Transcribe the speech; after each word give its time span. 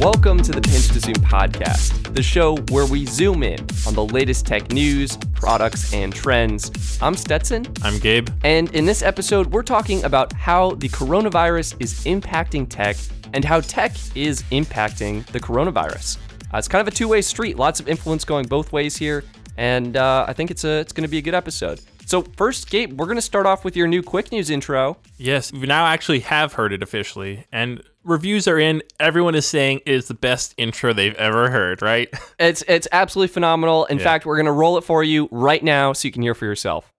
Welcome 0.00 0.40
to 0.44 0.52
the 0.52 0.62
Pinch 0.62 0.88
to 0.92 0.98
Zoom 0.98 1.16
podcast, 1.16 2.14
the 2.14 2.22
show 2.22 2.56
where 2.70 2.86
we 2.86 3.04
zoom 3.04 3.42
in 3.42 3.60
on 3.86 3.92
the 3.92 4.02
latest 4.02 4.46
tech 4.46 4.72
news, 4.72 5.18
products, 5.34 5.92
and 5.92 6.10
trends. 6.10 6.98
I'm 7.02 7.14
Stetson. 7.14 7.66
I'm 7.82 7.98
Gabe. 7.98 8.30
And 8.42 8.74
in 8.74 8.86
this 8.86 9.02
episode, 9.02 9.48
we're 9.48 9.62
talking 9.62 10.02
about 10.04 10.32
how 10.32 10.70
the 10.70 10.88
coronavirus 10.88 11.76
is 11.82 11.92
impacting 12.06 12.66
tech 12.66 12.96
and 13.34 13.44
how 13.44 13.60
tech 13.60 13.92
is 14.14 14.42
impacting 14.44 15.22
the 15.26 15.38
coronavirus. 15.38 16.16
Uh, 16.44 16.56
it's 16.56 16.66
kind 16.66 16.80
of 16.80 16.88
a 16.90 16.96
two 16.96 17.06
way 17.06 17.20
street, 17.20 17.58
lots 17.58 17.78
of 17.78 17.86
influence 17.86 18.24
going 18.24 18.46
both 18.46 18.72
ways 18.72 18.96
here. 18.96 19.22
And 19.58 19.98
uh, 19.98 20.24
I 20.26 20.32
think 20.32 20.50
it's, 20.50 20.64
a, 20.64 20.78
it's 20.78 20.94
going 20.94 21.04
to 21.04 21.10
be 21.10 21.18
a 21.18 21.22
good 21.22 21.34
episode. 21.34 21.78
So, 22.10 22.22
first, 22.36 22.68
Gabe, 22.68 22.98
we're 22.98 23.06
going 23.06 23.18
to 23.18 23.22
start 23.22 23.46
off 23.46 23.64
with 23.64 23.76
your 23.76 23.86
new 23.86 24.02
quick 24.02 24.32
news 24.32 24.50
intro. 24.50 24.96
Yes, 25.16 25.52
we 25.52 25.60
now 25.60 25.86
actually 25.86 26.18
have 26.18 26.54
heard 26.54 26.72
it 26.72 26.82
officially, 26.82 27.46
and 27.52 27.84
reviews 28.02 28.48
are 28.48 28.58
in. 28.58 28.82
Everyone 28.98 29.36
is 29.36 29.46
saying 29.46 29.82
it 29.86 29.92
is 29.94 30.08
the 30.08 30.14
best 30.14 30.52
intro 30.56 30.92
they've 30.92 31.14
ever 31.14 31.50
heard, 31.50 31.82
right? 31.82 32.12
It's 32.40 32.64
it's 32.66 32.88
absolutely 32.90 33.32
phenomenal. 33.32 33.84
In 33.84 33.98
Yeah. 33.98 34.02
fact, 34.04 34.26
we're 34.26 34.34
going 34.34 34.46
to 34.46 34.52
roll 34.52 34.76
it 34.76 34.82
for 34.82 35.04
you 35.04 35.28
right 35.30 35.62
now 35.62 35.92
so 35.92 36.08
you 36.08 36.10
can 36.10 36.22
hear 36.22 36.34
for 36.34 36.46
yourself. 36.46 36.90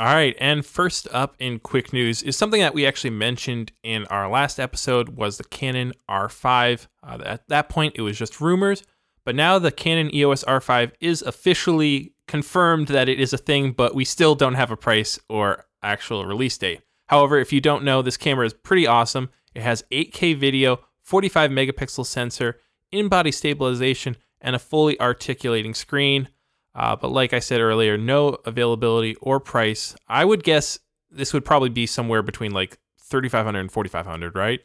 All 0.00 0.06
right, 0.06 0.34
and 0.40 0.64
first 0.64 1.08
up 1.12 1.34
in 1.38 1.58
quick 1.58 1.92
news 1.92 2.22
is 2.22 2.34
something 2.34 2.62
that 2.62 2.72
we 2.72 2.86
actually 2.86 3.10
mentioned 3.10 3.70
in 3.82 4.06
our 4.06 4.30
last 4.30 4.58
episode 4.58 5.10
was 5.10 5.36
the 5.36 5.44
Canon 5.44 5.92
R5. 6.08 6.86
Uh, 7.02 7.18
at 7.22 7.46
that 7.48 7.68
point, 7.68 7.96
it 7.96 8.00
was 8.00 8.16
just 8.16 8.40
rumors, 8.40 8.82
but 9.26 9.34
now 9.34 9.58
the 9.58 9.70
Canon 9.70 10.14
EOS 10.14 10.42
R5 10.44 10.92
is 11.00 11.20
officially 11.20 12.14
confirmed 12.26 12.88
that 12.88 13.10
it 13.10 13.20
is 13.20 13.34
a 13.34 13.36
thing, 13.36 13.72
but 13.72 13.94
we 13.94 14.06
still 14.06 14.34
don't 14.34 14.54
have 14.54 14.70
a 14.70 14.76
price 14.76 15.18
or 15.28 15.66
actual 15.82 16.24
release 16.24 16.56
date. 16.56 16.80
However, 17.08 17.36
if 17.36 17.52
you 17.52 17.60
don't 17.60 17.84
know, 17.84 18.00
this 18.00 18.16
camera 18.16 18.46
is 18.46 18.54
pretty 18.54 18.86
awesome. 18.86 19.28
It 19.54 19.60
has 19.60 19.84
8K 19.92 20.34
video, 20.34 20.80
45 21.02 21.50
megapixel 21.50 22.06
sensor, 22.06 22.58
in-body 22.90 23.32
stabilization, 23.32 24.16
and 24.40 24.56
a 24.56 24.60
fully 24.60 24.98
articulating 24.98 25.74
screen. 25.74 26.30
Uh, 26.74 26.96
but 26.96 27.10
like 27.10 27.32
I 27.32 27.38
said 27.40 27.60
earlier, 27.60 27.98
no 27.98 28.38
availability 28.44 29.16
or 29.16 29.40
price. 29.40 29.94
I 30.08 30.24
would 30.24 30.42
guess 30.44 30.78
this 31.10 31.32
would 31.32 31.44
probably 31.44 31.68
be 31.68 31.86
somewhere 31.86 32.22
between 32.22 32.52
like 32.52 32.78
3500 33.00 33.58
and 33.58 33.72
4500, 33.72 34.34
right? 34.36 34.60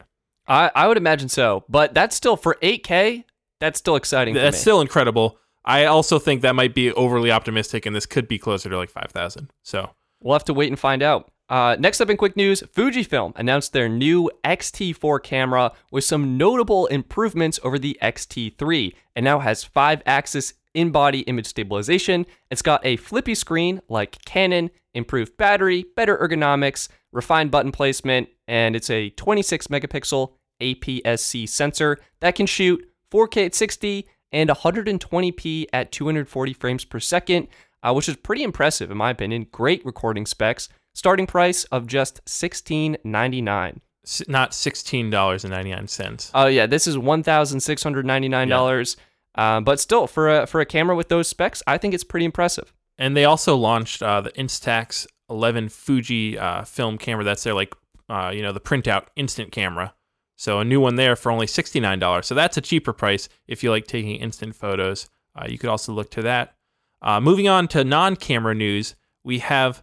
I, 0.46 0.70
I 0.74 0.86
would 0.86 0.96
imagine 0.96 1.28
so, 1.28 1.64
but 1.68 1.94
that's 1.94 2.14
still 2.14 2.36
for 2.36 2.56
8K. 2.62 3.24
That's 3.60 3.78
still 3.78 3.96
exciting. 3.96 4.34
for 4.34 4.40
That's 4.40 4.58
still 4.60 4.80
incredible. 4.80 5.38
I 5.64 5.86
also 5.86 6.20
think 6.20 6.42
that 6.42 6.54
might 6.54 6.74
be 6.74 6.92
overly 6.92 7.32
optimistic 7.32 7.86
and 7.86 7.96
this 7.96 8.06
could 8.06 8.28
be 8.28 8.38
closer 8.38 8.68
to 8.70 8.76
like 8.76 8.90
5000. 8.90 9.50
So, 9.62 9.90
We'll 10.22 10.34
have 10.34 10.44
to 10.44 10.54
wait 10.54 10.68
and 10.68 10.78
find 10.78 11.02
out. 11.02 11.30
Uh, 11.48 11.76
next 11.78 12.00
up 12.00 12.10
in 12.10 12.16
quick 12.16 12.36
news, 12.36 12.62
Fujifilm 12.74 13.32
announced 13.36 13.72
their 13.72 13.88
new 13.88 14.30
X-T4 14.42 15.22
camera 15.22 15.72
with 15.90 16.04
some 16.04 16.36
notable 16.36 16.86
improvements 16.86 17.60
over 17.62 17.78
the 17.78 17.98
X-T3. 18.00 18.94
and 19.14 19.24
now 19.24 19.38
has 19.40 19.62
five-axis 19.62 20.54
in-body 20.76 21.20
image 21.20 21.46
stabilization. 21.46 22.26
It's 22.50 22.62
got 22.62 22.84
a 22.84 22.96
flippy 22.96 23.34
screen 23.34 23.80
like 23.88 24.24
Canon, 24.24 24.70
improved 24.94 25.36
battery, 25.36 25.84
better 25.96 26.16
ergonomics, 26.18 26.88
refined 27.12 27.50
button 27.50 27.72
placement, 27.72 28.28
and 28.46 28.76
it's 28.76 28.90
a 28.90 29.10
26 29.10 29.66
megapixel 29.68 30.32
APS-C 30.62 31.46
sensor 31.46 31.98
that 32.20 32.34
can 32.34 32.46
shoot 32.46 32.86
4K 33.10 33.46
at 33.46 33.54
60 33.54 34.06
and 34.32 34.50
120p 34.50 35.66
at 35.72 35.92
240 35.92 36.52
frames 36.54 36.84
per 36.84 36.98
second, 37.00 37.48
uh, 37.82 37.92
which 37.92 38.08
is 38.08 38.16
pretty 38.16 38.42
impressive 38.42 38.90
in 38.90 38.96
my 38.96 39.10
opinion. 39.10 39.46
Great 39.52 39.84
recording 39.84 40.26
specs. 40.26 40.68
Starting 40.94 41.26
price 41.26 41.64
of 41.64 41.86
just 41.86 42.24
$16.99. 42.24 43.80
s- 44.04 44.22
not 44.28 44.52
$16.99. 44.52 46.30
Oh 46.34 46.46
yeah, 46.46 46.66
this 46.66 46.86
is 46.86 46.96
one 46.98 47.22
thousand 47.22 47.60
six 47.60 47.82
hundred 47.82 48.06
ninety 48.06 48.28
nine 48.28 48.48
dollars. 48.48 48.96
Um, 49.36 49.64
but 49.64 49.78
still, 49.80 50.06
for 50.06 50.28
a 50.40 50.46
for 50.46 50.60
a 50.60 50.66
camera 50.66 50.96
with 50.96 51.08
those 51.08 51.28
specs, 51.28 51.62
I 51.66 51.78
think 51.78 51.92
it's 51.94 52.04
pretty 52.04 52.24
impressive. 52.26 52.72
And 52.98 53.16
they 53.16 53.24
also 53.26 53.56
launched 53.56 54.02
uh, 54.02 54.22
the 54.22 54.30
Instax 54.32 55.06
11 55.28 55.68
Fuji 55.68 56.38
uh, 56.38 56.64
film 56.64 56.96
camera. 56.96 57.24
That's 57.24 57.42
their 57.44 57.52
like, 57.54 57.74
uh, 58.08 58.32
you 58.34 58.40
know, 58.42 58.52
the 58.52 58.60
printout 58.60 59.06
instant 59.16 59.52
camera. 59.52 59.92
So 60.36 60.60
a 60.60 60.64
new 60.64 60.80
one 60.80 60.96
there 60.96 61.16
for 61.16 61.30
only 61.30 61.46
$69. 61.46 62.24
So 62.24 62.34
that's 62.34 62.56
a 62.56 62.60
cheaper 62.62 62.92
price 62.94 63.28
if 63.46 63.62
you 63.62 63.70
like 63.70 63.86
taking 63.86 64.16
instant 64.16 64.54
photos. 64.54 65.08
Uh, 65.34 65.46
you 65.48 65.58
could 65.58 65.68
also 65.70 65.92
look 65.92 66.10
to 66.12 66.22
that. 66.22 66.54
Uh, 67.02 67.20
moving 67.20 67.48
on 67.48 67.68
to 67.68 67.84
non-camera 67.84 68.54
news, 68.54 68.96
we 69.22 69.38
have 69.40 69.82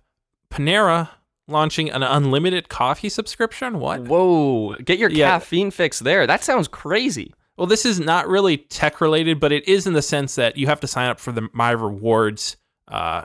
Panera 0.50 1.10
launching 1.48 1.90
an 1.92 2.02
unlimited 2.04 2.70
coffee 2.70 3.10
subscription. 3.10 3.80
What? 3.80 4.02
Whoa, 4.02 4.76
get 4.76 4.98
your 4.98 5.10
Yeah. 5.10 5.32
caffeine 5.32 5.72
fix 5.72 6.00
there. 6.00 6.26
That 6.26 6.44
sounds 6.44 6.68
crazy. 6.68 7.34
Well, 7.58 7.68
this 7.68 7.86
is 7.86 8.00
not 8.00 8.28
really 8.28 8.58
tech 8.58 9.00
related, 9.02 9.40
but 9.40 9.52
it 9.52 9.68
is 9.68 9.86
in 9.86 9.94
the 9.94 10.02
sense 10.02 10.36
that 10.36 10.58
you 10.58 10.68
have 10.68 10.80
to 10.80 10.88
sign 10.88 11.10
up 11.10 11.20
for 11.20 11.32
the 11.32 11.50
My 11.54 11.72
Rewards, 11.72 12.58
uh, 12.88 13.24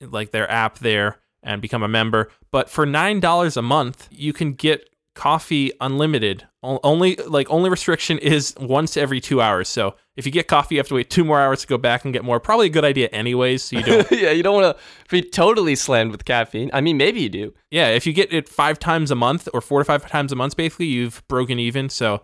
like 0.00 0.30
their 0.30 0.50
app 0.50 0.78
there, 0.78 1.18
and 1.42 1.60
become 1.60 1.82
a 1.82 1.88
member. 1.88 2.30
But 2.50 2.70
for 2.70 2.86
nine 2.86 3.20
dollars 3.20 3.56
a 3.56 3.62
month, 3.62 4.08
you 4.10 4.32
can 4.32 4.52
get 4.52 4.88
coffee 5.14 5.72
unlimited. 5.80 6.46
Only 6.62 7.16
like 7.16 7.48
only 7.50 7.68
restriction 7.68 8.18
is 8.18 8.54
once 8.58 8.96
every 8.96 9.20
two 9.20 9.40
hours. 9.40 9.68
So 9.68 9.96
if 10.16 10.24
you 10.24 10.32
get 10.32 10.48
coffee, 10.48 10.76
you 10.76 10.78
have 10.78 10.88
to 10.88 10.94
wait 10.94 11.10
two 11.10 11.24
more 11.24 11.40
hours 11.40 11.60
to 11.60 11.66
go 11.66 11.76
back 11.76 12.04
and 12.04 12.12
get 12.12 12.24
more. 12.24 12.40
Probably 12.40 12.66
a 12.66 12.70
good 12.70 12.84
idea, 12.84 13.08
anyways. 13.08 13.64
So 13.64 13.76
you 13.76 13.82
don't. 13.82 14.10
yeah, 14.12 14.30
you 14.30 14.42
don't 14.42 14.62
want 14.62 14.76
to 14.76 14.82
be 15.10 15.22
totally 15.22 15.74
slammed 15.76 16.10
with 16.10 16.24
caffeine. 16.24 16.70
I 16.72 16.80
mean, 16.80 16.96
maybe 16.96 17.20
you 17.20 17.28
do. 17.28 17.54
yeah, 17.70 17.88
if 17.88 18.06
you 18.06 18.12
get 18.12 18.32
it 18.32 18.48
five 18.48 18.78
times 18.78 19.10
a 19.10 19.14
month 19.14 19.48
or 19.52 19.60
four 19.60 19.80
to 19.80 19.84
five 19.84 20.08
times 20.08 20.32
a 20.32 20.36
month, 20.36 20.56
basically 20.56 20.86
you've 20.86 21.26
broken 21.28 21.58
even. 21.58 21.88
So, 21.88 22.22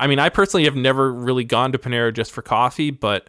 I 0.00 0.06
mean, 0.06 0.18
I 0.18 0.30
personally 0.30 0.64
have 0.64 0.76
never 0.76 1.12
really 1.12 1.44
gone 1.44 1.72
to 1.72 1.78
Panera 1.78 2.12
just 2.12 2.32
for 2.32 2.40
coffee, 2.40 2.90
but 2.90 3.28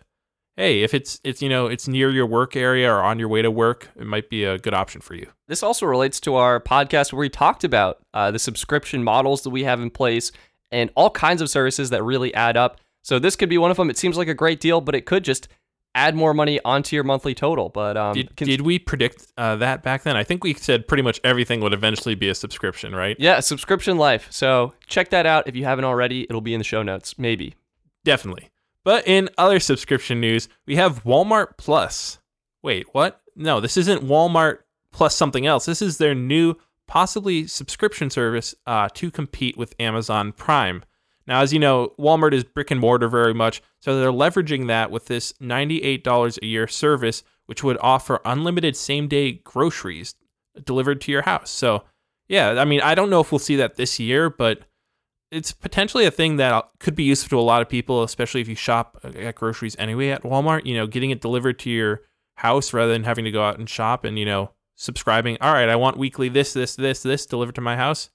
hey, 0.55 0.83
if 0.83 0.93
it's 0.93 1.19
it's 1.23 1.41
you 1.41 1.49
know 1.49 1.67
it's 1.67 1.85
near 1.85 2.09
your 2.09 2.25
work 2.25 2.55
area 2.55 2.89
or 2.89 3.01
on 3.01 3.19
your 3.19 3.27
way 3.27 3.41
to 3.41 3.51
work, 3.51 3.89
it 3.97 4.05
might 4.07 4.29
be 4.29 4.45
a 4.45 4.57
good 4.57 4.73
option 4.73 5.01
for 5.01 5.13
you. 5.13 5.27
This 5.49 5.63
also 5.63 5.85
relates 5.85 6.21
to 6.21 6.35
our 6.35 6.61
podcast 6.61 7.11
where 7.11 7.19
we 7.19 7.29
talked 7.29 7.65
about 7.65 7.97
uh, 8.13 8.31
the 8.31 8.39
subscription 8.39 9.03
models 9.03 9.41
that 9.43 9.49
we 9.49 9.65
have 9.65 9.81
in 9.81 9.89
place 9.89 10.31
and 10.71 10.89
all 10.95 11.09
kinds 11.09 11.41
of 11.41 11.49
services 11.49 11.89
that 11.89 12.03
really 12.03 12.33
add 12.33 12.55
up. 12.55 12.79
So 13.03 13.19
this 13.19 13.35
could 13.35 13.49
be 13.49 13.57
one 13.57 13.71
of 13.71 13.77
them. 13.77 13.89
It 13.89 13.97
seems 13.97 14.15
like 14.15 14.29
a 14.29 14.33
great 14.33 14.61
deal, 14.61 14.79
but 14.79 14.95
it 14.95 15.05
could 15.05 15.25
just 15.25 15.49
add 15.96 16.16
more 16.16 16.34
money 16.34 16.59
onto 16.63 16.96
your 16.96 17.03
monthly 17.03 17.34
total. 17.34 17.69
But 17.69 17.97
um, 17.97 18.13
Did, 18.13 18.35
can- 18.35 18.47
did 18.47 18.62
we 18.62 18.79
predict 18.79 19.28
uh, 19.38 19.56
that 19.57 19.84
back 19.84 20.03
then? 20.03 20.16
I 20.16 20.24
think 20.24 20.44
we 20.44 20.53
said 20.53 20.88
pretty 20.88 21.03
much 21.03 21.19
everything 21.24 21.62
would 21.62 21.74
eventually 21.74 22.16
be 22.16 22.29
a 22.29 22.35
subscription, 22.35 22.96
right? 22.96 23.16
yeah, 23.19 23.40
subscription 23.40 23.97
life. 23.97 24.28
So 24.30 24.74
check 24.88 25.09
that 25.09 25.25
out 25.25 25.47
if 25.47 25.56
you 25.56 25.66
haven't 25.66 25.85
already. 25.85 26.24
It'll 26.24 26.41
be 26.41 26.53
in 26.53 26.59
the 26.59 26.63
show 26.66 26.84
notes, 26.84 27.18
maybe. 27.18 27.56
Definitely. 28.03 28.50
But 28.84 29.07
in 29.07 29.30
other 29.38 29.59
subscription 29.59 30.19
news, 30.19 30.50
we 30.66 30.75
have 30.78 31.03
Walmart 31.03 31.57
Plus. 31.57 32.19
Wait, 32.63 32.88
what? 32.94 33.22
No, 33.35 33.59
this 33.59 33.78
isn't 33.78 34.03
Walmart 34.03 34.59
plus 34.91 35.16
something 35.16 35.46
else. 35.46 35.66
This 35.66 35.81
is 35.81 35.97
their 35.97 36.16
new, 36.16 36.56
possibly 36.88 37.47
subscription 37.47 38.09
service 38.09 38.53
uh, 38.68 38.90
to 38.96 39.09
compete 39.12 39.56
with 39.57 39.74
Amazon 39.80 40.31
Prime. 40.31 40.84
Now, 41.31 41.40
as 41.40 41.53
you 41.53 41.59
know, 41.59 41.94
Walmart 41.97 42.34
is 42.34 42.44
brick 42.44 42.72
and 42.72 42.80
mortar 42.81 43.08
very 43.08 43.34
much, 43.34 43.62
so 43.80 43.97
they're 43.97 44.12
leveraging 44.12 44.68
that 44.68 44.92
with 44.92 45.06
this 45.06 45.31
$98 45.42 46.38
a 46.42 46.46
year 46.46 46.68
service, 46.68 47.24
which 47.46 47.64
would 47.64 47.78
offer 47.80 48.19
unlimited 48.25 48.75
same 48.75 49.08
day 49.08 49.31
groceries 49.31 50.16
delivered 50.62 51.00
to 51.00 51.12
your 51.14 51.22
house. 51.22 51.50
So, 51.50 51.86
yeah, 52.28 52.59
I 52.59 52.66
mean, 52.66 52.81
I 52.81 52.96
don't 52.96 53.09
know 53.09 53.22
if 53.22 53.31
we'll 53.31 53.40
see 53.40 53.56
that 53.56 53.78
this 53.78 53.97
year, 53.97 54.30
but 54.30 54.64
it's 55.31 55.53
potentially 55.53 56.03
a 56.03 56.12
thing 56.12 56.36
that 56.36 56.69
could 56.81 56.96
be 56.96 57.06
useful 57.06 57.30
to 57.38 57.40
a 57.40 57.48
lot 57.48 57.62
of 57.62 57.69
people, 57.69 58.03
especially 58.03 58.42
if 58.42 58.50
you 58.50 58.56
shop 58.56 59.00
uh, 59.02 59.18
at 59.18 59.36
groceries 59.36 59.78
anyway 59.80 60.09
at 60.09 60.24
Walmart. 60.24 60.66
You 60.66 60.75
know, 60.75 60.86
getting 60.86 61.12
it 61.12 61.22
delivered 61.22 61.60
to 61.60 61.69
your 61.69 62.01
house 62.36 62.74
rather 62.74 62.92
than 62.92 63.06
having 63.06 63.24
to 63.24 63.31
go 63.31 63.42
out 63.42 63.57
and 63.57 63.69
shop 63.69 64.04
and, 64.04 64.19
you 64.19 64.25
know, 64.25 64.51
subscribing. 64.75 65.38
All 65.39 65.54
right, 65.54 65.69
I 65.69 65.77
want 65.77 65.95
weekly 65.95 66.27
this, 66.27 66.51
this, 66.51 66.75
this, 66.75 67.04
this 67.04 67.25
delivered 67.25 67.56
to 67.56 67.62
my 67.62 67.77
house. 67.77 68.10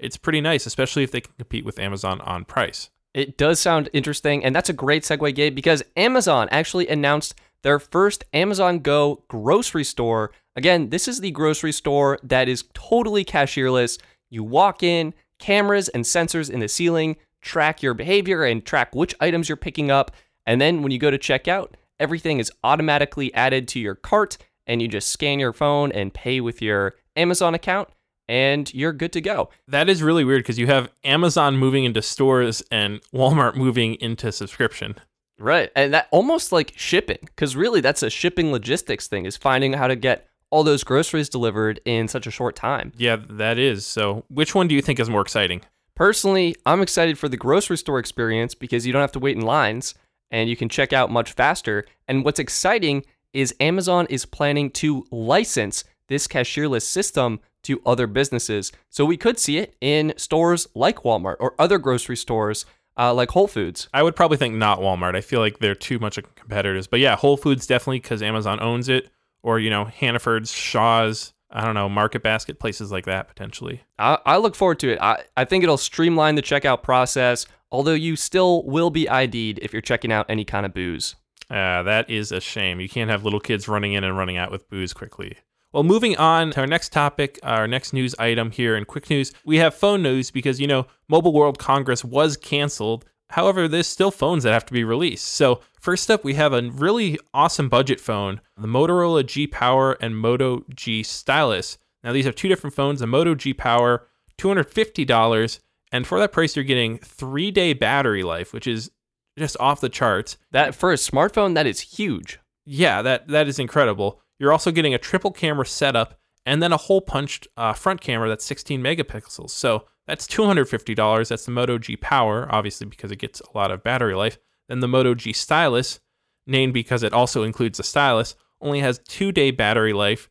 It's 0.00 0.16
pretty 0.16 0.40
nice, 0.40 0.66
especially 0.66 1.02
if 1.02 1.12
they 1.12 1.20
can 1.20 1.34
compete 1.38 1.64
with 1.64 1.78
Amazon 1.78 2.20
on 2.22 2.44
price. 2.44 2.90
It 3.12 3.36
does 3.36 3.60
sound 3.60 3.88
interesting, 3.92 4.44
and 4.44 4.54
that's 4.54 4.68
a 4.68 4.74
great 4.74 5.02
segue, 5.02 5.34
Gabe, 5.34 5.54
because 5.54 5.82
Amazon 5.96 6.48
actually 6.50 6.88
announced 6.88 7.34
their 7.62 7.78
first 7.78 8.24
Amazon 8.32 8.78
Go 8.78 9.24
grocery 9.28 9.84
store. 9.84 10.30
Again, 10.56 10.90
this 10.90 11.06
is 11.06 11.20
the 11.20 11.30
grocery 11.30 11.72
store 11.72 12.18
that 12.22 12.48
is 12.48 12.64
totally 12.72 13.24
cashierless. 13.24 13.98
You 14.30 14.44
walk 14.44 14.82
in, 14.82 15.12
cameras 15.38 15.88
and 15.88 16.04
sensors 16.04 16.50
in 16.50 16.60
the 16.60 16.68
ceiling 16.68 17.16
track 17.42 17.82
your 17.82 17.94
behavior 17.94 18.44
and 18.44 18.64
track 18.64 18.94
which 18.94 19.14
items 19.20 19.48
you're 19.48 19.56
picking 19.56 19.90
up. 19.90 20.10
And 20.46 20.60
then 20.60 20.82
when 20.82 20.92
you 20.92 20.98
go 20.98 21.10
to 21.10 21.18
check 21.18 21.48
out, 21.48 21.76
everything 21.98 22.38
is 22.38 22.52
automatically 22.64 23.32
added 23.34 23.68
to 23.68 23.80
your 23.80 23.94
cart, 23.94 24.38
and 24.66 24.80
you 24.80 24.88
just 24.88 25.08
scan 25.08 25.38
your 25.38 25.52
phone 25.52 25.92
and 25.92 26.14
pay 26.14 26.40
with 26.40 26.62
your 26.62 26.94
Amazon 27.16 27.54
account, 27.54 27.88
and 28.30 28.72
you're 28.72 28.92
good 28.92 29.12
to 29.12 29.20
go. 29.20 29.50
That 29.66 29.88
is 29.88 30.04
really 30.04 30.24
weird 30.24 30.44
because 30.44 30.56
you 30.56 30.68
have 30.68 30.88
Amazon 31.02 31.56
moving 31.56 31.82
into 31.84 32.00
stores 32.00 32.62
and 32.70 33.00
Walmart 33.12 33.56
moving 33.56 33.96
into 33.96 34.30
subscription. 34.30 34.94
Right. 35.36 35.72
And 35.74 35.92
that 35.94 36.06
almost 36.12 36.52
like 36.52 36.72
shipping, 36.76 37.18
because 37.22 37.56
really 37.56 37.80
that's 37.80 38.04
a 38.04 38.08
shipping 38.08 38.52
logistics 38.52 39.08
thing, 39.08 39.26
is 39.26 39.36
finding 39.36 39.72
how 39.72 39.88
to 39.88 39.96
get 39.96 40.28
all 40.50 40.62
those 40.62 40.84
groceries 40.84 41.28
delivered 41.28 41.80
in 41.84 42.06
such 42.06 42.26
a 42.26 42.30
short 42.30 42.54
time. 42.54 42.92
Yeah, 42.96 43.16
that 43.30 43.58
is. 43.58 43.84
So, 43.84 44.24
which 44.28 44.54
one 44.54 44.68
do 44.68 44.76
you 44.76 44.82
think 44.82 45.00
is 45.00 45.10
more 45.10 45.22
exciting? 45.22 45.62
Personally, 45.96 46.54
I'm 46.64 46.82
excited 46.82 47.18
for 47.18 47.28
the 47.28 47.36
grocery 47.36 47.78
store 47.78 47.98
experience 47.98 48.54
because 48.54 48.86
you 48.86 48.92
don't 48.92 49.02
have 49.02 49.12
to 49.12 49.18
wait 49.18 49.36
in 49.36 49.42
lines 49.42 49.96
and 50.30 50.48
you 50.48 50.56
can 50.56 50.68
check 50.68 50.92
out 50.92 51.10
much 51.10 51.32
faster. 51.32 51.84
And 52.06 52.24
what's 52.24 52.38
exciting 52.38 53.04
is 53.32 53.54
Amazon 53.58 54.06
is 54.08 54.24
planning 54.24 54.70
to 54.70 55.04
license 55.10 55.82
this 56.06 56.28
cashierless 56.28 56.82
system 56.82 57.40
to 57.62 57.82
other 57.84 58.06
businesses. 58.06 58.72
So 58.88 59.04
we 59.04 59.16
could 59.16 59.38
see 59.38 59.58
it 59.58 59.74
in 59.80 60.14
stores 60.16 60.68
like 60.74 60.98
Walmart 60.98 61.36
or 61.40 61.54
other 61.58 61.78
grocery 61.78 62.16
stores 62.16 62.64
uh, 62.96 63.14
like 63.14 63.30
Whole 63.30 63.48
Foods. 63.48 63.88
I 63.94 64.02
would 64.02 64.14
probably 64.16 64.36
think 64.36 64.54
not 64.54 64.80
Walmart. 64.80 65.16
I 65.16 65.20
feel 65.20 65.40
like 65.40 65.58
they're 65.58 65.74
too 65.74 65.98
much 65.98 66.18
of 66.18 66.34
competitors. 66.34 66.86
But 66.86 67.00
yeah, 67.00 67.16
Whole 67.16 67.36
Foods 67.36 67.66
definitely 67.66 68.00
because 68.00 68.22
Amazon 68.22 68.60
owns 68.60 68.88
it, 68.88 69.08
or 69.42 69.58
you 69.58 69.70
know, 69.70 69.86
Hannaford's, 69.86 70.52
Shaw's. 70.52 71.32
I 71.52 71.64
don't 71.64 71.74
know, 71.74 71.88
Market 71.88 72.22
Basket, 72.22 72.60
places 72.60 72.92
like 72.92 73.06
that 73.06 73.26
potentially. 73.26 73.82
I, 73.98 74.18
I 74.24 74.36
look 74.36 74.54
forward 74.54 74.78
to 74.80 74.92
it. 74.92 75.00
I, 75.02 75.24
I 75.36 75.44
think 75.44 75.64
it'll 75.64 75.76
streamline 75.76 76.36
the 76.36 76.42
checkout 76.42 76.84
process, 76.84 77.44
although 77.72 77.94
you 77.94 78.14
still 78.14 78.62
will 78.66 78.90
be 78.90 79.08
ID'd 79.08 79.58
if 79.58 79.72
you're 79.72 79.82
checking 79.82 80.12
out 80.12 80.26
any 80.28 80.44
kind 80.44 80.64
of 80.64 80.72
booze. 80.72 81.16
Uh, 81.50 81.82
that 81.82 82.08
is 82.08 82.30
a 82.30 82.40
shame. 82.40 82.78
You 82.78 82.88
can't 82.88 83.10
have 83.10 83.24
little 83.24 83.40
kids 83.40 83.66
running 83.66 83.94
in 83.94 84.04
and 84.04 84.16
running 84.16 84.36
out 84.36 84.52
with 84.52 84.70
booze 84.70 84.92
quickly. 84.92 85.38
Well, 85.72 85.84
moving 85.84 86.16
on 86.16 86.50
to 86.52 86.60
our 86.60 86.66
next 86.66 86.90
topic, 86.90 87.38
our 87.44 87.68
next 87.68 87.92
news 87.92 88.14
item 88.18 88.50
here 88.50 88.74
in 88.74 88.84
quick 88.84 89.08
news, 89.08 89.32
we 89.44 89.58
have 89.58 89.72
phone 89.72 90.02
news 90.02 90.32
because, 90.32 90.60
you 90.60 90.66
know, 90.66 90.86
Mobile 91.08 91.32
World 91.32 91.60
Congress 91.60 92.04
was 92.04 92.36
canceled. 92.36 93.04
However, 93.30 93.68
there's 93.68 93.86
still 93.86 94.10
phones 94.10 94.42
that 94.42 94.52
have 94.52 94.66
to 94.66 94.72
be 94.72 94.82
released. 94.82 95.28
So, 95.28 95.60
first 95.78 96.10
up, 96.10 96.24
we 96.24 96.34
have 96.34 96.52
a 96.52 96.62
really 96.62 97.20
awesome 97.32 97.68
budget 97.68 98.00
phone 98.00 98.40
the 98.56 98.66
Motorola 98.66 99.24
G 99.24 99.46
Power 99.46 99.96
and 100.00 100.18
Moto 100.18 100.64
G 100.74 101.04
Stylus. 101.04 101.78
Now, 102.02 102.12
these 102.12 102.26
are 102.26 102.32
two 102.32 102.48
different 102.48 102.74
phones. 102.74 102.98
The 102.98 103.06
Moto 103.06 103.36
G 103.36 103.54
Power, 103.54 104.08
$250. 104.38 105.60
And 105.92 106.04
for 106.04 106.18
that 106.18 106.32
price, 106.32 106.56
you're 106.56 106.64
getting 106.64 106.98
three 106.98 107.52
day 107.52 107.74
battery 107.74 108.24
life, 108.24 108.52
which 108.52 108.66
is 108.66 108.90
just 109.38 109.56
off 109.60 109.80
the 109.80 109.88
charts. 109.88 110.36
That 110.50 110.74
for 110.74 110.90
a 110.90 110.96
smartphone, 110.96 111.54
that 111.54 111.66
is 111.66 111.80
huge. 111.80 112.40
Yeah, 112.66 113.02
that 113.02 113.28
that 113.28 113.46
is 113.46 113.60
incredible. 113.60 114.20
You're 114.40 114.52
also 114.52 114.72
getting 114.72 114.94
a 114.94 114.98
triple 114.98 115.30
camera 115.30 115.66
setup 115.66 116.18
and 116.46 116.62
then 116.62 116.72
a 116.72 116.78
hole 116.78 117.02
punched 117.02 117.46
uh, 117.56 117.74
front 117.74 118.00
camera 118.00 118.28
that's 118.28 118.44
16 118.44 118.82
megapixels. 118.82 119.50
So 119.50 119.84
that's 120.06 120.26
$250. 120.26 121.28
That's 121.28 121.44
the 121.44 121.52
Moto 121.52 121.78
G 121.78 121.96
Power, 121.96 122.48
obviously 122.50 122.86
because 122.86 123.12
it 123.12 123.20
gets 123.20 123.40
a 123.40 123.56
lot 123.56 123.70
of 123.70 123.84
battery 123.84 124.14
life. 124.14 124.38
Then 124.68 124.80
the 124.80 124.88
Moto 124.88 125.14
G 125.14 125.32
Stylus, 125.32 126.00
named 126.46 126.72
because 126.72 127.02
it 127.02 127.12
also 127.12 127.42
includes 127.42 127.78
a 127.78 127.82
stylus, 127.82 128.34
only 128.60 128.80
has 128.80 128.98
two 129.06 129.30
day 129.30 129.50
battery 129.50 129.92
life, 129.92 130.28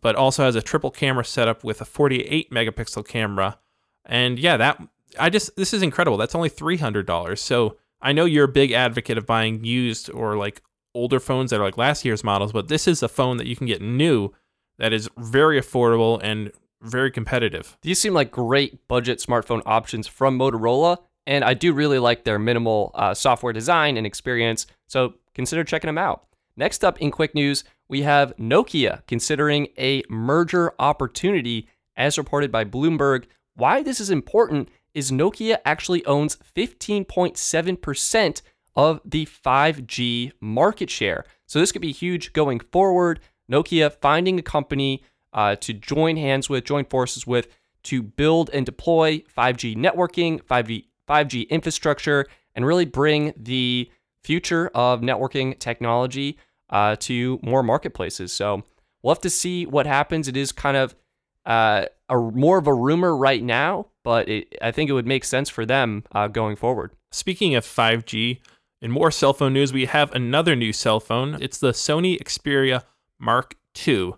but 0.00 0.16
also 0.16 0.42
has 0.44 0.56
a 0.56 0.62
triple 0.62 0.90
camera 0.90 1.24
setup 1.24 1.62
with 1.62 1.80
a 1.80 1.84
48 1.84 2.50
megapixel 2.50 3.06
camera. 3.06 3.58
And 4.06 4.38
yeah, 4.38 4.56
that 4.56 4.82
I 5.18 5.28
just 5.28 5.54
this 5.56 5.74
is 5.74 5.82
incredible. 5.82 6.16
That's 6.16 6.34
only 6.34 6.50
$300. 6.50 7.38
So 7.38 7.76
I 8.00 8.12
know 8.12 8.24
you're 8.24 8.44
a 8.44 8.48
big 8.48 8.72
advocate 8.72 9.18
of 9.18 9.26
buying 9.26 9.64
used 9.64 10.10
or 10.10 10.36
like 10.36 10.62
older 10.94 11.20
phones 11.20 11.50
that 11.50 11.60
are 11.60 11.64
like 11.64 11.78
last 11.78 12.04
year's 12.04 12.24
models, 12.24 12.52
but 12.52 12.68
this 12.68 12.88
is 12.88 13.02
a 13.02 13.08
phone 13.08 13.36
that 13.36 13.46
you 13.46 13.56
can 13.56 13.66
get 13.66 13.80
new 13.80 14.32
that 14.78 14.92
is 14.92 15.08
very 15.18 15.60
affordable 15.60 16.20
and 16.22 16.52
very 16.82 17.10
competitive. 17.10 17.76
These 17.82 18.00
seem 18.00 18.14
like 18.14 18.30
great 18.30 18.86
budget 18.88 19.18
smartphone 19.18 19.62
options 19.66 20.06
from 20.06 20.38
Motorola, 20.38 20.98
and 21.26 21.44
I 21.44 21.54
do 21.54 21.72
really 21.72 21.98
like 21.98 22.24
their 22.24 22.38
minimal 22.38 22.90
uh, 22.94 23.14
software 23.14 23.52
design 23.52 23.96
and 23.96 24.06
experience, 24.06 24.66
so 24.86 25.14
consider 25.34 25.64
checking 25.64 25.88
them 25.88 25.98
out. 25.98 26.26
Next 26.56 26.84
up 26.84 27.00
in 27.00 27.10
quick 27.10 27.34
news, 27.34 27.64
we 27.88 28.02
have 28.02 28.36
Nokia 28.36 29.02
considering 29.06 29.68
a 29.78 30.02
merger 30.08 30.72
opportunity, 30.78 31.68
as 31.96 32.18
reported 32.18 32.50
by 32.50 32.64
Bloomberg. 32.64 33.24
Why 33.54 33.82
this 33.82 34.00
is 34.00 34.10
important 34.10 34.68
is 34.94 35.10
Nokia 35.10 35.58
actually 35.64 36.04
owns 36.06 36.38
15.7% 36.56 38.42
of 38.80 38.98
the 39.04 39.26
5G 39.26 40.32
market 40.40 40.88
share. 40.88 41.26
So 41.46 41.58
this 41.58 41.70
could 41.70 41.82
be 41.82 41.92
huge 41.92 42.32
going 42.32 42.60
forward. 42.60 43.20
Nokia 43.52 43.92
finding 43.92 44.38
a 44.38 44.42
company 44.42 45.04
uh, 45.34 45.56
to 45.56 45.74
join 45.74 46.16
hands 46.16 46.48
with, 46.48 46.64
join 46.64 46.86
forces 46.86 47.26
with, 47.26 47.48
to 47.84 48.02
build 48.02 48.48
and 48.54 48.64
deploy 48.64 49.18
5G 49.36 49.76
networking, 49.76 50.42
5G 50.42 50.86
5G 51.06 51.48
infrastructure, 51.50 52.26
and 52.54 52.64
really 52.64 52.86
bring 52.86 53.34
the 53.36 53.90
future 54.22 54.70
of 54.74 55.00
networking 55.00 55.58
technology 55.58 56.38
uh, 56.70 56.96
to 57.00 57.38
more 57.42 57.62
marketplaces. 57.62 58.32
So 58.32 58.62
we'll 59.02 59.14
have 59.14 59.22
to 59.22 59.30
see 59.30 59.66
what 59.66 59.86
happens. 59.86 60.26
It 60.26 60.36
is 60.36 60.52
kind 60.52 60.76
of 60.76 60.94
uh, 61.44 61.86
a 62.08 62.16
more 62.16 62.58
of 62.58 62.66
a 62.66 62.74
rumor 62.74 63.14
right 63.14 63.42
now, 63.42 63.88
but 64.04 64.28
it, 64.28 64.56
I 64.62 64.70
think 64.70 64.88
it 64.88 64.94
would 64.94 65.06
make 65.06 65.24
sense 65.24 65.50
for 65.50 65.66
them 65.66 66.04
uh, 66.12 66.28
going 66.28 66.56
forward. 66.56 66.92
Speaking 67.10 67.56
of 67.56 67.64
5G, 67.64 68.38
in 68.80 68.90
more 68.90 69.10
cell 69.10 69.32
phone 69.32 69.52
news, 69.52 69.72
we 69.72 69.86
have 69.86 70.12
another 70.12 70.56
new 70.56 70.72
cell 70.72 71.00
phone. 71.00 71.36
It's 71.40 71.58
the 71.58 71.72
Sony 71.72 72.20
Xperia 72.22 72.82
Mark 73.18 73.56
II. 73.86 74.14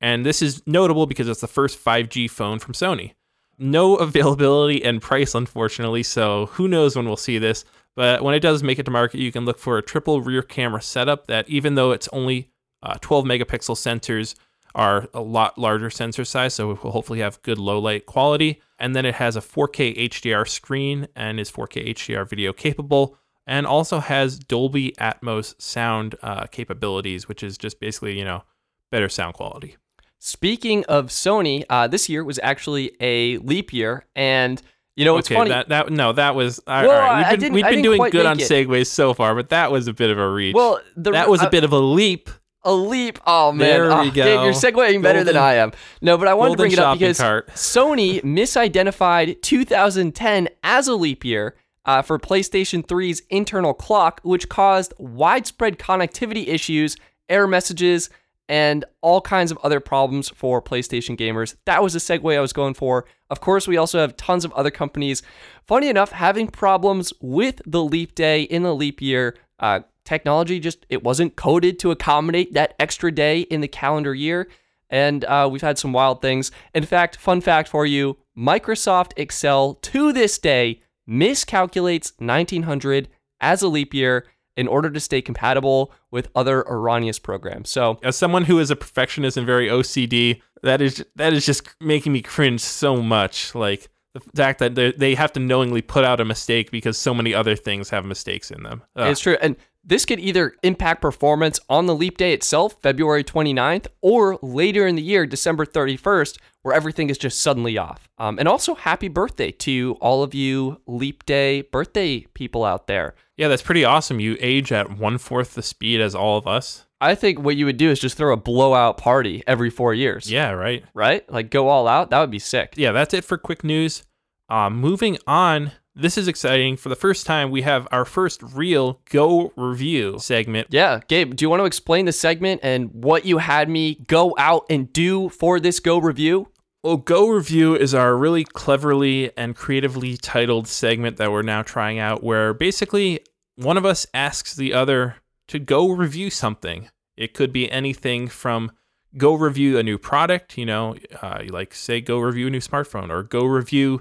And 0.00 0.26
this 0.26 0.42
is 0.42 0.62
notable 0.66 1.06
because 1.06 1.28
it's 1.28 1.40
the 1.40 1.46
first 1.46 1.82
5G 1.82 2.28
phone 2.28 2.58
from 2.58 2.74
Sony. 2.74 3.12
No 3.58 3.96
availability 3.96 4.82
and 4.82 5.00
price, 5.00 5.34
unfortunately, 5.34 6.02
so 6.02 6.46
who 6.46 6.66
knows 6.66 6.96
when 6.96 7.06
we'll 7.06 7.16
see 7.16 7.38
this. 7.38 7.64
But 7.96 8.22
when 8.22 8.34
it 8.34 8.40
does 8.40 8.62
make 8.62 8.78
it 8.78 8.84
to 8.84 8.90
market, 8.90 9.20
you 9.20 9.32
can 9.32 9.44
look 9.44 9.58
for 9.58 9.76
a 9.76 9.82
triple 9.82 10.20
rear 10.20 10.42
camera 10.42 10.80
setup 10.80 11.26
that, 11.26 11.48
even 11.48 11.74
though 11.74 11.90
it's 11.92 12.08
only 12.12 12.50
uh, 12.82 12.94
12 13.00 13.24
megapixel 13.24 13.76
sensors, 13.76 14.34
are 14.74 15.08
a 15.12 15.20
lot 15.20 15.58
larger 15.58 15.90
sensor 15.90 16.24
size, 16.24 16.54
so 16.54 16.70
it 16.70 16.82
will 16.82 16.92
hopefully 16.92 17.18
have 17.18 17.42
good 17.42 17.58
low 17.58 17.78
light 17.78 18.06
quality. 18.06 18.60
And 18.78 18.94
then 18.94 19.04
it 19.04 19.16
has 19.16 19.36
a 19.36 19.40
4K 19.40 20.08
HDR 20.08 20.48
screen 20.48 21.08
and 21.16 21.40
is 21.40 21.50
4K 21.50 21.90
HDR 21.90 22.28
video 22.28 22.52
capable 22.52 23.18
and 23.46 23.66
also 23.66 24.00
has 24.00 24.38
Dolby 24.38 24.92
Atmos 24.98 25.60
sound 25.60 26.14
uh, 26.22 26.46
capabilities, 26.46 27.28
which 27.28 27.42
is 27.42 27.58
just 27.58 27.80
basically, 27.80 28.18
you 28.18 28.24
know, 28.24 28.44
better 28.90 29.08
sound 29.08 29.34
quality. 29.34 29.76
Speaking 30.18 30.84
of 30.84 31.06
Sony, 31.06 31.64
uh, 31.70 31.86
this 31.88 32.08
year 32.08 32.22
was 32.22 32.38
actually 32.42 32.92
a 33.00 33.38
leap 33.38 33.72
year, 33.72 34.04
and 34.14 34.60
you 34.94 35.06
know 35.06 35.16
it's 35.16 35.28
okay, 35.28 35.34
funny. 35.34 35.48
That, 35.48 35.70
that 35.70 35.90
no, 35.90 36.12
that 36.12 36.34
was 36.34 36.60
all 36.66 36.82
Well, 36.86 37.00
right. 37.00 37.24
I 37.24 37.30
We've 37.30 37.40
been, 37.40 37.52
we've 37.54 37.64
been 37.64 37.82
doing 37.82 38.10
good 38.10 38.26
on 38.26 38.38
it. 38.38 38.46
segues 38.48 38.88
so 38.88 39.14
far, 39.14 39.34
but 39.34 39.48
that 39.48 39.72
was 39.72 39.88
a 39.88 39.94
bit 39.94 40.10
of 40.10 40.18
a 40.18 40.30
reach. 40.30 40.54
well, 40.54 40.78
the, 40.94 41.12
that 41.12 41.30
was 41.30 41.40
a 41.40 41.46
uh, 41.46 41.50
bit 41.50 41.64
of 41.64 41.72
a 41.72 41.78
leap. 41.78 42.28
a 42.64 42.72
leap. 42.74 43.18
Oh 43.26 43.50
man, 43.52 43.66
There 43.66 43.84
we 43.88 44.08
Oh, 44.08 44.10
Dave, 44.10 44.42
you're 44.42 44.52
segueing 44.52 45.02
better 45.02 45.24
than 45.24 45.38
I 45.38 45.54
am. 45.54 45.72
No, 46.02 46.18
but 46.18 46.28
I 46.28 46.34
wanted 46.34 46.52
to 46.52 46.56
bring 46.58 46.72
it 46.72 46.78
up 46.78 46.98
because 46.98 47.18
cart. 47.18 47.48
Sony 47.54 48.20
misidentified 48.22 49.40
2010 49.40 50.50
as 50.62 50.86
a 50.86 50.94
leap 50.94 51.24
year 51.24 51.54
uh, 51.84 52.02
for 52.02 52.18
PlayStation 52.18 52.86
3's 52.86 53.22
internal 53.30 53.74
clock, 53.74 54.20
which 54.22 54.48
caused 54.48 54.94
widespread 54.98 55.78
connectivity 55.78 56.48
issues, 56.48 56.96
error 57.28 57.48
messages, 57.48 58.10
and 58.48 58.84
all 59.00 59.20
kinds 59.20 59.52
of 59.52 59.58
other 59.62 59.78
problems 59.78 60.28
for 60.28 60.60
PlayStation 60.60 61.16
gamers. 61.16 61.54
That 61.66 61.82
was 61.82 61.92
the 61.92 62.00
segue 62.00 62.36
I 62.36 62.40
was 62.40 62.52
going 62.52 62.74
for. 62.74 63.06
Of 63.30 63.40
course, 63.40 63.68
we 63.68 63.76
also 63.76 64.00
have 64.00 64.16
tons 64.16 64.44
of 64.44 64.52
other 64.54 64.72
companies, 64.72 65.22
funny 65.66 65.88
enough, 65.88 66.10
having 66.10 66.48
problems 66.48 67.12
with 67.20 67.62
the 67.64 67.82
leap 67.82 68.14
day 68.14 68.42
in 68.42 68.64
the 68.64 68.74
leap 68.74 69.00
year. 69.00 69.36
Uh, 69.60 69.80
technology 70.04 70.58
just 70.58 70.84
it 70.88 71.04
wasn't 71.04 71.36
coded 71.36 71.78
to 71.78 71.90
accommodate 71.90 72.54
that 72.54 72.74
extra 72.80 73.12
day 73.12 73.40
in 73.42 73.60
the 73.60 73.68
calendar 73.68 74.14
year 74.14 74.48
and 74.90 75.24
uh, 75.24 75.48
we've 75.50 75.62
had 75.62 75.78
some 75.78 75.92
wild 75.92 76.20
things. 76.20 76.50
In 76.74 76.84
fact, 76.84 77.16
fun 77.16 77.40
fact 77.40 77.68
for 77.68 77.86
you 77.86 78.18
Microsoft 78.36 79.12
Excel 79.16 79.74
to 79.74 80.12
this 80.12 80.38
day 80.38 80.82
miscalculates 81.06 82.12
1900 82.18 83.08
as 83.40 83.62
a 83.62 83.68
leap 83.68 83.94
year 83.94 84.26
in 84.56 84.68
order 84.68 84.90
to 84.90 85.00
stay 85.00 85.22
compatible 85.22 85.92
with 86.10 86.28
other 86.34 86.60
erroneous 86.68 87.18
programs. 87.18 87.70
So, 87.70 87.98
As 88.02 88.16
someone 88.16 88.44
who 88.44 88.58
is 88.58 88.70
a 88.70 88.76
perfectionist 88.76 89.36
and 89.36 89.46
very 89.46 89.68
OCD, 89.68 90.42
that 90.62 90.82
is 90.82 91.04
that 91.16 91.32
is 91.32 91.46
just 91.46 91.68
making 91.80 92.12
me 92.12 92.20
cringe 92.20 92.60
so 92.60 92.96
much. 92.96 93.54
Like 93.54 93.88
the 94.12 94.20
fact 94.34 94.58
that 94.58 94.74
they 94.74 94.92
they 94.92 95.14
have 95.14 95.32
to 95.32 95.40
knowingly 95.40 95.82
put 95.82 96.04
out 96.04 96.20
a 96.20 96.24
mistake 96.24 96.70
because 96.70 96.98
so 96.98 97.14
many 97.14 97.32
other 97.32 97.56
things 97.56 97.90
have 97.90 98.04
mistakes 98.04 98.50
in 98.50 98.62
them. 98.62 98.82
Ugh. 98.96 99.10
it's 99.10 99.20
true. 99.20 99.36
And 99.40 99.56
this 99.82 100.04
could 100.04 100.20
either 100.20 100.54
impact 100.62 101.00
performance 101.00 101.58
on 101.68 101.86
the 101.86 101.94
leap 101.94 102.18
day 102.18 102.32
itself, 102.32 102.76
February 102.82 103.24
29th, 103.24 103.86
or 104.02 104.38
later 104.42 104.86
in 104.86 104.94
the 104.94 105.02
year, 105.02 105.26
December 105.26 105.64
31st, 105.64 106.38
where 106.62 106.74
everything 106.74 107.08
is 107.08 107.16
just 107.16 107.40
suddenly 107.40 107.78
off. 107.78 108.08
Um, 108.18 108.38
and 108.38 108.46
also, 108.46 108.74
happy 108.74 109.08
birthday 109.08 109.50
to 109.52 109.96
all 110.00 110.22
of 110.22 110.34
you 110.34 110.80
leap 110.86 111.24
day 111.24 111.62
birthday 111.62 112.20
people 112.34 112.64
out 112.64 112.86
there. 112.86 113.14
yeah, 113.36 113.48
that's 113.48 113.62
pretty 113.62 113.84
awesome. 113.84 114.20
You 114.20 114.36
age 114.40 114.70
at 114.70 114.98
one 114.98 115.16
fourth 115.16 115.54
the 115.54 115.62
speed 115.62 116.00
as 116.00 116.14
all 116.14 116.36
of 116.36 116.46
us. 116.46 116.84
I 117.00 117.14
think 117.14 117.38
what 117.40 117.56
you 117.56 117.64
would 117.64 117.78
do 117.78 117.88
is 117.90 117.98
just 117.98 118.18
throw 118.18 118.34
a 118.34 118.36
blowout 118.36 118.98
party 118.98 119.42
every 119.46 119.70
four 119.70 119.94
years. 119.94 120.30
Yeah, 120.30 120.50
right. 120.50 120.84
Right? 120.92 121.30
Like 121.32 121.50
go 121.50 121.68
all 121.68 121.88
out. 121.88 122.10
That 122.10 122.20
would 122.20 122.30
be 122.30 122.38
sick. 122.38 122.74
yeah, 122.76 122.92
that's 122.92 123.14
it 123.14 123.24
for 123.24 123.38
quick 123.38 123.64
news. 123.64 124.02
Uh, 124.50 124.68
moving 124.68 125.16
on, 125.26 125.72
this 125.94 126.16
is 126.16 126.28
exciting. 126.28 126.76
For 126.76 126.88
the 126.88 126.96
first 126.96 127.26
time, 127.26 127.50
we 127.50 127.62
have 127.62 127.86
our 127.90 128.04
first 128.04 128.42
real 128.42 129.00
Go 129.10 129.52
review 129.56 130.18
segment. 130.18 130.68
Yeah, 130.70 131.00
Gabe, 131.08 131.34
do 131.34 131.44
you 131.44 131.50
want 131.50 131.60
to 131.60 131.66
explain 131.66 132.06
the 132.06 132.12
segment 132.12 132.60
and 132.62 132.90
what 132.92 133.24
you 133.24 133.38
had 133.38 133.68
me 133.68 133.96
go 134.06 134.34
out 134.38 134.66
and 134.70 134.92
do 134.92 135.28
for 135.28 135.60
this 135.60 135.80
Go 135.80 135.98
review? 135.98 136.48
Well, 136.82 136.96
Go 136.96 137.28
Review 137.28 137.76
is 137.76 137.92
our 137.92 138.16
really 138.16 138.42
cleverly 138.42 139.36
and 139.36 139.54
creatively 139.54 140.16
titled 140.16 140.66
segment 140.66 141.18
that 141.18 141.30
we're 141.30 141.42
now 141.42 141.60
trying 141.60 141.98
out, 141.98 142.22
where 142.24 142.54
basically 142.54 143.20
one 143.56 143.76
of 143.76 143.84
us 143.84 144.06
asks 144.14 144.54
the 144.54 144.72
other 144.72 145.16
to 145.48 145.58
go 145.58 145.90
review 145.90 146.30
something. 146.30 146.88
It 147.18 147.34
could 147.34 147.52
be 147.52 147.70
anything 147.70 148.28
from 148.28 148.72
go 149.18 149.34
review 149.34 149.76
a 149.76 149.82
new 149.82 149.98
product, 149.98 150.56
you 150.56 150.64
know, 150.64 150.96
uh, 151.20 151.42
like 151.50 151.74
say 151.74 152.00
go 152.00 152.18
review 152.18 152.46
a 152.46 152.50
new 152.50 152.60
smartphone, 152.60 153.10
or 153.10 153.24
go 153.24 153.44
review 153.44 154.00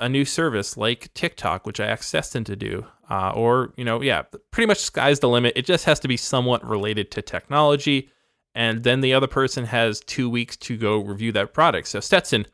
a 0.00 0.08
new 0.08 0.24
service 0.24 0.76
like 0.76 1.12
TikTok, 1.14 1.66
which 1.66 1.78
I 1.78 1.86
asked 1.86 2.08
Stetson 2.08 2.44
to 2.44 2.56
do, 2.56 2.86
uh, 3.08 3.30
or 3.34 3.72
you 3.76 3.84
know, 3.84 4.02
yeah, 4.02 4.22
pretty 4.50 4.66
much 4.66 4.78
sky's 4.78 5.20
the 5.20 5.28
limit. 5.28 5.52
It 5.56 5.64
just 5.64 5.84
has 5.84 6.00
to 6.00 6.08
be 6.08 6.16
somewhat 6.16 6.66
related 6.66 7.10
to 7.12 7.22
technology 7.22 8.10
and 8.54 8.82
then 8.82 9.00
the 9.00 9.14
other 9.14 9.26
person 9.26 9.64
has 9.66 10.00
two 10.00 10.28
weeks 10.28 10.56
to 10.56 10.76
go 10.76 10.98
review 10.98 11.32
that 11.32 11.54
product. 11.54 11.88
So, 11.88 12.00
Stetson, 12.00 12.46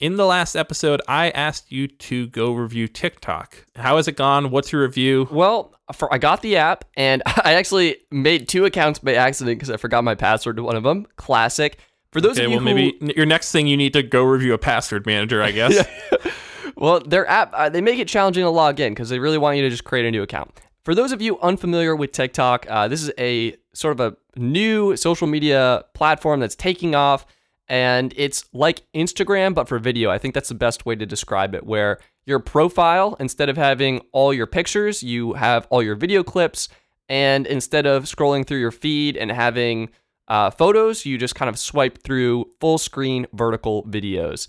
in 0.00 0.16
the 0.16 0.26
last 0.26 0.56
episode, 0.56 1.00
I 1.06 1.30
asked 1.30 1.70
you 1.70 1.86
to 1.88 2.26
go 2.28 2.52
review 2.52 2.88
TikTok. 2.88 3.64
How 3.76 3.96
has 3.96 4.08
it 4.08 4.16
gone? 4.16 4.50
What's 4.50 4.72
your 4.72 4.82
review? 4.82 5.28
Well, 5.30 5.74
for, 5.94 6.12
I 6.12 6.18
got 6.18 6.42
the 6.42 6.56
app 6.56 6.84
and 6.96 7.22
I 7.26 7.54
actually 7.54 7.98
made 8.10 8.48
two 8.48 8.64
accounts 8.64 8.98
by 8.98 9.14
accident 9.14 9.58
because 9.58 9.70
I 9.70 9.76
forgot 9.76 10.04
my 10.04 10.14
password 10.14 10.56
to 10.56 10.62
one 10.62 10.76
of 10.76 10.82
them. 10.82 11.06
Classic. 11.16 11.78
For 12.12 12.20
those 12.20 12.38
okay, 12.38 12.46
of 12.46 12.50
you 12.50 12.56
well, 12.56 12.66
who, 12.66 12.74
maybe 12.74 13.14
your 13.16 13.26
next 13.26 13.52
thing 13.52 13.66
you 13.66 13.76
need 13.76 13.92
to 13.92 14.02
go 14.02 14.24
review 14.24 14.54
a 14.54 14.58
password 14.58 15.06
manager, 15.06 15.42
I 15.42 15.52
guess. 15.52 15.86
well, 16.76 17.00
their 17.00 17.26
app 17.28 17.52
uh, 17.54 17.68
they 17.68 17.80
make 17.80 17.98
it 17.98 18.08
challenging 18.08 18.44
to 18.44 18.50
log 18.50 18.80
in 18.80 18.92
because 18.92 19.08
they 19.08 19.18
really 19.18 19.38
want 19.38 19.56
you 19.56 19.62
to 19.62 19.70
just 19.70 19.84
create 19.84 20.06
a 20.06 20.10
new 20.10 20.22
account. 20.22 20.52
For 20.84 20.94
those 20.94 21.10
of 21.10 21.20
you 21.20 21.40
unfamiliar 21.40 21.96
with 21.96 22.12
TikTok, 22.12 22.66
uh, 22.68 22.86
this 22.86 23.02
is 23.02 23.10
a 23.18 23.56
sort 23.74 23.98
of 23.98 24.12
a 24.12 24.38
new 24.38 24.96
social 24.96 25.26
media 25.26 25.84
platform 25.94 26.38
that's 26.38 26.54
taking 26.54 26.94
off. 26.94 27.26
And 27.68 28.14
it's 28.16 28.44
like 28.52 28.84
Instagram, 28.94 29.52
but 29.52 29.66
for 29.66 29.80
video. 29.80 30.10
I 30.10 30.18
think 30.18 30.34
that's 30.34 30.48
the 30.48 30.54
best 30.54 30.86
way 30.86 30.94
to 30.94 31.04
describe 31.04 31.54
it, 31.56 31.66
where 31.66 31.98
your 32.24 32.38
profile, 32.38 33.16
instead 33.18 33.48
of 33.48 33.56
having 33.56 34.00
all 34.12 34.32
your 34.32 34.46
pictures, 34.46 35.02
you 35.02 35.32
have 35.32 35.66
all 35.70 35.82
your 35.82 35.96
video 35.96 36.22
clips. 36.22 36.68
And 37.08 37.46
instead 37.46 37.86
of 37.86 38.04
scrolling 38.04 38.46
through 38.46 38.60
your 38.60 38.70
feed 38.70 39.16
and 39.16 39.32
having 39.32 39.90
uh, 40.28 40.50
photos, 40.50 41.04
you 41.04 41.18
just 41.18 41.34
kind 41.34 41.48
of 41.48 41.58
swipe 41.58 42.02
through 42.02 42.50
full 42.60 42.78
screen 42.78 43.26
vertical 43.32 43.82
videos. 43.84 44.46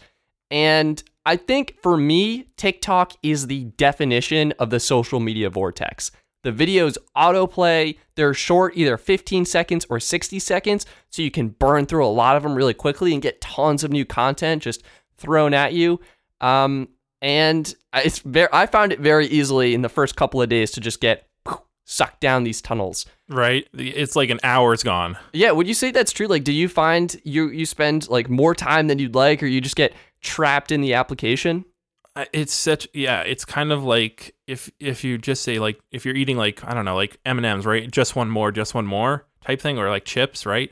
And 0.51 1.03
I 1.27 1.35
think 1.35 1.75
for 1.81 1.97
me, 1.97 2.47
TikTok 2.55 3.11
is 3.21 3.47
the 3.47 3.65
definition 3.75 4.53
of 4.59 4.69
the 4.69 4.79
social 4.79 5.19
media 5.19 5.49
vortex. 5.49 6.09
The 6.43 6.53
videos 6.53 6.97
autoplay. 7.17 7.97
They're 8.15 8.33
short, 8.33 8.77
either 8.77 8.95
15 8.95 9.43
seconds 9.43 9.85
or 9.89 9.99
60 9.99 10.39
seconds, 10.39 10.85
so 11.09 11.21
you 11.21 11.29
can 11.29 11.49
burn 11.49 11.85
through 11.85 12.05
a 12.05 12.07
lot 12.07 12.37
of 12.37 12.43
them 12.43 12.55
really 12.55 12.73
quickly 12.73 13.11
and 13.11 13.21
get 13.21 13.41
tons 13.41 13.83
of 13.83 13.91
new 13.91 14.05
content 14.05 14.63
just 14.63 14.83
thrown 15.17 15.53
at 15.53 15.73
you. 15.73 15.99
Um, 16.39 16.87
and 17.21 17.75
it's 17.93 18.19
very, 18.19 18.47
I 18.53 18.65
found 18.65 18.93
it 18.93 19.01
very 19.01 19.27
easily 19.27 19.73
in 19.73 19.81
the 19.81 19.89
first 19.89 20.15
couple 20.15 20.41
of 20.41 20.47
days 20.47 20.71
to 20.71 20.79
just 20.79 21.01
get 21.01 21.27
sucked 21.83 22.21
down 22.21 22.45
these 22.45 22.61
tunnels. 22.61 23.05
Right. 23.27 23.67
It's 23.73 24.15
like 24.15 24.29
an 24.29 24.39
hour's 24.43 24.81
gone. 24.81 25.17
Yeah. 25.33 25.51
Would 25.51 25.67
you 25.67 25.73
say 25.73 25.91
that's 25.91 26.13
true? 26.13 26.27
Like, 26.27 26.45
do 26.45 26.53
you 26.53 26.69
find 26.69 27.19
you 27.25 27.49
you 27.49 27.65
spend 27.65 28.09
like 28.09 28.29
more 28.29 28.55
time 28.55 28.87
than 28.87 28.99
you'd 28.99 29.15
like, 29.15 29.43
or 29.43 29.47
you 29.47 29.59
just 29.59 29.75
get 29.75 29.93
trapped 30.27 30.71
in 30.71 30.81
the 30.81 30.93
application? 30.93 31.65
it's 32.33 32.53
such 32.53 32.87
yeah 32.93 33.21
it's 33.21 33.45
kind 33.45 33.71
of 33.71 33.83
like 33.83 34.33
if 34.47 34.71
if 34.79 35.03
you 35.03 35.17
just 35.17 35.43
say 35.43 35.59
like 35.59 35.79
if 35.91 36.05
you're 36.05 36.15
eating 36.15 36.37
like 36.37 36.63
i 36.63 36.73
don't 36.73 36.85
know 36.85 36.95
like 36.95 37.19
m&ms 37.25 37.65
right? 37.65 37.89
Just 37.91 38.15
one 38.15 38.29
more 38.29 38.51
just 38.51 38.73
one 38.73 38.87
more 38.87 39.25
type 39.45 39.61
thing 39.61 39.77
or 39.77 39.89
like 39.89 40.05
chips 40.05 40.45
right? 40.45 40.71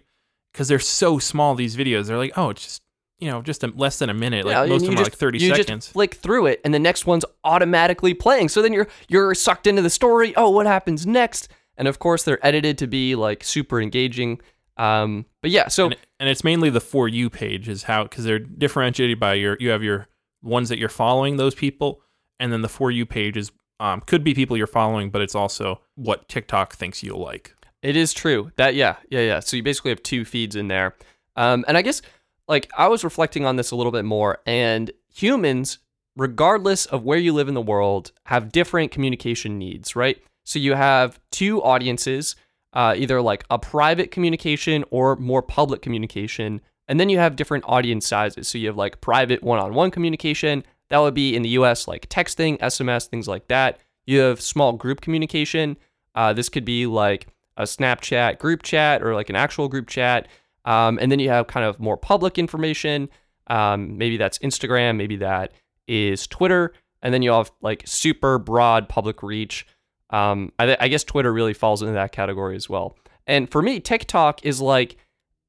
Because 0.51 0.67
they're 0.67 0.79
so 0.79 1.19
small 1.19 1.55
these 1.55 1.75
videos 1.75 2.07
they're 2.07 2.17
like 2.17 2.33
oh 2.35 2.49
it's 2.49 2.63
just 2.63 2.81
you 3.19 3.29
know 3.29 3.41
just 3.41 3.63
a, 3.63 3.67
less 3.67 3.99
than 3.99 4.09
a 4.09 4.13
minute 4.13 4.45
like 4.45 4.69
most 4.69 4.81
of 4.81 4.87
them 4.87 4.97
just, 4.97 5.01
are 5.01 5.11
like 5.11 5.17
30 5.17 5.39
you 5.39 5.49
seconds. 5.49 5.85
just 5.85 5.93
flick 5.93 6.15
through 6.15 6.47
it 6.47 6.61
and 6.65 6.73
the 6.73 6.79
next 6.79 7.05
one's 7.05 7.25
automatically 7.43 8.13
playing. 8.13 8.49
So 8.49 8.61
then 8.61 8.73
you're 8.73 8.87
you're 9.07 9.35
sucked 9.35 9.67
into 9.67 9.81
the 9.81 9.89
story. 9.89 10.35
Oh 10.35 10.49
what 10.49 10.65
happens 10.65 11.05
next? 11.05 11.49
And 11.77 11.87
of 11.87 11.99
course 11.99 12.23
they're 12.23 12.45
edited 12.45 12.77
to 12.79 12.87
be 12.87 13.15
like 13.15 13.43
super 13.43 13.81
engaging 13.81 14.41
um 14.77 15.25
but 15.41 15.51
yeah 15.51 15.67
so 15.67 15.85
and, 15.85 15.95
and 16.19 16.29
it's 16.29 16.43
mainly 16.43 16.69
the 16.69 16.81
for 16.81 17.07
you 17.07 17.29
page 17.29 17.69
is 17.69 17.83
how 17.83 18.03
because 18.03 18.25
they're 18.25 18.39
differentiated 18.39 19.19
by 19.19 19.33
your 19.33 19.55
you 19.59 19.69
have 19.69 19.83
your 19.83 20.07
ones 20.45 20.69
that 20.69 20.77
you're 20.77 20.89
following 20.89 21.37
those 21.37 21.55
people, 21.55 22.01
and 22.39 22.53
then 22.53 22.61
the 22.61 22.69
for 22.69 22.91
you 22.91 23.05
page 23.05 23.35
is 23.35 23.51
um, 23.79 23.99
could 24.01 24.23
be 24.23 24.33
people 24.33 24.55
you're 24.55 24.67
following, 24.67 25.09
but 25.09 25.21
it's 25.21 25.35
also 25.35 25.81
what 25.95 26.29
TikTok 26.29 26.75
thinks 26.75 27.03
you'll 27.03 27.19
like. 27.19 27.53
It 27.81 27.97
is 27.97 28.13
true 28.13 28.51
that 28.55 28.75
yeah 28.75 28.95
yeah 29.09 29.21
yeah. 29.21 29.39
So 29.41 29.57
you 29.57 29.63
basically 29.63 29.89
have 29.89 30.03
two 30.03 30.23
feeds 30.23 30.55
in 30.55 30.69
there, 30.69 30.95
um, 31.35 31.65
and 31.67 31.77
I 31.77 31.81
guess 31.81 32.01
like 32.47 32.69
I 32.77 32.87
was 32.87 33.03
reflecting 33.03 33.45
on 33.45 33.57
this 33.57 33.71
a 33.71 33.75
little 33.75 33.91
bit 33.91 34.05
more, 34.05 34.39
and 34.45 34.91
humans, 35.13 35.79
regardless 36.15 36.85
of 36.85 37.03
where 37.03 37.17
you 37.17 37.33
live 37.33 37.47
in 37.47 37.53
the 37.53 37.61
world, 37.61 38.11
have 38.25 38.51
different 38.51 38.91
communication 38.91 39.57
needs, 39.57 39.95
right? 39.95 40.21
So 40.45 40.59
you 40.59 40.73
have 40.73 41.19
two 41.31 41.61
audiences, 41.63 42.35
uh, 42.75 42.93
either 42.95 43.21
like 43.21 43.43
a 43.49 43.57
private 43.57 44.11
communication 44.11 44.83
or 44.91 45.15
more 45.15 45.41
public 45.41 45.81
communication 45.81 46.61
and 46.87 46.99
then 46.99 47.09
you 47.09 47.17
have 47.17 47.35
different 47.35 47.63
audience 47.67 48.07
sizes. 48.07 48.47
So 48.47 48.57
you 48.57 48.67
have 48.67 48.77
like 48.77 49.01
private 49.01 49.43
one 49.43 49.59
on 49.59 49.73
one 49.73 49.91
communication. 49.91 50.63
That 50.89 50.99
would 50.99 51.13
be 51.13 51.35
in 51.35 51.41
the 51.41 51.49
US 51.49 51.87
like 51.87 52.07
texting, 52.09 52.59
SMS, 52.59 53.07
things 53.07 53.27
like 53.27 53.47
that. 53.47 53.79
You 54.05 54.19
have 54.19 54.41
small 54.41 54.73
group 54.73 55.01
communication. 55.01 55.77
Uh, 56.13 56.33
this 56.33 56.49
could 56.49 56.65
be 56.65 56.85
like 56.85 57.27
a 57.57 57.63
Snapchat 57.63 58.37
group 58.39 58.63
chat 58.63 59.01
or 59.01 59.15
like 59.15 59.29
an 59.29 59.35
actual 59.35 59.67
group 59.67 59.87
chat. 59.87 60.27
Um, 60.65 60.99
and 61.01 61.11
then 61.11 61.19
you 61.19 61.29
have 61.29 61.47
kind 61.47 61.65
of 61.65 61.79
more 61.79 61.97
public 61.97 62.37
information. 62.37 63.09
Um, 63.47 63.97
maybe 63.97 64.17
that's 64.17 64.39
Instagram, 64.39 64.97
maybe 64.97 65.17
that 65.17 65.53
is 65.87 66.27
Twitter. 66.27 66.73
And 67.01 67.13
then 67.13 67.21
you 67.21 67.31
have 67.31 67.51
like 67.61 67.83
super 67.85 68.39
broad 68.39 68.89
public 68.89 69.21
reach. 69.21 69.67
Um, 70.09 70.51
I, 70.59 70.77
I 70.79 70.87
guess 70.87 71.03
Twitter 71.03 71.33
really 71.33 71.53
falls 71.53 71.81
into 71.81 71.93
that 71.93 72.11
category 72.11 72.55
as 72.55 72.69
well. 72.69 72.95
And 73.27 73.49
for 73.49 73.61
me, 73.61 73.79
TikTok 73.79 74.45
is 74.45 74.61
like 74.61 74.97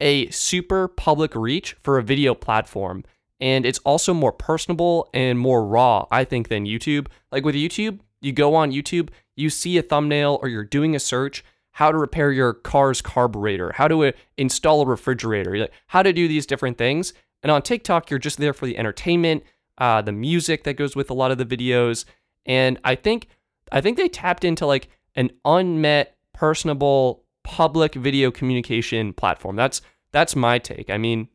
a 0.01 0.29
super 0.31 0.89
public 0.89 1.35
reach 1.35 1.75
for 1.75 1.99
a 1.99 2.03
video 2.03 2.35
platform. 2.35 3.05
And 3.41 3.67
it's 3.67 3.79
also 3.81 4.15
more 4.15 4.33
personable 4.33 5.09
and 5.13 5.39
more 5.39 5.67
raw, 5.67 6.07
I 6.11 6.25
think, 6.25 6.49
than 6.49 6.65
YouTube. 6.65 7.09
Like 7.31 7.45
with 7.45 7.55
YouTube, 7.55 8.01
you 8.21 8.33
go 8.33 8.55
on 8.55 8.73
YouTube, 8.73 9.11
you 9.35 9.51
see 9.51 9.77
a 9.77 9.83
thumbnail 9.83 10.39
or 10.41 10.49
you're 10.49 10.65
doing 10.65 10.97
a 10.97 11.01
search, 11.01 11.45
how 11.73 11.93
to 11.93 11.99
repair 11.99 12.33
your 12.33 12.55
car's 12.55 13.03
carburetor, 13.03 13.73
how 13.73 13.89
to 13.89 14.07
uh, 14.07 14.13
install 14.39 14.81
a 14.83 14.87
refrigerator, 14.87 15.69
how 15.89 16.03
to 16.03 16.13
do 16.13 16.27
these 16.27 16.47
different 16.47 16.79
things. 16.79 17.13
And 17.43 17.53
on 17.53 17.61
TikTok, 17.61 18.11
you're 18.11 18.19
just 18.19 18.39
there 18.39 18.55
for 18.55 18.65
the 18.65 18.79
entertainment, 18.79 19.45
uh, 19.77 20.01
the 20.01 20.13
music 20.13 20.65
that 20.65 20.75
goes 20.75 20.97
with 20.97 21.11
a 21.11 21.15
lot 21.15 21.31
of 21.31 21.37
the 21.37 21.45
videos. 21.45 22.07
And 22.47 22.79
I 22.83 22.95
think 22.95 23.29
I 23.73 23.81
think 23.81 23.97
they 23.97 24.09
tapped 24.09 24.45
into 24.45 24.67
like 24.67 24.89
an 25.15 25.31
unmet, 25.45 26.17
personable 26.33 27.25
public 27.45 27.95
video 27.95 28.31
communication 28.31 29.13
platform. 29.13 29.57
That's 29.57 29.81
that's 30.13 30.37
my 30.37 30.59
take. 30.59 30.91
I 30.91 30.99
mean, 30.99 31.29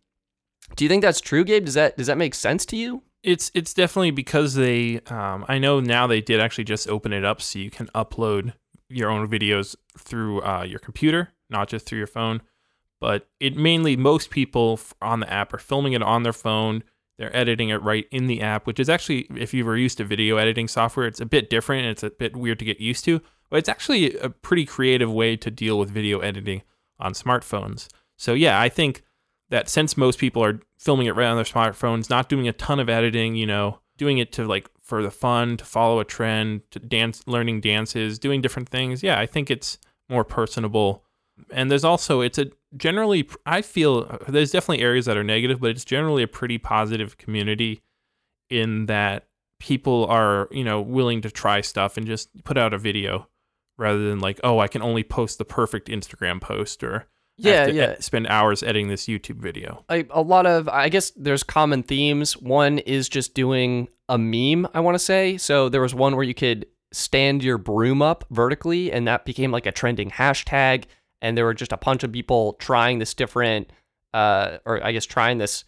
do 0.76 0.86
you 0.86 0.90
think 0.90 1.02
that's 1.02 1.22
true, 1.22 1.44
Gabe? 1.44 1.66
Does 1.66 1.74
that 1.76 1.98
does 1.98 2.08
that 2.08 2.18
make 2.18 2.36
sense 2.36 2.66
to 2.68 2.76
you? 2.76 3.04
It's 3.24 3.52
it's 3.54 3.74
definitely 3.74 4.12
because 4.12 4.56
they. 4.56 5.00
Um, 5.08 5.46
I 5.48 5.58
know 5.58 5.80
now 5.80 6.08
they 6.08 6.22
did 6.22 6.40
actually 6.40 6.64
just 6.64 6.88
open 6.90 7.14
it 7.14 7.24
up 7.24 7.42
so 7.42 7.60
you 7.60 7.72
can 7.72 7.88
upload 7.88 8.54
your 8.90 9.10
own 9.10 9.28
videos 9.28 9.76
through 9.98 10.42
uh, 10.42 10.64
your 10.64 10.80
computer, 10.80 11.30
not 11.50 11.68
just 11.68 11.86
through 11.86 11.98
your 11.98 12.08
phone. 12.08 12.42
But 13.00 13.28
it 13.40 13.56
mainly 13.56 13.96
most 13.96 14.30
people 14.30 14.80
on 15.02 15.22
the 15.22 15.32
app 15.32 15.54
are 15.54 15.60
filming 15.60 15.94
it 15.94 16.04
on 16.04 16.24
their 16.24 16.34
phone. 16.34 16.84
They're 17.18 17.36
editing 17.36 17.70
it 17.70 17.82
right 17.84 18.08
in 18.12 18.28
the 18.28 18.42
app, 18.42 18.66
which 18.66 18.80
is 18.80 18.90
actually, 18.90 19.28
if 19.36 19.54
you 19.54 19.66
were 19.66 19.78
used 19.78 19.98
to 19.98 20.04
video 20.04 20.38
editing 20.38 20.68
software, 20.68 21.06
it's 21.06 21.22
a 21.22 21.26
bit 21.26 21.50
different 21.50 21.84
and 21.84 21.92
it's 21.92 22.04
a 22.04 22.10
bit 22.10 22.36
weird 22.36 22.60
to 22.60 22.66
get 22.66 22.80
used 22.80 23.06
to. 23.06 23.22
But 23.50 23.58
it's 23.58 23.70
actually 23.70 24.18
a 24.18 24.30
pretty 24.30 24.66
creative 24.66 25.12
way 25.12 25.36
to 25.38 25.52
deal 25.52 25.78
with 25.78 25.92
video 25.92 26.20
editing 26.20 26.64
on 27.00 27.14
smartphones. 27.14 27.90
So 28.18 28.34
yeah, 28.34 28.60
I 28.60 28.70
think 28.70 29.04
that 29.50 29.70
since 29.70 29.98
most 29.98 30.20
people 30.20 30.44
are 30.44 30.62
filming 30.78 31.08
it 31.08 31.16
right 31.16 31.28
on 31.28 31.36
their 31.36 31.46
smartphones, 31.46 32.10
not 32.10 32.30
doing 32.30 32.48
a 32.48 32.54
ton 32.54 32.80
of 32.80 32.90
editing, 32.90 33.36
you 33.36 33.46
know, 33.46 33.80
doing 33.98 34.18
it 34.18 34.32
to 34.32 34.46
like 34.48 34.70
for 34.82 35.04
the 35.04 35.12
fun, 35.12 35.58
to 35.58 35.66
follow 35.66 36.00
a 36.00 36.06
trend, 36.06 36.62
to 36.72 36.80
dance, 36.80 37.22
learning 37.28 37.62
dances, 37.62 38.18
doing 38.18 38.42
different 38.42 38.70
things. 38.70 39.04
Yeah, 39.04 39.20
I 39.20 39.26
think 39.26 39.52
it's 39.52 39.78
more 40.10 40.24
personable. 40.24 41.04
And 41.52 41.72
there's 41.72 41.84
also 41.84 42.22
it's 42.22 42.38
a 42.38 42.48
generally 42.78 43.28
I 43.46 43.62
feel 43.62 44.20
there's 44.28 44.52
definitely 44.52 44.84
areas 44.84 45.06
that 45.06 45.18
are 45.18 45.24
negative, 45.24 45.60
but 45.60 45.72
it's 45.72 45.86
generally 45.86 46.24
a 46.24 46.28
pretty 46.28 46.58
positive 46.58 47.18
community 47.18 47.82
in 48.50 48.86
that 48.88 49.28
people 49.60 50.06
are, 50.08 50.48
you 50.52 50.64
know, 50.64 50.82
willing 50.82 51.22
to 51.22 51.32
try 51.32 51.62
stuff 51.62 51.98
and 51.98 52.06
just 52.08 52.30
put 52.44 52.58
out 52.58 52.74
a 52.74 52.78
video 52.78 53.28
rather 53.78 54.10
than 54.10 54.20
like, 54.20 54.40
oh, 54.44 54.60
I 54.60 54.68
can 54.68 54.82
only 54.82 55.04
post 55.04 55.38
the 55.38 55.46
perfect 55.46 55.88
Instagram 55.88 56.42
post 56.42 56.84
or 56.84 57.08
Yeah, 57.38 57.68
yeah. 57.68 57.94
e- 57.98 58.02
spend 58.02 58.28
hours 58.28 58.64
editing 58.64 58.88
this 58.90 59.06
YouTube 59.06 59.38
video. 59.38 59.86
I, 59.90 60.06
a 60.10 60.22
lot 60.22 60.46
of 60.46 60.68
I 60.68 60.90
guess 60.90 61.12
there's 61.16 61.44
common 61.44 61.84
themes. 61.84 62.36
One 62.38 62.80
is 62.80 63.08
just 63.10 63.34
doing 63.34 63.88
a 64.10 64.18
meme, 64.18 64.68
I 64.74 64.80
want 64.82 64.96
to 64.96 65.00
say. 65.00 65.38
So 65.38 65.70
there 65.70 65.82
was 65.82 65.94
one 65.96 66.16
where 66.16 66.26
you 66.26 66.34
could 66.34 66.66
stand 66.94 67.42
your 67.44 67.58
broom 67.58 68.02
up 68.02 68.26
vertically 68.32 68.92
and 68.92 69.08
that 69.08 69.24
became 69.26 69.50
like 69.52 69.66
a 69.66 69.72
trending 69.72 70.10
hashtag 70.12 70.84
and 71.22 71.38
there 71.38 71.46
were 71.46 71.54
just 71.54 71.72
a 71.72 71.78
bunch 71.78 72.04
of 72.04 72.12
people 72.12 72.54
trying 72.54 73.00
this 73.00 73.14
different 73.14 73.72
uh 74.14 74.58
or 74.66 74.84
I 74.84 74.92
guess 74.92 75.06
trying 75.06 75.38
this 75.38 75.64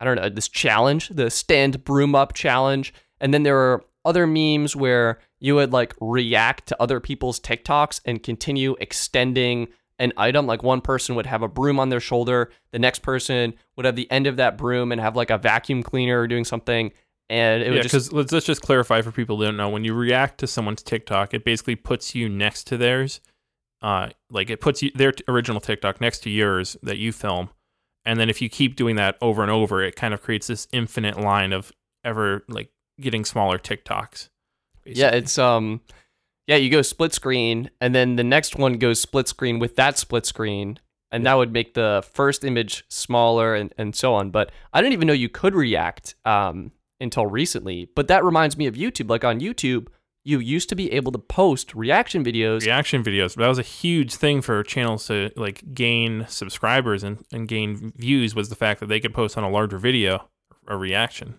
I 0.00 0.04
don't 0.04 0.16
know, 0.16 0.28
this 0.28 0.48
challenge, 0.48 1.08
the 1.08 1.30
stand 1.30 1.84
broom 1.84 2.14
up 2.14 2.34
challenge. 2.34 2.92
And 3.20 3.32
then 3.32 3.44
there 3.44 3.54
were 3.54 3.84
other 4.04 4.26
memes 4.26 4.76
where 4.76 5.20
you 5.40 5.54
would 5.54 5.72
like 5.72 5.94
react 6.00 6.66
to 6.68 6.76
other 6.80 7.00
people's 7.00 7.40
TikToks 7.40 8.00
and 8.04 8.22
continue 8.22 8.76
extending 8.80 9.68
an 9.98 10.12
item. 10.16 10.46
Like 10.46 10.62
one 10.62 10.80
person 10.80 11.14
would 11.14 11.26
have 11.26 11.42
a 11.42 11.48
broom 11.48 11.80
on 11.80 11.88
their 11.88 12.00
shoulder, 12.00 12.50
the 12.72 12.78
next 12.78 13.00
person 13.00 13.54
would 13.76 13.86
have 13.86 13.96
the 13.96 14.10
end 14.10 14.26
of 14.26 14.36
that 14.36 14.58
broom 14.58 14.92
and 14.92 15.00
have 15.00 15.16
like 15.16 15.30
a 15.30 15.38
vacuum 15.38 15.82
cleaner 15.82 16.20
or 16.20 16.26
doing 16.26 16.44
something. 16.44 16.92
And 17.28 17.62
it 17.62 17.72
Yeah, 17.72 17.82
just 17.82 17.92
because 17.92 18.12
let's, 18.12 18.32
let's 18.32 18.46
just 18.46 18.62
clarify 18.62 19.00
for 19.02 19.10
people 19.10 19.38
who 19.38 19.44
don't 19.44 19.56
know. 19.56 19.68
When 19.68 19.84
you 19.84 19.94
react 19.94 20.38
to 20.38 20.46
someone's 20.46 20.82
TikTok, 20.82 21.34
it 21.34 21.44
basically 21.44 21.74
puts 21.74 22.14
you 22.14 22.28
next 22.28 22.64
to 22.68 22.76
theirs. 22.76 23.20
Uh, 23.82 24.10
like 24.30 24.50
it 24.50 24.60
puts 24.60 24.82
you 24.82 24.90
their 24.94 25.12
original 25.28 25.60
TikTok 25.60 26.00
next 26.00 26.20
to 26.20 26.30
yours 26.30 26.76
that 26.82 26.98
you 26.98 27.12
film, 27.12 27.50
and 28.04 28.18
then 28.18 28.30
if 28.30 28.40
you 28.40 28.48
keep 28.48 28.76
doing 28.76 28.96
that 28.96 29.16
over 29.20 29.42
and 29.42 29.50
over, 29.50 29.82
it 29.82 29.96
kind 29.96 30.14
of 30.14 30.22
creates 30.22 30.46
this 30.46 30.66
infinite 30.72 31.18
line 31.18 31.52
of 31.52 31.72
ever 32.04 32.44
like 32.48 32.70
getting 33.00 33.24
smaller 33.24 33.58
TikToks. 33.58 34.28
Yeah, 34.84 35.10
it's 35.10 35.38
um 35.38 35.80
yeah, 36.46 36.56
you 36.56 36.70
go 36.70 36.82
split 36.82 37.12
screen 37.12 37.70
and 37.80 37.94
then 37.94 38.16
the 38.16 38.24
next 38.24 38.56
one 38.56 38.74
goes 38.74 39.00
split 39.00 39.28
screen 39.28 39.58
with 39.58 39.76
that 39.76 39.98
split 39.98 40.24
screen 40.24 40.78
and 41.10 41.26
that 41.26 41.34
would 41.34 41.52
make 41.52 41.74
the 41.74 42.04
first 42.12 42.44
image 42.44 42.84
smaller 42.88 43.54
and, 43.54 43.74
and 43.76 43.96
so 43.96 44.14
on. 44.14 44.30
But 44.30 44.52
I 44.72 44.80
didn't 44.80 44.92
even 44.92 45.06
know 45.06 45.12
you 45.12 45.28
could 45.28 45.54
react 45.54 46.14
um 46.24 46.72
until 47.00 47.26
recently. 47.26 47.88
But 47.94 48.08
that 48.08 48.24
reminds 48.24 48.56
me 48.56 48.66
of 48.66 48.74
YouTube. 48.74 49.10
Like 49.10 49.24
on 49.24 49.40
YouTube, 49.40 49.88
you 50.26 50.40
used 50.40 50.68
to 50.68 50.74
be 50.74 50.92
able 50.92 51.12
to 51.12 51.18
post 51.18 51.72
reaction 51.72 52.24
videos. 52.24 52.62
reaction 52.62 53.04
videos. 53.04 53.36
That 53.36 53.46
was 53.46 53.60
a 53.60 53.62
huge 53.62 54.12
thing 54.16 54.42
for 54.42 54.64
channels 54.64 55.06
to 55.06 55.30
like 55.36 55.72
gain 55.72 56.26
subscribers 56.28 57.04
and, 57.04 57.24
and 57.32 57.46
gain 57.46 57.92
views 57.96 58.34
was 58.34 58.48
the 58.48 58.56
fact 58.56 58.80
that 58.80 58.86
they 58.86 58.98
could 58.98 59.14
post 59.14 59.38
on 59.38 59.44
a 59.44 59.48
larger 59.48 59.78
video 59.78 60.28
a 60.66 60.76
reaction. 60.76 61.38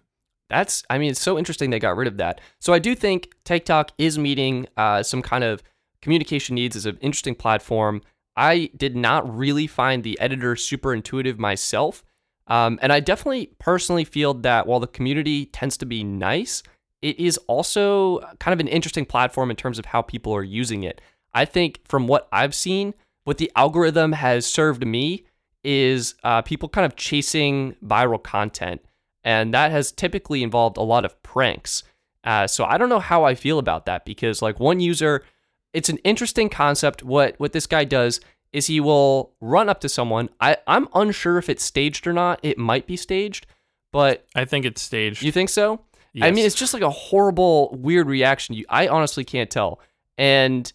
That's, 0.50 0.84
I 0.89 0.98
mean, 1.00 1.12
it's 1.12 1.20
so 1.20 1.38
interesting 1.38 1.70
they 1.70 1.79
got 1.79 1.98
rid 1.98 2.08
of 2.08 2.15
that. 2.17 2.39
So 2.62 2.72
I 2.72 2.79
do 2.79 2.96
think 2.96 3.27
TikTok 3.44 3.91
is 3.98 4.17
meeting 4.17 4.67
uh, 4.77 5.03
some 5.03 5.22
kind 5.22 5.44
of 5.44 5.62
communication 6.01 6.56
needs 6.56 6.77
as 6.77 6.86
an 6.86 6.98
interesting 7.01 7.36
platform. 7.36 8.01
I 8.38 8.70
did 8.77 8.96
not 8.96 9.29
really 9.36 9.67
find 9.67 10.01
the 10.01 10.17
editor 10.22 10.56
super 10.56 10.94
intuitive 10.94 11.38
myself. 11.38 12.06
Um, 12.48 12.79
and 12.82 12.94
I 12.94 13.01
definitely 13.01 13.51
personally 13.60 14.06
feel 14.06 14.34
that 14.36 14.65
while 14.65 14.79
the 14.79 14.88
community 14.88 15.48
tends 15.48 15.75
to 15.77 15.86
be 15.86 16.06
nice, 16.06 16.63
it 17.01 17.20
is 17.20 17.38
also 17.48 18.20
kind 18.39 18.54
of 18.54 18.60
an 18.60 18.68
interesting 18.68 19.06
platform 19.06 19.50
in 19.50 19.56
terms 19.56 19.80
of 19.80 19.86
how 19.86 20.01
people 20.01 20.34
are 20.34 20.44
using 20.44 20.84
it. 20.84 21.01
I 21.34 21.46
think 21.46 21.80
from 21.88 22.08
what 22.08 22.27
I've 22.32 22.56
seen, 22.56 22.94
what 23.24 23.38
the 23.38 23.51
algorithm 23.56 24.13
has 24.13 24.46
served 24.46 24.86
me 24.86 25.25
is 25.63 26.16
uh, 26.24 26.42
people 26.42 26.70
kind 26.70 26.86
of 26.86 26.96
chasing 26.96 27.75
viral 27.84 28.22
content 28.22 28.82
and 29.27 29.54
that 29.54 29.72
has 29.72 29.92
typically 29.92 30.42
involved 30.42 30.77
a 30.77 30.82
lot 30.82 31.04
of 31.04 31.22
pranks. 31.22 31.84
Uh, 32.24 32.48
so 32.48 32.63
I 32.63 32.77
don't 32.77 32.88
know 32.88 33.01
how 33.01 33.25
I 33.25 33.36
feel 33.36 33.60
about 33.60 33.86
that 33.86 34.06
because 34.06 34.42
like 34.42 34.58
one 34.58 34.80
user, 34.80 35.22
it's 35.74 35.89
an 35.89 35.98
interesting 35.98 36.50
concept. 36.50 37.04
What 37.04 37.36
what 37.38 37.51
this 37.51 37.68
guy 37.68 37.84
does 37.84 38.22
is 38.54 38.68
he 38.68 38.80
will 38.80 39.34
run 39.42 39.68
up 39.68 39.82
to 39.82 39.89
someone. 39.89 40.30
I 40.39 40.56
I'm 40.66 40.88
unsure 40.94 41.38
if 41.38 41.50
it's 41.50 41.66
staged 41.66 42.08
or 42.08 42.13
not. 42.13 42.39
It 42.42 42.58
might 42.58 42.88
be 42.88 42.96
staged, 42.96 43.48
but 43.92 44.25
I 44.34 44.46
think 44.46 44.63
it's 44.63 44.82
staged. 44.82 45.22
you 45.22 45.34
think 45.34 45.50
so? 45.50 45.82
I 46.22 46.32
mean, 46.32 46.46
it's 46.46 46.56
just 46.56 46.74
like 46.74 46.84
a 46.84 46.90
horrible, 46.90 47.76
weird 47.80 48.08
reaction. 48.08 48.56
You, 48.56 48.66
I 48.70 48.88
honestly 48.88 49.24
can't 49.24 49.50
tell. 49.50 49.80
And 50.18 50.72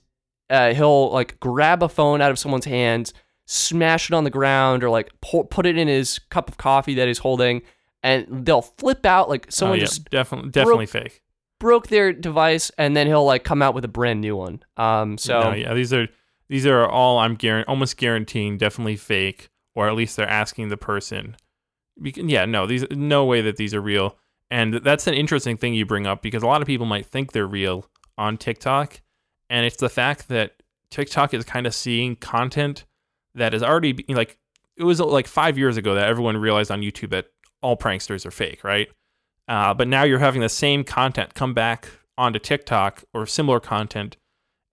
uh, 0.50 0.74
he'll 0.74 1.10
like 1.10 1.38
grab 1.40 1.82
a 1.82 1.88
phone 1.88 2.20
out 2.20 2.30
of 2.30 2.38
someone's 2.38 2.64
hands, 2.66 3.12
smash 3.46 4.10
it 4.10 4.14
on 4.14 4.24
the 4.24 4.30
ground, 4.30 4.84
or 4.84 4.90
like 4.90 5.10
pour, 5.20 5.44
put 5.44 5.66
it 5.66 5.76
in 5.76 5.88
his 5.88 6.18
cup 6.18 6.48
of 6.48 6.56
coffee 6.58 6.94
that 6.94 7.08
he's 7.08 7.18
holding, 7.18 7.62
and 8.02 8.44
they'll 8.46 8.62
flip 8.62 9.04
out 9.06 9.28
like 9.28 9.46
Oh, 9.46 9.50
someone 9.50 9.78
yeah, 9.78 9.84
just 9.86 10.10
definitely 10.10 10.50
definitely 10.50 10.86
fake. 10.86 11.22
broke 11.58 11.88
their 11.88 12.12
device, 12.12 12.70
and 12.78 12.96
then 12.96 13.06
he'll 13.06 13.24
like 13.24 13.44
come 13.44 13.62
out 13.62 13.74
with 13.74 13.84
a 13.84 13.88
brand 13.88 14.20
new 14.20 14.36
one. 14.36 14.62
Um, 14.76 15.18
so 15.18 15.40
no, 15.40 15.52
yeah, 15.54 15.74
these 15.74 15.92
are 15.92 16.06
these 16.48 16.66
are 16.66 16.86
all 16.86 17.18
I'm 17.18 17.36
guaran- 17.36 17.64
almost 17.66 17.96
guaranteeing 17.96 18.58
definitely 18.58 18.96
fake, 18.96 19.48
or 19.74 19.88
at 19.88 19.94
least 19.94 20.16
they're 20.16 20.28
asking 20.28 20.68
the 20.68 20.76
person. 20.76 21.36
Yeah, 22.00 22.44
no, 22.46 22.66
these 22.66 22.84
no 22.90 23.24
way 23.24 23.40
that 23.42 23.56
these 23.56 23.74
are 23.74 23.80
real, 23.80 24.16
and 24.52 24.74
that's 24.74 25.06
an 25.06 25.14
interesting 25.14 25.56
thing 25.56 25.72
you 25.72 25.86
bring 25.86 26.06
up 26.06 26.20
because 26.20 26.42
a 26.42 26.46
lot 26.46 26.60
of 26.60 26.66
people 26.66 26.84
might 26.84 27.06
think 27.06 27.32
they're 27.32 27.46
real 27.46 27.86
on 28.18 28.36
TikTok, 28.36 29.00
and 29.48 29.64
it's 29.64 29.78
the 29.78 29.88
fact 29.88 30.28
that 30.28 30.62
TikTok 30.90 31.32
is 31.32 31.42
kind 31.46 31.66
of 31.66 31.74
seeing 31.74 32.16
content 32.16 32.84
that 33.34 33.54
is 33.54 33.62
already 33.62 34.04
like 34.10 34.36
it 34.76 34.84
was 34.84 35.00
like 35.00 35.26
five 35.26 35.56
years 35.56 35.78
ago 35.78 35.94
that 35.94 36.06
everyone 36.06 36.36
realized 36.36 36.70
on 36.70 36.82
YouTube 36.82 37.10
that 37.10 37.28
all 37.62 37.78
pranksters 37.78 38.26
are 38.26 38.30
fake, 38.30 38.62
right? 38.62 38.88
Uh, 39.48 39.72
but 39.72 39.88
now 39.88 40.02
you're 40.02 40.18
having 40.18 40.42
the 40.42 40.50
same 40.50 40.84
content 40.84 41.32
come 41.32 41.54
back 41.54 41.88
onto 42.18 42.38
TikTok 42.38 43.04
or 43.14 43.24
similar 43.24 43.58
content 43.58 44.18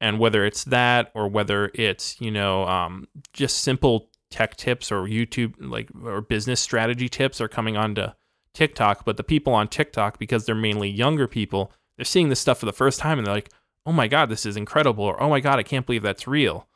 and 0.02 0.20
whether 0.20 0.44
it's 0.44 0.66
that 0.66 1.10
or 1.16 1.30
whether 1.30 1.72
it's 1.74 2.20
you 2.20 2.32
know 2.32 2.66
um, 2.66 3.08
just 3.32 3.60
simple 3.60 4.10
tech 4.30 4.58
tips 4.58 4.92
or 4.92 5.04
YouTube 5.04 5.54
like 5.58 5.90
or 6.04 6.20
business 6.20 6.60
strategy 6.60 7.08
tips 7.08 7.40
are 7.40 7.48
coming 7.48 7.78
onto 7.78 8.08
TikTok, 8.54 9.06
but 9.06 9.18
the 9.18 9.24
people 9.24 9.54
on 9.54 9.68
TikTok 9.68 10.20
because 10.20 10.46
they're 10.46 10.56
mainly 10.56 10.90
younger 10.90 11.28
people, 11.28 11.72
they're 11.98 12.06
seeing 12.06 12.30
this 12.30 12.40
stuff 12.40 12.60
for 12.60 12.66
the 12.66 12.74
first 12.74 13.00
time 13.00 13.18
and 13.18 13.28
they're 13.28 13.36
like, 13.36 13.52
"Oh 13.86 13.92
my 13.92 14.08
god, 14.08 14.30
this 14.30 14.46
is 14.46 14.58
incredible!" 14.58 15.04
or 15.04 15.22
"Oh 15.22 15.30
my 15.30 15.40
god, 15.40 15.60
I 15.60 15.64
can't 15.64 15.86
believe 15.86 16.04
that's 16.04 16.28
real." 16.28 16.68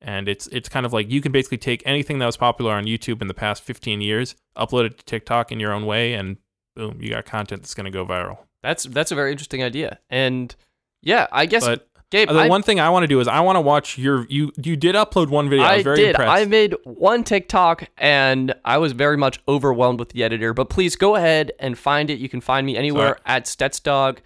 And 0.00 0.28
it's 0.28 0.46
it's 0.48 0.68
kind 0.68 0.86
of 0.86 0.92
like 0.92 1.10
you 1.10 1.20
can 1.20 1.32
basically 1.32 1.58
take 1.58 1.82
anything 1.84 2.18
that 2.20 2.26
was 2.26 2.36
popular 2.36 2.72
on 2.72 2.84
YouTube 2.84 3.20
in 3.20 3.28
the 3.28 3.34
past 3.34 3.62
15 3.62 4.00
years, 4.00 4.36
upload 4.56 4.86
it 4.86 4.98
to 4.98 5.04
TikTok 5.04 5.50
in 5.50 5.58
your 5.60 5.72
own 5.72 5.86
way, 5.86 6.14
and 6.14 6.36
boom, 6.76 6.98
you 7.00 7.10
got 7.10 7.24
content 7.24 7.62
that's 7.62 7.74
going 7.74 7.86
to 7.86 7.90
go 7.90 8.06
viral. 8.06 8.38
that's 8.62 8.84
that's 8.84 9.10
a 9.10 9.14
very 9.16 9.32
interesting 9.32 9.62
idea. 9.62 9.98
And 10.08 10.54
yeah, 11.02 11.26
I 11.32 11.46
guess 11.46 11.64
But 11.66 11.87
Gabe, 12.10 12.28
the 12.28 12.34
I, 12.38 12.48
one 12.48 12.62
thing 12.62 12.80
I 12.80 12.88
want 12.88 13.02
to 13.02 13.06
do 13.06 13.20
is 13.20 13.28
I 13.28 13.40
want 13.40 13.56
to 13.56 13.60
watch 13.60 13.98
your 13.98 14.26
you 14.30 14.50
you 14.56 14.76
did 14.76 14.94
upload 14.94 15.28
one 15.28 15.48
video. 15.50 15.64
I, 15.64 15.72
I 15.72 15.74
was 15.76 15.84
very 15.84 15.96
did. 15.98 16.08
impressed. 16.10 16.30
I 16.30 16.44
made 16.46 16.74
one 16.84 17.22
TikTok 17.22 17.84
and 17.98 18.54
I 18.64 18.78
was 18.78 18.92
very 18.92 19.16
much 19.18 19.40
overwhelmed 19.46 19.98
with 20.00 20.10
the 20.10 20.24
editor. 20.24 20.54
But 20.54 20.70
please 20.70 20.96
go 20.96 21.16
ahead 21.16 21.52
and 21.58 21.76
find 21.78 22.08
it. 22.08 22.18
You 22.18 22.28
can 22.30 22.40
find 22.40 22.66
me 22.66 22.76
anywhere 22.78 23.08
Sorry. 23.08 23.20
at 23.26 23.44
Stetsdog. 23.44 24.18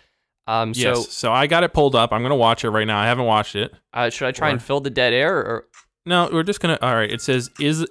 Um, 0.46 0.74
so 0.74 0.80
yes. 0.80 1.08
So, 1.12 1.32
I 1.32 1.46
got 1.46 1.62
it 1.64 1.72
pulled 1.72 1.94
up. 1.94 2.12
I'm 2.12 2.22
gonna 2.22 2.36
watch 2.36 2.64
it 2.64 2.70
right 2.70 2.86
now. 2.86 2.98
I 3.00 3.06
haven't 3.06 3.26
watched 3.26 3.56
it. 3.56 3.72
uh, 3.92 4.10
should 4.10 4.26
I 4.28 4.32
try 4.32 4.50
and 4.50 4.62
fill 4.62 4.80
the 4.80 4.90
dead 4.90 5.12
air? 5.12 5.36
Or 5.38 5.66
No, 6.06 6.28
we're 6.32 6.42
just 6.44 6.60
gonna. 6.60 6.78
All 6.82 6.94
right. 6.94 7.10
It 7.10 7.20
says 7.20 7.50
is 7.60 7.86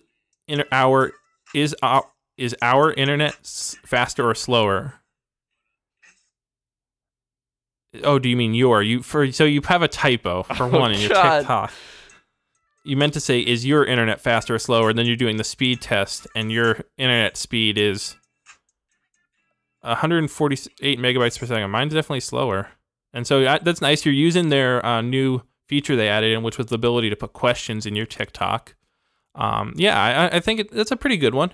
in 0.47 0.63
our 0.71 1.11
is 1.53 1.75
our 1.83 2.05
is 2.37 2.55
our 2.61 2.93
internet 2.93 3.35
s- 3.41 3.75
faster 3.85 4.29
or 4.29 4.35
slower? 4.35 5.00
Oh, 8.03 8.19
do 8.19 8.29
you 8.29 8.37
mean 8.37 8.53
your 8.53 8.81
you 8.81 9.01
for 9.03 9.31
so 9.31 9.43
you 9.43 9.61
have 9.67 9.81
a 9.81 9.87
typo 9.87 10.43
for 10.43 10.63
Oh, 10.73 10.79
one 10.79 10.91
in 10.93 10.99
your 10.99 11.09
God. 11.09 11.39
TikTok. 11.39 11.73
You 12.83 12.97
meant 12.97 13.13
to 13.13 13.19
say 13.19 13.39
is 13.41 13.65
your 13.65 13.85
internet 13.85 14.19
faster 14.21 14.55
or 14.55 14.59
slower? 14.59 14.89
And 14.89 14.97
then 14.97 15.05
you're 15.05 15.15
doing 15.15 15.37
the 15.37 15.43
speed 15.43 15.81
test, 15.81 16.25
and 16.35 16.51
your 16.51 16.79
internet 16.97 17.37
speed 17.37 17.77
is 17.77 18.15
148 19.81 20.99
megabytes 20.99 21.39
per 21.39 21.45
second. 21.45 21.69
Mine's 21.71 21.93
definitely 21.93 22.19
slower, 22.19 22.69
and 23.13 23.25
so 23.25 23.41
that's 23.63 23.81
nice. 23.81 24.05
You're 24.05 24.13
using 24.13 24.49
their 24.49 24.85
uh, 24.85 25.01
new 25.01 25.41
feature 25.67 25.95
they 25.95 26.09
added 26.09 26.31
in, 26.33 26.43
which 26.43 26.57
was 26.57 26.67
the 26.67 26.75
ability 26.75 27.09
to 27.09 27.15
put 27.15 27.33
questions 27.33 27.85
in 27.85 27.95
your 27.95 28.05
TikTok. 28.05 28.75
Um, 29.35 29.73
yeah, 29.75 29.99
I, 30.31 30.37
I 30.37 30.39
think 30.39 30.59
it, 30.59 30.71
that's 30.71 30.91
a 30.91 30.95
pretty 30.97 31.17
good 31.17 31.33
one. 31.33 31.51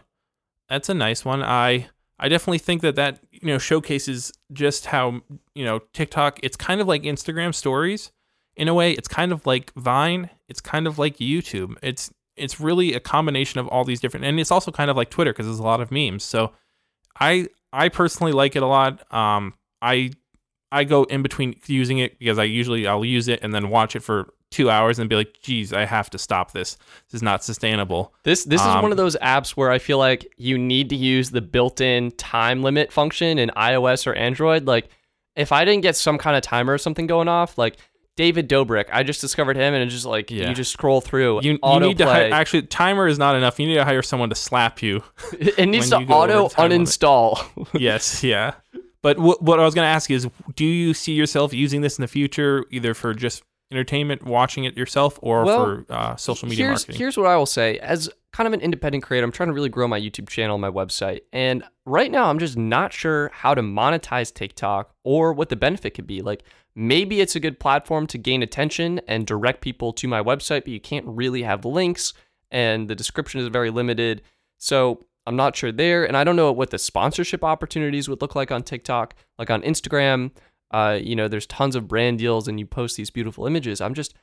That's 0.69 0.89
a 0.89 0.93
nice 0.93 1.23
one. 1.23 1.41
I 1.43 1.89
I 2.19 2.30
definitely 2.30 2.58
think 2.60 2.82
that 2.82 2.95
that 2.95 3.19
you 3.32 3.47
know 3.47 3.58
showcases 3.58 4.32
just 4.51 4.88
how 4.88 5.21
you 5.53 5.65
know 5.65 5.80
TikTok. 5.93 6.39
It's 6.43 6.58
kind 6.58 6.82
of 6.82 6.88
like 6.88 7.03
Instagram 7.03 7.53
Stories 7.53 8.12
in 8.56 8.67
a 8.67 8.73
way. 8.73 8.91
It's 8.93 9.08
kind 9.08 9.32
of 9.32 9.45
like 9.45 9.71
Vine. 9.75 10.30
It's 10.49 10.62
kind 10.62 10.88
of 10.88 10.97
like 10.97 11.17
YouTube. 11.17 11.75
It's 11.82 12.12
it's 12.36 12.60
really 12.60 12.93
a 12.93 12.99
combination 12.99 13.60
of 13.60 13.67
all 13.67 13.84
these 13.84 13.99
different, 13.99 14.25
and 14.25 14.39
it's 14.39 14.51
also 14.51 14.71
kind 14.71 14.89
of 14.89 14.97
like 14.97 15.10
Twitter 15.10 15.32
because 15.32 15.45
there's 15.45 15.60
a 15.60 15.63
lot 15.63 15.82
of 15.82 15.91
memes. 15.91 16.23
So 16.23 16.53
I 17.19 17.47
I 17.71 17.89
personally 17.89 18.32
like 18.32 18.56
it 18.56 18.63
a 18.63 18.67
lot. 18.67 19.12
Um, 19.13 19.53
I 19.82 20.12
I 20.71 20.84
go 20.84 21.03
in 21.03 21.21
between 21.21 21.56
using 21.67 21.99
it 21.99 22.19
because 22.19 22.39
I 22.39 22.43
usually 22.43 22.88
I'll 22.88 23.06
use 23.06 23.27
it 23.27 23.39
and 23.41 23.53
then 23.53 23.69
watch 23.69 23.95
it 23.95 24.01
for 24.01 24.34
two 24.50 24.70
hours 24.70 24.98
and 25.00 25.10
be 25.10 25.16
like, 25.16 25.38
geez, 25.42 25.74
I 25.74 25.86
have 25.86 26.10
to 26.12 26.18
stop 26.18 26.52
this. 26.54 26.76
This 27.10 27.16
is 27.16 27.22
not 27.24 27.44
sustainable. 27.44 28.14
this 28.24 28.46
this 28.46 28.62
is 28.62 28.68
Um, 28.68 28.82
one 28.82 28.92
of 28.92 28.98
those 28.98 29.16
apps 29.18 29.52
where 29.52 29.72
I 29.72 29.78
feel 29.80 29.98
like 29.98 30.26
you 30.38 30.58
need 30.58 30.90
to 30.90 30.96
use 30.96 31.32
the 31.32 31.42
built-in 31.42 32.12
time 32.12 32.64
limit 32.64 32.92
function 32.92 33.40
in 33.40 33.50
iOS 33.58 34.08
or 34.08 34.14
Android. 34.14 34.66
Like 34.66 34.90
if 35.36 35.52
I 35.52 35.66
didn't 35.66 35.82
get 35.84 35.96
some 35.96 36.18
kind 36.18 36.36
of 36.38 36.44
timer 36.44 36.74
or 36.74 36.78
something 36.78 37.08
going 37.08 37.28
off, 37.28 37.58
like 37.58 37.78
David 38.16 38.50
Dobrik. 38.50 38.86
I 38.92 39.04
just 39.04 39.22
discovered 39.22 39.56
him, 39.58 39.76
and 39.76 39.84
it's 39.84 39.94
just 39.94 40.06
like 40.06 40.32
Yeah. 40.32 40.50
you 40.50 40.56
just 40.56 40.72
scroll 40.74 41.02
through. 41.02 41.42
You, 41.44 41.60
you 41.64 41.80
need 41.80 42.00
to 42.00 42.06
hire, 42.06 42.34
actually 42.34 42.64
timer 42.64 43.08
is 43.08 43.20
not 43.20 43.36
enough. 43.36 43.60
You 43.60 43.68
need 43.68 43.76
to 43.76 43.86
hire 43.86 44.02
someone 44.02 44.30
to 44.30 44.36
slap 44.36 44.82
you. 44.82 45.04
it 45.40 45.68
needs 45.70 45.92
to 45.92 46.00
you 46.00 46.06
go 46.08 46.24
over 46.24 46.34
auto 46.34 46.48
the 46.48 46.56
time 46.56 46.70
limit. 46.72 46.88
uninstall. 46.88 47.68
yes, 47.80 48.24
yeah. 48.24 48.56
But 49.04 49.20
what 49.20 49.44
what 49.44 49.60
I 49.60 49.64
was 49.66 49.76
going 49.76 49.86
to 49.86 49.90
ask 49.90 50.10
is, 50.10 50.28
do 50.56 50.66
you 50.66 50.96
see 50.96 51.12
yourself 51.14 51.54
using 51.54 51.82
this 51.82 52.00
in 52.00 52.02
the 52.02 52.08
future, 52.08 52.66
either 52.72 52.96
for 52.96 53.14
just 53.14 53.44
entertainment, 53.71 54.23
watching 54.23 54.63
it 54.63 54.77
yourself, 54.77 55.19
or 55.21 55.43
Well, 55.43 55.65
for 55.65 55.86
uh, 55.89 56.15
social 56.15 56.47
media 56.47 56.65
here's, 56.65 56.82
marketing? 56.82 56.99
Here's 56.99 57.17
what 57.17 57.27
I 57.27 57.36
will 57.36 57.45
say. 57.45 57.77
As 57.80 58.10
kind 58.32 58.47
of 58.47 58.53
an 58.53 58.62
independent 58.62 59.03
creator, 59.03 59.25
I'm 59.25 59.32
trying 59.32 59.47
to 59.47 59.53
really 59.53 59.69
grow 59.69 59.88
my 59.88 59.99
YouTube 59.99 60.30
channel, 60.30 60.58
my 60.58 60.69
website. 60.69 61.21
And 61.34 61.63
right 61.86 62.12
now, 62.12 62.30
I'm 62.30 62.39
just 62.39 62.58
not 62.58 62.93
sure 62.93 63.30
how 63.34 63.53
to 63.53 63.62
monetize 63.62 64.34
TikTok 64.34 64.93
or 65.03 65.34
what 65.34 65.49
the 65.49 65.56
benefit 65.56 65.95
could 65.95 66.08
be. 66.08 66.21
Like, 66.21 66.43
maybe 66.75 67.19
it's 67.21 67.36
a 67.36 67.39
good 67.39 67.60
platform 67.60 68.08
to 68.08 68.17
gain 68.17 68.43
attention 68.43 69.01
and 69.08 69.25
direct 69.25 69.62
people 69.62 69.91
to 69.93 70.08
my 70.08 70.21
website, 70.21 70.62
but 70.62 70.67
you 70.67 70.80
can't 70.80 71.06
really 71.08 71.43
have 71.43 71.65
links 71.65 72.13
and 72.51 72.88
the 72.88 72.95
description 72.95 73.41
is 73.41 73.47
very 73.47 73.69
limited. 73.69 74.21
So 74.58 75.03
I'm 75.25 75.36
not 75.36 75.56
sure 75.56 75.71
there. 75.71 76.06
And 76.06 76.15
I 76.15 76.23
don't 76.23 76.36
know 76.36 76.51
what 76.51 76.69
the 76.69 76.80
sponsorship 76.80 77.43
opportunities 77.43 78.08
would 78.08 78.21
look 78.21 78.36
like 78.36 78.51
on 78.51 78.63
TikTok, 78.63 79.15
like 79.38 79.49
on 79.49 79.62
Instagram. 79.63 80.32
Uh, 80.71 80.99
you 81.01 81.15
know, 81.15 81.27
there's 81.27 81.45
tons 81.45 81.75
of 81.75 81.88
brand 81.88 82.19
deals 82.19 82.47
and 82.47 82.60
you 82.60 82.65
post 82.65 82.97
these 82.97 83.10
beautiful 83.10 83.45
images. 83.47 83.80
I'm 83.82 83.93
just 83.93 84.13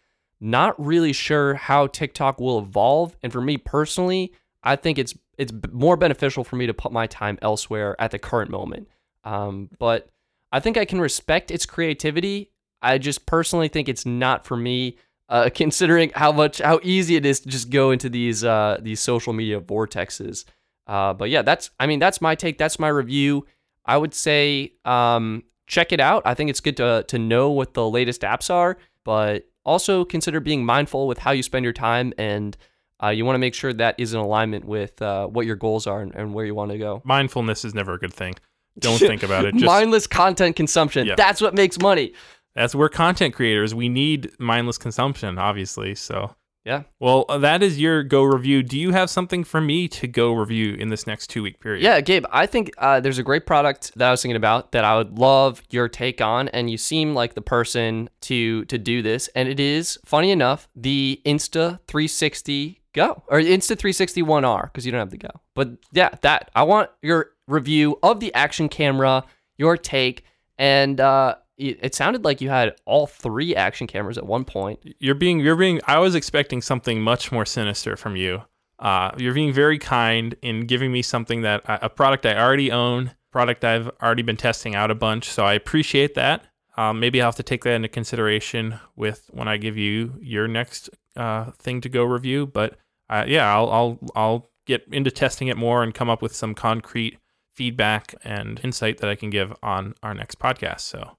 not 0.41 0.83
really 0.85 1.13
sure 1.13 1.55
how 1.55 1.87
TikTok 1.87 2.41
will 2.41 2.59
evolve. 2.59 3.17
And 3.23 3.33
for 3.33 3.41
me 3.41 3.57
personally, 3.57 4.33
I 4.63 4.77
think 4.77 4.99
it's 4.99 5.15
it's 5.37 5.53
more 5.73 5.97
beneficial 5.97 6.45
for 6.45 6.57
me 6.57 6.67
to 6.67 6.75
put 6.75 6.93
my 6.93 7.07
time 7.07 7.39
elsewhere 7.43 7.97
at 7.99 8.11
the 8.11 8.19
current 8.19 8.51
moment. 8.51 8.89
Um, 9.25 9.69
but 9.79 10.09
I 10.53 10.61
think 10.61 10.77
I 10.77 10.85
can 10.85 11.01
respect 11.01 11.51
its 11.51 11.67
creativity. 11.67 12.53
I 12.81 12.99
just 12.99 13.27
personally 13.27 13.69
think 13.69 13.89
it's 13.89 14.07
not 14.07 14.45
for 14.45 14.57
me, 14.57 14.99
uh, 15.29 15.51
considering 15.55 16.13
how 16.15 16.31
much 16.31 16.59
how 16.59 16.79
easy 16.83 17.17
it 17.17 17.27
is 17.27 17.41
to 17.41 17.49
just 17.49 17.71
go 17.71 17.91
into 17.91 18.09
these 18.09 18.45
uh, 18.45 18.79
these 18.81 19.01
social 19.01 19.33
media 19.33 19.61
vortexes. 19.61 20.45
Uh, 20.87 21.15
but 21.15 21.31
yeah, 21.31 21.43
that's 21.43 21.71
I 21.81 21.87
mean 21.87 21.99
that's 21.99 22.21
my 22.21 22.35
take. 22.35 22.59
That's 22.59 22.79
my 22.79 22.89
review. 22.89 23.47
I 23.87 23.97
would 23.97 24.15
say 24.15 24.75
um, 24.85 25.43
check 25.67 25.93
it 25.93 26.01
out. 26.01 26.23
I 26.25 26.35
think 26.35 26.51
it's 26.51 26.61
good 26.61 26.77
to 26.79 27.05
to 27.09 27.19
know 27.19 27.51
what 27.51 27.75
the 27.75 27.89
latest 27.89 28.23
apps 28.23 28.51
are, 28.51 28.77
but 29.05 29.49
also 29.65 30.05
consider 30.05 30.41
being 30.41 30.65
mindful 30.65 31.07
with 31.07 31.19
how 31.19 31.31
you 31.33 31.43
spend 31.43 31.65
your 31.65 31.73
time 31.73 32.13
and. 32.19 32.57
Uh, 33.03 33.09
you 33.09 33.25
want 33.25 33.35
to 33.35 33.41
make 33.41 33.55
sure 33.55 33.73
that 33.73 33.97
is 33.99 34.15
in 34.15 34.21
alignment 34.21 34.65
with 34.65 35.03
uh, 35.03 35.27
what 35.27 35.45
your 35.45 35.57
goals 35.57 35.87
are 35.87 36.01
and, 36.01 36.15
and 36.15 36.33
where 36.33 36.47
you 36.47 36.55
want 36.55 36.71
to 36.71 36.79
go. 36.79 37.03
Mindfulness 37.05 37.65
is 37.65 37.75
never 37.75 37.95
a 37.95 37.99
good 37.99 38.15
thing. 38.15 38.35
Don't 38.79 38.99
think 38.99 39.23
about 39.23 39.45
it. 39.45 39.53
Just, 39.55 39.65
mindless 39.65 40.07
content 40.07 40.57
consumption. 40.57 41.07
Yeah. 41.07 41.15
That's 41.17 41.41
what 41.41 41.55
makes 41.55 41.79
money. 41.81 42.15
that's 42.55 42.75
we're 42.75 42.89
content 42.89 43.35
creators. 43.35 43.75
We 43.75 43.89
need 43.89 44.31
mindless 44.39 44.79
consumption, 44.79 45.39
obviously. 45.39 45.95
So 45.97 46.35
Yeah. 46.65 46.85
Well, 46.99 47.27
uh, 47.29 47.39
that 47.39 47.63
is 47.63 47.79
your 47.79 48.03
go 48.03 48.23
review. 48.23 48.63
Do 48.63 48.79
you 48.79 48.93
have 48.93 49.11
something 49.11 49.45
for 49.45 49.61
me 49.61 49.87
to 49.89 50.09
go 50.09 50.33
review 50.33 50.75
in 50.75 50.89
this 50.89 51.07
next 51.07 51.27
two 51.29 51.43
week 51.43 51.61
period? 51.61 51.83
Yeah, 51.83 52.01
Gabe, 52.01 52.25
I 52.33 52.47
think 52.47 52.73
uh, 52.79 53.01
there's 53.01 53.19
a 53.19 53.23
great 53.23 53.45
product 53.45 53.93
that 53.97 54.09
I 54.09 54.11
was 54.11 54.23
thinking 54.23 54.37
about 54.37 54.73
that 54.73 54.83
I 54.83 54.97
would 54.97 55.19
love 55.19 55.63
your 55.71 55.89
take 55.89 56.23
on, 56.23 56.49
and 56.49 56.71
you 56.71 56.79
seem 56.79 57.15
like 57.15 57.35
the 57.35 57.43
person 57.43 58.09
to 58.23 58.65
to 58.65 58.79
do 58.79 59.03
this. 59.03 59.29
And 59.35 59.49
it 59.49 59.61
is 59.61 59.99
funny 60.07 60.31
enough 60.31 60.69
the 60.75 61.21
Insta 61.27 61.81
360 61.87 62.81
Go 62.95 63.23
or 63.29 63.41
Insta 63.41 63.77
360 63.77 64.23
One 64.23 64.45
R 64.45 64.63
because 64.65 64.87
you 64.87 64.93
don't 64.93 65.01
have 65.01 65.11
the 65.11 65.19
Go. 65.19 65.31
But 65.55 65.71
yeah, 65.93 66.11
that 66.23 66.51
I 66.55 66.63
want 66.63 66.89
your 67.03 67.33
review 67.47 67.99
of 68.03 68.21
the 68.21 68.33
action 68.33 68.71
camera, 68.71 69.25
your 69.59 69.77
take, 69.77 70.25
and 70.57 70.99
uh, 70.99 71.35
it, 71.57 71.79
it 71.83 71.95
sounded 71.95 72.25
like 72.25 72.41
you 72.41 72.49
had 72.49 72.77
all 72.85 73.07
three 73.07 73.55
action 73.55 73.87
cameras 73.87 74.19
at 74.19 74.27
one 74.27 74.45
point. 74.45 74.81
You're 74.99 75.15
being 75.15 75.41
you're 75.41 75.57
being 75.57 75.81
I 75.87 75.99
was 75.99 76.15
expecting 76.15 76.63
something 76.63 77.01
much 77.01 77.31
more 77.33 77.45
sinister 77.45 77.97
from 77.97 78.17
you. 78.17 78.43
Uh, 78.79 79.13
you're 79.17 79.35
being 79.35 79.53
very 79.53 79.79
kind 79.79 80.35
in 80.43 80.67
giving 80.67 80.93
me 80.93 81.01
something 81.01 81.43
that 81.43 81.63
a 81.67 81.89
product 81.89 82.27
I 82.27 82.37
already 82.37 82.73
own, 82.73 83.13
product 83.31 83.65
I've 83.65 83.89
already 84.03 84.23
been 84.23 84.37
testing 84.37 84.75
out 84.75 84.91
a 84.91 84.95
bunch. 84.95 85.29
So 85.29 85.45
I 85.45 85.55
appreciate 85.55 86.15
that. 86.15 86.45
Um, 86.77 86.99
maybe 86.99 87.23
I'll 87.23 87.29
have 87.29 87.37
to 87.37 87.45
take 87.45 87.63
that 87.65 87.75
into 87.75 87.89
consideration 87.89 88.81
with 88.97 89.31
when 89.33 89.47
I 89.47 89.59
give 89.59 89.77
you 89.77 90.15
your 90.21 90.49
next 90.49 90.91
uh, 91.17 91.53
thing 91.53 91.81
to 91.83 91.89
go 91.89 92.03
review. 92.03 92.47
But 92.47 92.77
uh, 93.09 93.25
yeah, 93.29 93.53
I'll 93.55 93.71
I'll 93.71 93.99
I'll 94.17 94.51
get 94.67 94.85
into 94.91 95.11
testing 95.11 95.49
it 95.49 95.57
more 95.57 95.83
and 95.83 95.95
come 95.95 96.11
up 96.11 96.21
with 96.21 96.35
some 96.35 96.55
concrete 96.55 97.19
feedback 97.55 98.15
and 98.25 98.61
insight 98.65 98.99
that 98.99 99.09
I 99.09 99.15
can 99.15 99.31
give 99.31 99.55
on 99.63 99.95
our 100.03 100.15
next 100.15 100.39
podcast. 100.41 100.81
So 100.81 101.17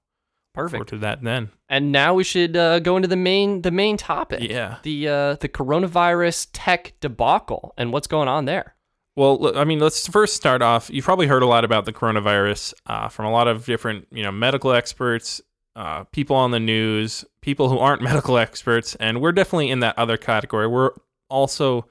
forward 0.56 0.70
Perfect. 0.70 0.90
to 0.90 0.98
that 0.98 1.22
then. 1.22 1.50
And 1.68 1.92
now 1.92 2.14
we 2.14 2.24
should 2.24 2.56
uh, 2.56 2.80
go 2.80 2.96
into 2.96 3.08
the 3.08 3.16
main 3.16 3.62
the 3.62 3.70
main 3.70 3.96
topic. 3.96 4.42
Yeah. 4.42 4.78
The 4.82 5.08
uh, 5.08 5.34
the 5.36 5.48
coronavirus 5.48 6.48
tech 6.52 6.94
debacle 7.00 7.74
and 7.76 7.92
what's 7.92 8.06
going 8.06 8.28
on 8.28 8.44
there. 8.44 8.74
Well, 9.16 9.56
I 9.56 9.64
mean, 9.64 9.78
let's 9.78 10.06
first 10.06 10.36
start 10.36 10.60
off. 10.60 10.90
You've 10.90 11.06
probably 11.06 11.26
heard 11.26 11.42
a 11.42 11.46
lot 11.46 11.64
about 11.64 11.86
the 11.86 11.92
coronavirus 11.92 12.74
uh, 12.84 13.08
from 13.08 13.24
a 13.24 13.30
lot 13.30 13.48
of 13.48 13.64
different, 13.64 14.06
you 14.10 14.22
know, 14.22 14.30
medical 14.30 14.72
experts, 14.72 15.40
uh, 15.74 16.04
people 16.04 16.36
on 16.36 16.50
the 16.50 16.60
news, 16.60 17.24
people 17.40 17.70
who 17.70 17.78
aren't 17.78 18.02
medical 18.12 18.36
experts, 18.36 18.94
and 18.96 19.22
we're 19.22 19.32
definitely 19.32 19.70
in 19.70 19.80
that 19.80 19.98
other 19.98 20.18
category. 20.18 20.66
We're 20.66 20.90
also 21.30 21.86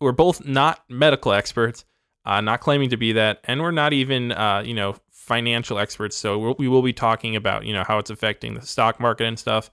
we're 0.00 0.12
both 0.12 0.46
not 0.46 0.82
medical 0.88 1.32
experts, 1.32 1.84
uh, 2.24 2.40
not 2.40 2.60
claiming 2.60 2.90
to 2.90 2.96
be 2.96 3.12
that, 3.12 3.40
and 3.44 3.60
we're 3.60 3.70
not 3.70 3.92
even, 3.92 4.32
uh, 4.32 4.62
you 4.64 4.74
know, 4.74 4.96
financial 5.30 5.78
experts. 5.78 6.16
So 6.16 6.36
we'll, 6.40 6.56
we 6.58 6.66
will 6.66 6.82
be 6.82 6.92
talking 6.92 7.36
about, 7.36 7.64
you 7.64 7.72
know, 7.72 7.84
how 7.86 7.98
it's 7.98 8.10
affecting 8.10 8.54
the 8.54 8.66
stock 8.66 8.98
market 8.98 9.26
and 9.26 9.38
stuff. 9.38 9.70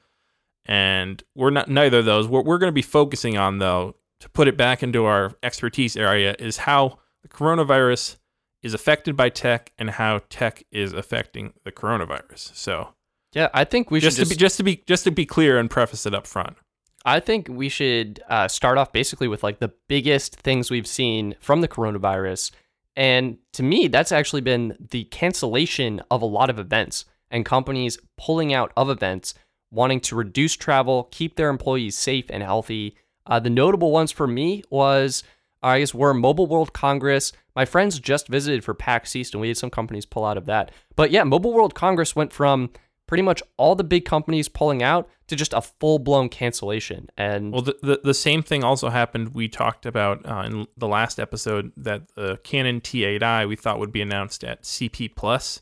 And 0.66 1.24
we're 1.34 1.50
not 1.50 1.68
neither 1.68 2.00
of 2.00 2.06
those. 2.06 2.28
What 2.28 2.46
we're 2.46 2.60
going 2.60 2.68
to 2.68 2.76
be 2.76 2.84
focusing 2.84 3.40
on, 3.40 3.58
though, 3.58 3.96
to 4.20 4.30
put 4.30 4.48
it 4.48 4.56
back 4.56 4.84
into 4.84 5.06
our 5.06 5.34
expertise 5.42 5.98
area 5.98 6.36
is 6.38 6.58
how 6.58 7.00
the 7.24 7.28
coronavirus 7.28 8.18
is 8.62 8.76
affected 8.76 9.18
by 9.18 9.30
tech 9.30 9.74
and 9.80 9.90
how 9.90 10.22
tech 10.30 10.64
is 10.72 10.94
affecting 10.94 11.54
the 11.64 11.72
coronavirus. 11.72 12.56
So 12.56 12.90
Yeah, 13.34 13.50
I 13.52 13.64
think 13.64 13.90
we 13.90 14.00
should 14.00 14.12
just 14.12 14.30
to 14.30 14.30
be 14.30 14.36
just 14.36 14.58
to 14.58 14.64
be 14.64 14.84
just 14.86 15.04
to 15.06 15.12
be 15.12 15.26
clear 15.26 15.58
and 15.58 15.72
preface 15.72 16.06
it 16.06 16.14
up 16.14 16.28
front. 16.28 16.58
I 17.04 17.20
think 17.20 17.48
we 17.50 17.70
should 17.70 18.22
uh, 18.30 18.48
start 18.48 18.78
off 18.78 18.92
basically 18.92 19.28
with 19.28 19.42
like 19.42 19.58
the 19.58 19.72
biggest 19.88 20.36
things 20.36 20.70
we've 20.70 20.86
seen 20.88 21.36
from 21.40 21.62
the 21.62 21.68
coronavirus. 21.68 22.52
And 22.98 23.38
to 23.54 23.62
me, 23.62 23.88
that's 23.88 24.12
actually 24.12 24.42
been 24.42 24.76
the 24.90 25.04
cancellation 25.06 26.02
of 26.10 26.24
a 26.24 26.26
lot 26.26 26.50
of 26.50 26.58
events 26.58 27.06
and 27.30 27.46
companies 27.46 28.00
pulling 28.18 28.56
out 28.56 28.74
of 28.76 28.90
events, 28.90 29.36
wanting 29.70 30.00
to 30.02 30.16
reduce 30.16 30.56
travel, 30.56 31.08
keep 31.12 31.36
their 31.36 31.50
employees 31.50 31.96
safe 31.96 32.26
and 32.30 32.42
healthy. 32.42 32.98
Uh, 33.28 33.40
the 33.40 33.52
notable 33.52 33.92
ones 33.92 34.12
for 34.12 34.26
me 34.26 34.64
was, 34.72 35.24
I 35.62 35.80
guess, 35.80 35.94
were 35.94 36.16
Mobile 36.16 36.48
World 36.48 36.74
Congress. 36.74 37.32
My 37.56 37.66
friends 37.66 38.00
just 38.00 38.30
visited 38.30 38.64
for 38.64 38.74
PAX 38.74 39.16
East, 39.16 39.36
and 39.36 39.42
we 39.42 39.50
had 39.50 39.58
some 39.58 39.70
companies 39.70 40.08
pull 40.08 40.26
out 40.26 40.38
of 40.38 40.48
that. 40.48 40.72
But 40.96 41.12
yeah, 41.12 41.24
Mobile 41.24 41.54
World 41.54 41.76
Congress 41.76 42.16
went 42.16 42.34
from 42.34 42.72
pretty 43.08 43.24
much 43.24 43.42
all 43.56 43.76
the 43.76 43.84
big 43.84 44.06
companies 44.06 44.50
pulling 44.50 44.84
out 44.84 45.10
to 45.28 45.36
just 45.36 45.54
a 45.54 45.62
full 45.62 46.00
blown 46.00 46.30
cancellation. 46.30 47.10
And 47.18 47.52
Well, 47.52 47.62
the, 47.62 47.78
the 47.82 48.02
the 48.04 48.14
same 48.14 48.44
thing 48.44 48.64
also 48.64 48.90
happened. 48.90 49.34
We 49.34 49.48
talked 49.48 49.86
about 49.86 50.26
uh, 50.26 50.44
in 50.46 50.68
the 50.78 50.88
last 50.88 51.20
episode 51.20 51.72
that 51.78 52.14
the 52.16 52.38
Canon 52.44 52.82
T8i 52.82 53.48
we 53.48 53.56
thought 53.56 53.80
would 53.80 53.92
be 53.92 54.02
announced 54.02 54.44
at 54.44 54.64
CP 54.64 55.16
Plus 55.16 55.62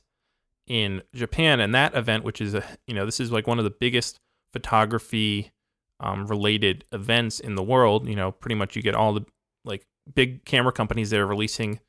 in 0.68 1.04
Japan, 1.14 1.60
and 1.60 1.74
that 1.76 1.96
event, 1.96 2.24
which 2.24 2.42
is 2.42 2.54
a 2.54 2.64
you 2.88 2.94
know 2.94 3.06
this 3.06 3.20
is 3.20 3.32
like 3.32 3.48
one 3.48 3.60
of 3.60 3.64
the 3.64 3.72
biggest 3.72 4.20
photography 4.52 5.52
um, 6.00 6.28
related 6.28 6.86
events 6.92 7.40
in 7.40 7.56
the 7.56 7.64
world. 7.64 8.08
You 8.08 8.16
know, 8.16 8.32
pretty 8.32 8.56
much 8.56 8.76
you 8.76 8.82
get 8.82 8.96
all 8.96 9.14
the 9.14 9.26
like 9.64 9.86
big 10.14 10.46
camera 10.46 10.72
companies 10.72 11.10
that 11.12 11.20
are 11.20 11.28
releasing 11.28 11.80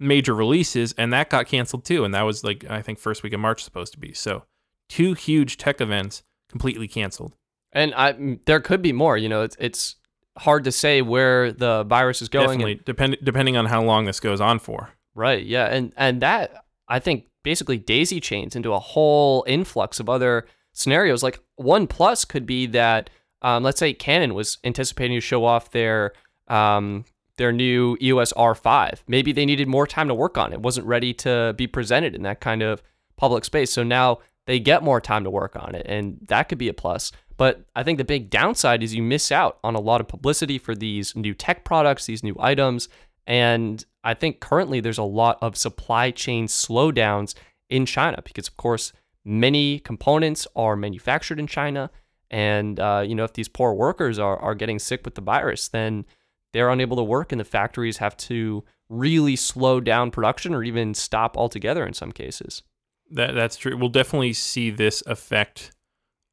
major 0.00 0.34
releases, 0.34 0.92
and 0.94 1.12
that 1.12 1.30
got 1.30 1.46
canceled 1.46 1.84
too. 1.84 2.04
And 2.04 2.14
that 2.14 2.22
was 2.22 2.44
like 2.44 2.64
I 2.68 2.82
think 2.82 2.98
first 2.98 3.22
week 3.22 3.32
of 3.32 3.40
March 3.40 3.62
supposed 3.62 3.92
to 3.92 3.98
be. 3.98 4.12
So 4.12 4.44
two 4.88 5.14
huge 5.14 5.56
tech 5.56 5.80
events 5.80 6.22
completely 6.48 6.88
canceled. 6.88 7.34
and 7.72 7.92
I 7.94 8.38
there 8.46 8.60
could 8.60 8.82
be 8.82 8.92
more. 8.92 9.16
You 9.16 9.28
know, 9.28 9.42
it's 9.42 9.56
it's 9.60 9.96
hard 10.38 10.64
to 10.64 10.72
say 10.72 11.02
where 11.02 11.52
the 11.52 11.84
virus 11.84 12.22
is 12.22 12.28
going. 12.28 12.44
and- 12.44 12.58
Definitely, 12.60 12.82
depend, 12.84 13.16
depending 13.22 13.56
on 13.56 13.66
how 13.66 13.82
long 13.82 14.04
this 14.04 14.20
goes 14.20 14.40
on 14.40 14.58
for. 14.58 14.90
Right. 15.14 15.44
Yeah. 15.44 15.66
And 15.66 15.92
and 15.96 16.22
that 16.22 16.64
I 16.88 16.98
think 17.00 17.26
basically 17.42 17.76
daisy 17.78 18.20
chains 18.20 18.54
into 18.56 18.72
a 18.72 18.78
whole 18.78 19.44
influx 19.46 20.00
of 20.00 20.08
other 20.08 20.46
scenarios. 20.72 21.22
Like 21.22 21.40
one 21.56 21.86
plus 21.86 22.24
could 22.24 22.46
be 22.46 22.66
that 22.66 23.10
um, 23.42 23.62
let's 23.62 23.78
say 23.78 23.92
Canon 23.92 24.34
was 24.34 24.58
anticipating 24.64 25.16
to 25.16 25.20
show 25.20 25.44
off 25.44 25.70
their 25.72 26.12
um, 26.48 27.04
their 27.36 27.52
new 27.52 27.96
EOS 28.00 28.32
R5. 28.32 29.00
Maybe 29.06 29.32
they 29.32 29.44
needed 29.46 29.68
more 29.68 29.86
time 29.86 30.08
to 30.08 30.14
work 30.14 30.38
on 30.38 30.52
it. 30.52 30.60
wasn't 30.60 30.86
ready 30.86 31.12
to 31.14 31.54
be 31.56 31.66
presented 31.66 32.14
in 32.14 32.22
that 32.22 32.40
kind 32.40 32.62
of 32.62 32.82
public 33.16 33.44
space. 33.44 33.70
So 33.72 33.82
now 33.82 34.18
they 34.48 34.58
get 34.58 34.82
more 34.82 34.98
time 34.98 35.24
to 35.24 35.30
work 35.30 35.56
on 35.56 35.74
it, 35.74 35.84
and 35.86 36.18
that 36.28 36.48
could 36.48 36.56
be 36.56 36.68
a 36.68 36.74
plus. 36.74 37.12
But 37.36 37.66
I 37.76 37.82
think 37.82 37.98
the 37.98 38.04
big 38.04 38.30
downside 38.30 38.82
is 38.82 38.94
you 38.94 39.02
miss 39.02 39.30
out 39.30 39.58
on 39.62 39.74
a 39.74 39.80
lot 39.80 40.00
of 40.00 40.08
publicity 40.08 40.56
for 40.56 40.74
these 40.74 41.14
new 41.14 41.34
tech 41.34 41.64
products, 41.64 42.06
these 42.06 42.22
new 42.22 42.34
items, 42.40 42.88
and 43.26 43.84
I 44.02 44.14
think 44.14 44.40
currently 44.40 44.80
there's 44.80 44.96
a 44.96 45.02
lot 45.02 45.36
of 45.42 45.54
supply 45.54 46.10
chain 46.10 46.46
slowdowns 46.46 47.34
in 47.68 47.84
China 47.84 48.22
because, 48.24 48.48
of 48.48 48.56
course, 48.56 48.94
many 49.22 49.80
components 49.80 50.46
are 50.56 50.76
manufactured 50.76 51.38
in 51.38 51.46
China. 51.46 51.90
And 52.30 52.80
uh, 52.80 53.04
you 53.06 53.14
know, 53.14 53.24
if 53.24 53.34
these 53.34 53.48
poor 53.48 53.74
workers 53.74 54.18
are 54.18 54.38
are 54.38 54.54
getting 54.54 54.78
sick 54.78 55.04
with 55.04 55.14
the 55.14 55.20
virus, 55.20 55.68
then 55.68 56.06
they're 56.54 56.70
unable 56.70 56.96
to 56.96 57.02
work, 57.02 57.32
and 57.32 57.40
the 57.40 57.44
factories 57.44 57.98
have 57.98 58.16
to 58.16 58.64
really 58.88 59.36
slow 59.36 59.78
down 59.78 60.10
production 60.10 60.54
or 60.54 60.64
even 60.64 60.94
stop 60.94 61.36
altogether 61.36 61.86
in 61.86 61.92
some 61.92 62.12
cases. 62.12 62.62
That 63.10 63.34
that's 63.34 63.56
true. 63.56 63.76
We'll 63.76 63.88
definitely 63.88 64.32
see 64.32 64.70
this 64.70 65.02
affect, 65.06 65.72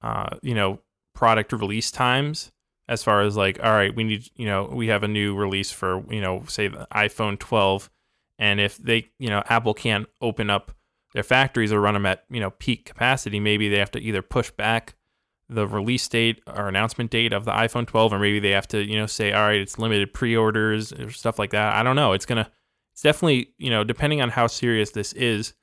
uh, 0.01 0.37
you 0.41 0.53
know, 0.53 0.79
product 1.13 1.53
release 1.53 1.91
times 1.91 2.51
as 2.87 3.03
far 3.03 3.21
as 3.21 3.35
like, 3.35 3.59
all 3.63 3.71
right, 3.71 3.95
we 3.95 4.03
need, 4.03 4.29
you 4.35 4.45
know, 4.45 4.65
we 4.71 4.87
have 4.87 5.03
a 5.03 5.07
new 5.07 5.35
release 5.35 5.71
for, 5.71 6.03
you 6.09 6.21
know, 6.21 6.43
say 6.47 6.67
the 6.67 6.87
iPhone 6.93 7.39
12, 7.39 7.89
and 8.37 8.59
if 8.59 8.77
they, 8.77 9.09
you 9.17 9.29
know, 9.29 9.41
Apple 9.47 9.73
can't 9.73 10.07
open 10.21 10.49
up 10.49 10.71
their 11.13 11.23
factories 11.23 11.71
or 11.71 11.79
run 11.79 11.93
them 11.93 12.05
at, 12.05 12.25
you 12.29 12.39
know, 12.39 12.51
peak 12.51 12.85
capacity, 12.85 13.39
maybe 13.39 13.69
they 13.69 13.79
have 13.79 13.91
to 13.91 13.99
either 13.99 14.21
push 14.21 14.51
back 14.51 14.95
the 15.47 15.67
release 15.67 16.07
date 16.07 16.41
or 16.47 16.67
announcement 16.67 17.09
date 17.11 17.31
of 17.33 17.45
the 17.45 17.51
iPhone 17.51 17.87
12, 17.87 18.13
or 18.13 18.19
maybe 18.19 18.39
they 18.39 18.51
have 18.51 18.67
to, 18.67 18.83
you 18.83 18.97
know, 18.97 19.05
say, 19.05 19.31
all 19.31 19.43
right, 19.43 19.61
it's 19.61 19.79
limited 19.79 20.13
pre-orders 20.13 20.91
or 20.91 21.09
stuff 21.11 21.39
like 21.39 21.51
that. 21.51 21.73
I 21.73 21.83
don't 21.83 21.95
know. 21.95 22.13
It's 22.13 22.25
gonna, 22.25 22.49
it's 22.93 23.01
definitely, 23.01 23.49
you 23.57 23.69
know, 23.69 23.83
depending 23.83 24.21
on 24.21 24.29
how 24.29 24.47
serious 24.47 24.91
this 24.91 25.13
is, 25.13 25.53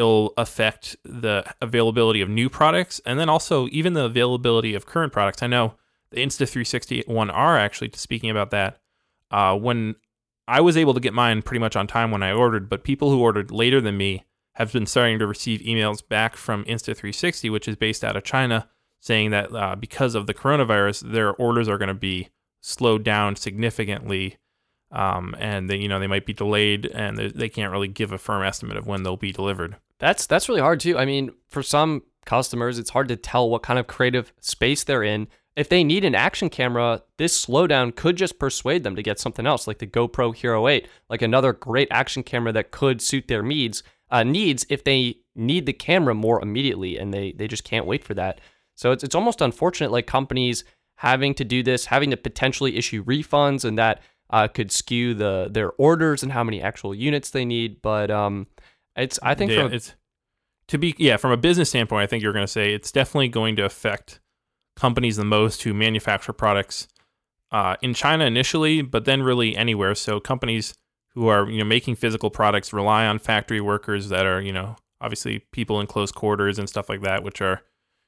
it'll 0.00 0.32
affect 0.38 0.96
the 1.04 1.44
availability 1.60 2.22
of 2.22 2.28
new 2.28 2.48
products 2.48 3.02
and 3.04 3.20
then 3.20 3.28
also 3.28 3.68
even 3.70 3.92
the 3.92 4.06
availability 4.06 4.74
of 4.74 4.86
current 4.86 5.12
products. 5.12 5.42
I 5.42 5.46
know 5.46 5.74
the 6.10 6.16
Insta360 6.16 7.06
One 7.06 7.28
R 7.28 7.58
actually 7.58 7.90
speaking 7.94 8.30
about 8.30 8.50
that. 8.50 8.80
Uh, 9.30 9.54
when 9.56 9.94
I 10.48 10.62
was 10.62 10.76
able 10.78 10.94
to 10.94 11.00
get 11.00 11.12
mine 11.12 11.42
pretty 11.42 11.60
much 11.60 11.76
on 11.76 11.86
time 11.86 12.10
when 12.10 12.22
I 12.22 12.32
ordered, 12.32 12.70
but 12.70 12.82
people 12.82 13.10
who 13.10 13.20
ordered 13.20 13.50
later 13.50 13.80
than 13.80 13.98
me 13.98 14.24
have 14.54 14.72
been 14.72 14.86
starting 14.86 15.18
to 15.18 15.26
receive 15.26 15.60
emails 15.60 16.06
back 16.06 16.34
from 16.34 16.64
Insta360, 16.64 17.52
which 17.52 17.68
is 17.68 17.76
based 17.76 18.02
out 18.02 18.16
of 18.16 18.24
China, 18.24 18.68
saying 18.98 19.30
that 19.30 19.54
uh, 19.54 19.76
because 19.76 20.14
of 20.14 20.26
the 20.26 20.34
coronavirus, 20.34 21.12
their 21.12 21.34
orders 21.34 21.68
are 21.68 21.78
going 21.78 21.88
to 21.88 21.94
be 21.94 22.30
slowed 22.62 23.04
down 23.04 23.36
significantly, 23.36 24.38
um, 24.92 25.34
and 25.38 25.70
they, 25.70 25.76
you 25.76 25.88
know 25.88 26.00
they 26.00 26.06
might 26.06 26.26
be 26.26 26.32
delayed, 26.32 26.86
and 26.86 27.16
they, 27.16 27.28
they 27.28 27.48
can't 27.48 27.72
really 27.72 27.88
give 27.88 28.12
a 28.12 28.18
firm 28.18 28.42
estimate 28.42 28.76
of 28.76 28.86
when 28.86 29.02
they'll 29.02 29.16
be 29.16 29.32
delivered. 29.32 29.76
That's 29.98 30.26
that's 30.26 30.48
really 30.48 30.60
hard 30.60 30.80
too. 30.80 30.98
I 30.98 31.04
mean, 31.04 31.30
for 31.48 31.62
some 31.62 32.02
customers, 32.24 32.78
it's 32.78 32.90
hard 32.90 33.08
to 33.08 33.16
tell 33.16 33.48
what 33.48 33.62
kind 33.62 33.78
of 33.78 33.86
creative 33.86 34.32
space 34.40 34.84
they're 34.84 35.02
in. 35.02 35.28
If 35.56 35.68
they 35.68 35.84
need 35.84 36.04
an 36.04 36.14
action 36.14 36.48
camera, 36.48 37.02
this 37.16 37.44
slowdown 37.44 37.94
could 37.94 38.16
just 38.16 38.38
persuade 38.38 38.84
them 38.84 38.96
to 38.96 39.02
get 39.02 39.18
something 39.18 39.46
else, 39.46 39.66
like 39.66 39.78
the 39.78 39.86
GoPro 39.86 40.34
Hero 40.34 40.68
8, 40.68 40.88
like 41.08 41.22
another 41.22 41.52
great 41.52 41.88
action 41.90 42.22
camera 42.22 42.52
that 42.52 42.70
could 42.70 43.02
suit 43.02 43.28
their 43.28 43.42
needs. 43.42 43.82
Uh, 44.12 44.24
needs 44.24 44.66
if 44.68 44.82
they 44.82 45.16
need 45.36 45.66
the 45.66 45.72
camera 45.72 46.14
more 46.14 46.42
immediately, 46.42 46.98
and 46.98 47.14
they 47.14 47.32
they 47.32 47.46
just 47.46 47.64
can't 47.64 47.86
wait 47.86 48.04
for 48.04 48.14
that. 48.14 48.40
So 48.74 48.92
it's 48.92 49.04
it's 49.04 49.14
almost 49.14 49.40
unfortunate, 49.40 49.92
like 49.92 50.06
companies 50.06 50.64
having 50.96 51.34
to 51.34 51.44
do 51.44 51.62
this, 51.62 51.86
having 51.86 52.10
to 52.10 52.16
potentially 52.16 52.76
issue 52.76 53.04
refunds, 53.04 53.64
and 53.64 53.78
that 53.78 54.02
uh, 54.30 54.48
could 54.48 54.70
skew 54.70 55.14
the 55.14 55.48
their 55.50 55.72
orders 55.72 56.22
and 56.22 56.32
how 56.32 56.44
many 56.44 56.62
actual 56.62 56.94
units 56.94 57.30
they 57.30 57.44
need. 57.44 57.82
But 57.82 58.10
um, 58.10 58.46
it's 58.96 59.18
I 59.22 59.34
think 59.34 59.52
yeah, 59.52 59.62
from 59.64 59.72
it's 59.72 59.94
to 60.68 60.78
be 60.78 60.94
yeah 60.98 61.16
from 61.16 61.32
a 61.32 61.36
business 61.36 61.68
standpoint, 61.68 62.02
I 62.02 62.06
think 62.06 62.22
you're 62.22 62.32
going 62.32 62.46
to 62.46 62.52
say 62.52 62.72
it's 62.72 62.92
definitely 62.92 63.28
going 63.28 63.56
to 63.56 63.64
affect 63.64 64.20
companies 64.76 65.16
the 65.16 65.24
most 65.24 65.62
who 65.64 65.74
manufacture 65.74 66.32
products 66.32 66.88
uh, 67.50 67.76
in 67.82 67.92
China 67.92 68.24
initially, 68.24 68.82
but 68.82 69.04
then 69.04 69.22
really 69.22 69.56
anywhere. 69.56 69.94
So 69.94 70.20
companies 70.20 70.74
who 71.14 71.26
are 71.26 71.50
you 71.50 71.58
know 71.58 71.64
making 71.64 71.96
physical 71.96 72.30
products 72.30 72.72
rely 72.72 73.06
on 73.06 73.18
factory 73.18 73.60
workers 73.60 74.08
that 74.10 74.26
are 74.26 74.40
you 74.40 74.52
know 74.52 74.76
obviously 75.00 75.40
people 75.52 75.80
in 75.80 75.86
close 75.86 76.12
quarters 76.12 76.58
and 76.58 76.68
stuff 76.68 76.88
like 76.88 77.02
that, 77.02 77.24
which 77.24 77.40
are 77.40 77.62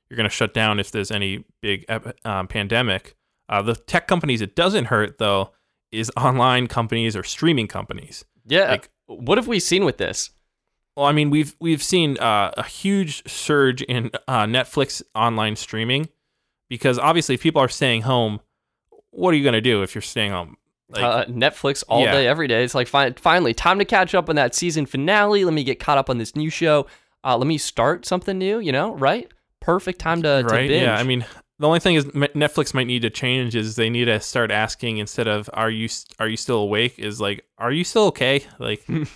you're 0.08 0.16
going 0.16 0.28
to 0.28 0.34
shut 0.34 0.54
down 0.54 0.78
if 0.78 0.90
there's 0.90 1.10
any 1.10 1.44
big 1.62 1.84
um, 2.24 2.46
pandemic. 2.46 3.16
Uh, 3.48 3.60
the 3.60 3.74
tech 3.74 4.06
companies 4.06 4.40
it 4.40 4.54
doesn't 4.54 4.86
hurt 4.86 5.18
though 5.18 5.50
is 5.92 6.10
online 6.16 6.66
companies 6.66 7.14
or 7.14 7.22
streaming 7.22 7.68
companies. 7.68 8.24
Yeah. 8.46 8.70
Like, 8.70 8.90
what 9.06 9.38
have 9.38 9.46
we 9.46 9.60
seen 9.60 9.84
with 9.84 9.98
this? 9.98 10.30
Well, 10.96 11.06
I 11.06 11.12
mean, 11.12 11.30
we've 11.30 11.54
we've 11.60 11.82
seen 11.82 12.18
uh, 12.18 12.52
a 12.56 12.64
huge 12.64 13.26
surge 13.28 13.82
in 13.82 14.10
uh, 14.28 14.44
Netflix 14.44 15.02
online 15.14 15.56
streaming 15.56 16.08
because 16.68 16.98
obviously, 16.98 17.34
if 17.34 17.42
people 17.42 17.62
are 17.62 17.68
staying 17.68 18.02
home, 18.02 18.40
what 19.10 19.32
are 19.32 19.36
you 19.36 19.42
going 19.42 19.54
to 19.54 19.60
do 19.60 19.82
if 19.82 19.94
you're 19.94 20.02
staying 20.02 20.32
home? 20.32 20.56
Like, 20.90 21.02
uh, 21.02 21.24
Netflix 21.26 21.82
all 21.88 22.02
yeah. 22.02 22.12
day, 22.12 22.26
every 22.26 22.46
day. 22.46 22.62
It's 22.62 22.74
like 22.74 22.88
fi- 22.88 23.12
finally 23.12 23.54
time 23.54 23.78
to 23.78 23.86
catch 23.86 24.14
up 24.14 24.28
on 24.28 24.36
that 24.36 24.54
season 24.54 24.84
finale. 24.84 25.46
Let 25.46 25.54
me 25.54 25.64
get 25.64 25.80
caught 25.80 25.96
up 25.96 26.10
on 26.10 26.18
this 26.18 26.36
new 26.36 26.50
show. 26.50 26.86
Uh, 27.24 27.38
let 27.38 27.46
me 27.46 27.56
start 27.56 28.04
something 28.04 28.36
new. 28.36 28.58
You 28.58 28.72
know, 28.72 28.94
right? 28.96 29.30
Perfect 29.60 29.98
time 29.98 30.22
to, 30.24 30.44
right? 30.44 30.62
to 30.62 30.68
binge. 30.68 30.82
Yeah, 30.82 30.96
I 30.96 31.04
mean, 31.04 31.24
the 31.62 31.68
only 31.68 31.78
thing 31.78 31.94
is 31.94 32.06
Netflix 32.06 32.74
might 32.74 32.88
need 32.88 33.02
to 33.02 33.10
change 33.10 33.54
is 33.54 33.76
they 33.76 33.88
need 33.88 34.06
to 34.06 34.18
start 34.18 34.50
asking 34.50 34.98
instead 34.98 35.28
of 35.28 35.48
"Are 35.52 35.70
you 35.70 35.88
are 36.18 36.28
you 36.28 36.36
still 36.36 36.58
awake?" 36.58 36.98
is 36.98 37.20
like 37.20 37.44
"Are 37.56 37.70
you 37.70 37.84
still 37.84 38.06
okay?" 38.06 38.44
Like. 38.58 38.84
you 38.88 39.06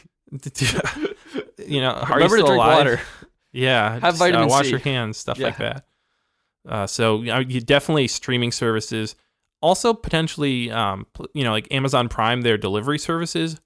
know, 1.81 1.91
are 1.91 2.15
remember 2.15 2.37
to 2.37 2.43
drink 2.43 2.49
alive? 2.49 2.79
water. 2.79 3.01
Yeah, 3.53 3.93
have 3.93 4.03
just, 4.03 4.19
vitamin 4.19 4.43
uh, 4.43 4.49
wash 4.49 4.67
C. 4.67 4.73
your 4.73 4.81
hands, 4.81 5.17
stuff 5.17 5.39
yeah. 5.39 5.47
like 5.47 5.57
that. 5.57 5.87
Uh, 6.69 6.87
so 6.87 7.23
you, 7.23 7.33
know, 7.33 7.39
you 7.39 7.63
definitely 7.63 8.07
streaming 8.07 8.53
services, 8.53 9.17
also 9.63 9.95
potentially, 9.95 10.71
um, 10.71 11.07
you 11.33 11.43
know, 11.43 11.53
like 11.53 11.67
Amazon 11.73 12.11
Prime, 12.11 12.43
their 12.43 12.59
delivery 12.59 12.99
services. 12.99 13.59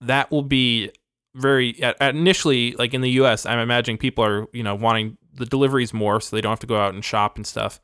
That 0.00 0.30
will 0.30 0.42
be 0.42 0.92
very 1.34 1.82
at, 1.82 2.00
at 2.00 2.14
initially, 2.14 2.76
like 2.76 2.94
in 2.94 3.00
the 3.00 3.10
U.S. 3.12 3.44
I'm 3.44 3.58
imagining 3.58 3.98
people 3.98 4.24
are 4.24 4.46
you 4.52 4.62
know 4.62 4.76
wanting 4.76 5.18
the 5.32 5.46
deliveries 5.46 5.92
more, 5.92 6.20
so 6.20 6.36
they 6.36 6.40
don't 6.40 6.52
have 6.52 6.60
to 6.60 6.68
go 6.68 6.78
out 6.78 6.94
and 6.94 7.04
shop 7.04 7.34
and 7.34 7.44
stuff. 7.44 7.80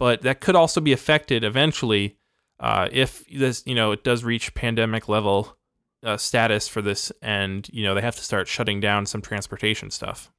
But 0.00 0.22
that 0.22 0.40
could 0.40 0.56
also 0.56 0.80
be 0.80 0.92
affected 0.92 1.44
eventually 1.44 2.16
uh, 2.58 2.88
if 2.90 3.22
this 3.28 3.62
you 3.66 3.74
know 3.74 3.92
it 3.92 4.02
does 4.02 4.24
reach 4.24 4.54
pandemic 4.54 5.10
level 5.10 5.58
uh, 6.02 6.16
status 6.16 6.66
for 6.66 6.80
this, 6.80 7.12
and 7.20 7.68
you 7.70 7.84
know 7.84 7.94
they 7.94 8.00
have 8.00 8.16
to 8.16 8.24
start 8.24 8.48
shutting 8.48 8.80
down 8.80 9.04
some 9.04 9.20
transportation 9.20 9.90
stuff. 9.90 10.32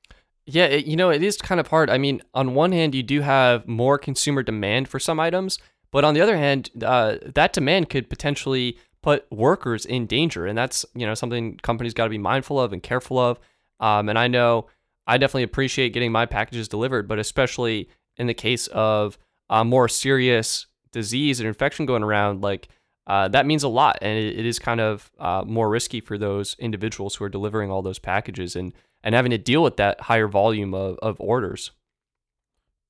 Yeah, 0.47 0.65
it, 0.65 0.88
you 0.88 0.95
know 0.95 1.12
it 1.12 1.21
is 1.21 1.38
kind 1.38 1.60
of 1.60 1.67
hard. 1.67 1.91
I 1.91 2.00
mean, 2.00 2.24
on 2.34 2.56
one 2.56 2.71
hand, 2.71 2.95
you 2.95 3.04
do 3.04 3.21
have 3.21 3.67
more 3.67 4.00
consumer 4.00 4.41
demand 4.41 4.89
for 4.89 5.00
some 5.00 5.19
items, 5.19 5.60
but 5.91 6.04
on 6.04 6.15
the 6.15 6.21
other 6.21 6.38
hand, 6.38 6.71
uh, 6.84 7.17
that 7.36 7.54
demand 7.54 7.91
could 7.91 8.10
potentially 8.10 8.80
put 9.04 9.32
workers 9.32 9.86
in 9.86 10.08
danger, 10.08 10.47
and 10.47 10.58
that's 10.58 10.88
you 10.95 11.06
know 11.06 11.13
something 11.13 11.58
companies 11.58 11.93
got 11.93 12.06
to 12.06 12.10
be 12.10 12.17
mindful 12.17 12.60
of 12.60 12.74
and 12.74 12.82
careful 12.82 13.19
of. 13.19 13.39
Um, 13.80 14.10
and 14.10 14.17
I 14.17 14.28
know 14.28 14.65
I 15.06 15.19
definitely 15.19 15.43
appreciate 15.43 15.93
getting 15.93 16.12
my 16.12 16.26
packages 16.26 16.67
delivered, 16.67 17.08
but 17.08 17.19
especially 17.19 17.89
in 18.17 18.26
the 18.26 18.34
case 18.34 18.65
of 18.67 19.19
a 19.52 19.64
more 19.64 19.88
serious 19.88 20.66
disease 20.92 21.40
and 21.40 21.48
infection 21.48 21.86
going 21.86 22.02
around, 22.02 22.42
like 22.42 22.70
uh, 23.06 23.28
that 23.28 23.46
means 23.46 23.64
a 23.64 23.68
lot, 23.68 23.98
and 24.02 24.18
it, 24.18 24.40
it 24.40 24.46
is 24.46 24.58
kind 24.58 24.80
of 24.80 25.12
uh, 25.20 25.44
more 25.46 25.70
risky 25.70 26.00
for 26.00 26.18
those 26.18 26.56
individuals 26.58 27.16
who 27.16 27.26
are 27.26 27.30
delivering 27.30 27.70
all 27.70 27.82
those 27.82 28.00
packages 28.00 28.56
and 28.56 28.74
and 29.04 29.16
having 29.16 29.32
to 29.32 29.38
deal 29.38 29.64
with 29.64 29.78
that 29.78 30.00
higher 30.02 30.28
volume 30.28 30.74
of, 30.74 30.98
of 31.02 31.20
orders. 31.20 31.72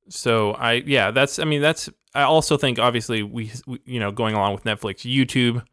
So 0.09 0.51
I 0.51 0.73
yeah, 0.73 1.11
that's 1.11 1.39
I 1.39 1.45
mean 1.45 1.61
that's 1.61 1.89
I 2.13 2.23
also 2.23 2.57
think 2.57 2.79
obviously 2.79 3.23
we, 3.23 3.51
we 3.65 3.79
you 3.85 3.99
know 3.99 4.11
going 4.11 4.35
along 4.35 4.53
with 4.53 4.63
Netflix, 4.63 5.09
YouTube, 5.09 5.63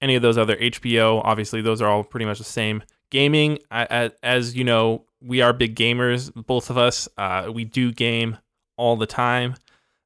any 0.00 0.14
of 0.14 0.22
those 0.22 0.38
other 0.38 0.56
HBO, 0.56 1.20
obviously 1.24 1.62
those 1.62 1.82
are 1.82 1.88
all 1.88 2.04
pretty 2.04 2.26
much 2.26 2.38
the 2.38 2.44
same. 2.44 2.82
Gaming, 3.10 3.58
I, 3.70 3.86
I, 3.88 4.10
as 4.22 4.56
you 4.56 4.64
know, 4.64 5.04
we 5.22 5.40
are 5.40 5.52
big 5.52 5.76
gamers, 5.76 6.32
both 6.46 6.70
of 6.70 6.76
us. 6.76 7.08
Uh, 7.16 7.50
we 7.52 7.64
do 7.64 7.92
game 7.92 8.36
all 8.76 8.96
the 8.96 9.06
time. 9.06 9.54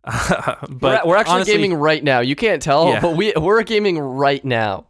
but 0.04 0.80
we're, 0.80 1.00
we're 1.04 1.16
actually 1.16 1.34
honestly, 1.34 1.54
gaming 1.54 1.74
right 1.74 2.02
now. 2.02 2.20
You 2.20 2.34
can't 2.34 2.62
tell, 2.62 2.88
yeah. 2.88 3.00
but 3.00 3.16
we 3.16 3.32
we're 3.36 3.62
gaming 3.62 3.98
right 3.98 4.44
now. 4.44 4.86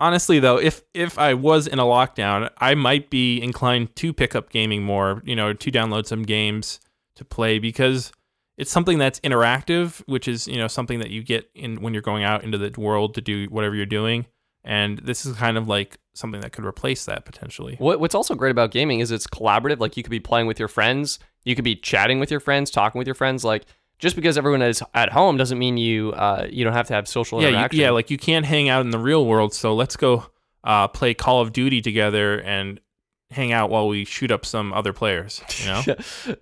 Honestly, 0.00 0.38
though, 0.38 0.58
if 0.58 0.82
if 0.94 1.18
I 1.18 1.34
was 1.34 1.66
in 1.66 1.78
a 1.78 1.84
lockdown, 1.84 2.50
I 2.58 2.74
might 2.74 3.10
be 3.10 3.40
inclined 3.40 3.94
to 3.96 4.12
pick 4.12 4.34
up 4.34 4.50
gaming 4.50 4.82
more. 4.82 5.22
You 5.24 5.36
know, 5.36 5.52
to 5.52 5.70
download 5.70 6.06
some 6.06 6.22
games 6.22 6.80
to 7.14 7.24
play 7.24 7.58
because 7.58 8.12
it's 8.56 8.70
something 8.70 8.98
that's 8.98 9.20
interactive, 9.20 10.02
which 10.06 10.26
is 10.26 10.48
you 10.48 10.58
know 10.58 10.68
something 10.68 10.98
that 10.98 11.10
you 11.10 11.22
get 11.22 11.48
in 11.54 11.80
when 11.80 11.92
you're 11.94 12.02
going 12.02 12.24
out 12.24 12.42
into 12.42 12.58
the 12.58 12.72
world 12.80 13.14
to 13.14 13.20
do 13.20 13.46
whatever 13.46 13.74
you're 13.74 13.86
doing. 13.86 14.26
And 14.64 14.98
this 14.98 15.24
is 15.24 15.36
kind 15.36 15.56
of 15.56 15.68
like 15.68 15.98
something 16.14 16.40
that 16.40 16.52
could 16.52 16.64
replace 16.64 17.04
that 17.06 17.24
potentially. 17.24 17.76
What, 17.78 18.00
what's 18.00 18.14
also 18.14 18.34
great 18.34 18.50
about 18.50 18.70
gaming 18.70 19.00
is 19.00 19.10
it's 19.10 19.26
collaborative. 19.26 19.78
Like 19.78 19.96
you 19.96 20.02
could 20.02 20.10
be 20.10 20.20
playing 20.20 20.46
with 20.46 20.58
your 20.58 20.68
friends, 20.68 21.18
you 21.44 21.54
could 21.54 21.64
be 21.64 21.76
chatting 21.76 22.20
with 22.20 22.30
your 22.30 22.40
friends, 22.40 22.70
talking 22.70 22.98
with 22.98 23.06
your 23.06 23.14
friends. 23.14 23.44
Like 23.44 23.64
just 23.98 24.16
because 24.16 24.38
everyone 24.38 24.62
is 24.62 24.82
at 24.94 25.10
home 25.10 25.36
doesn't 25.36 25.58
mean 25.58 25.76
you 25.76 26.12
uh, 26.12 26.46
you 26.50 26.64
don't 26.64 26.72
have 26.72 26.86
to 26.88 26.94
have 26.94 27.08
social 27.08 27.42
yeah, 27.42 27.48
interaction. 27.48 27.78
You, 27.78 27.84
yeah, 27.86 27.90
like 27.90 28.10
you 28.10 28.18
can't 28.18 28.46
hang 28.46 28.68
out 28.68 28.82
in 28.82 28.90
the 28.90 28.98
real 28.98 29.26
world. 29.26 29.54
So 29.54 29.74
let's 29.74 29.96
go 29.96 30.26
uh, 30.64 30.88
play 30.88 31.14
Call 31.14 31.40
of 31.40 31.52
Duty 31.52 31.80
together 31.80 32.40
and 32.40 32.80
hang 33.30 33.52
out 33.52 33.70
while 33.70 33.88
we 33.88 34.04
shoot 34.04 34.30
up 34.30 34.46
some 34.46 34.72
other 34.72 34.92
players. 34.92 35.42
You 35.60 35.66
know, 35.66 35.82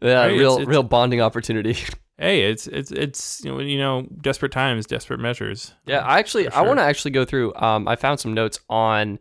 yeah, 0.02 0.20
right? 0.20 0.26
real 0.28 0.54
it's, 0.54 0.62
it's, 0.62 0.68
real 0.68 0.82
bonding 0.82 1.20
opportunity. 1.20 1.76
hey, 2.18 2.42
it's 2.42 2.66
it's 2.66 2.90
it's 2.90 3.44
you 3.44 3.52
know, 3.52 3.60
you 3.60 3.78
know 3.78 4.06
desperate 4.20 4.52
times, 4.52 4.86
desperate 4.86 5.20
measures. 5.20 5.74
Yeah, 5.86 6.00
I 6.00 6.18
actually 6.18 6.44
sure. 6.44 6.54
I 6.54 6.62
want 6.62 6.78
to 6.78 6.84
actually 6.84 7.12
go 7.12 7.24
through. 7.24 7.54
Um, 7.56 7.88
I 7.88 7.96
found 7.96 8.20
some 8.20 8.34
notes 8.34 8.60
on 8.68 9.18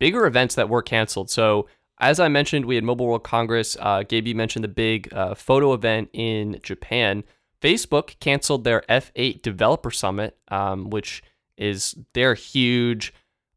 bigger 0.00 0.26
events 0.26 0.54
that 0.54 0.68
were 0.68 0.82
canceled. 0.82 1.30
So 1.30 1.68
as 2.00 2.18
I 2.18 2.28
mentioned, 2.28 2.64
we 2.64 2.74
had 2.74 2.84
Mobile 2.84 3.06
World 3.06 3.24
Congress. 3.24 3.76
Uh, 3.78 4.02
Gabe, 4.02 4.26
you 4.26 4.34
mentioned 4.34 4.64
the 4.64 4.68
big 4.68 5.12
uh, 5.12 5.34
photo 5.34 5.72
event 5.74 6.08
in 6.12 6.58
Japan. 6.62 7.24
Facebook 7.64 8.18
canceled 8.20 8.64
their 8.64 8.82
F8 8.90 9.40
Developer 9.40 9.90
Summit, 9.90 10.36
um, 10.48 10.90
which 10.90 11.22
is 11.56 11.96
their 12.12 12.34
huge. 12.34 13.14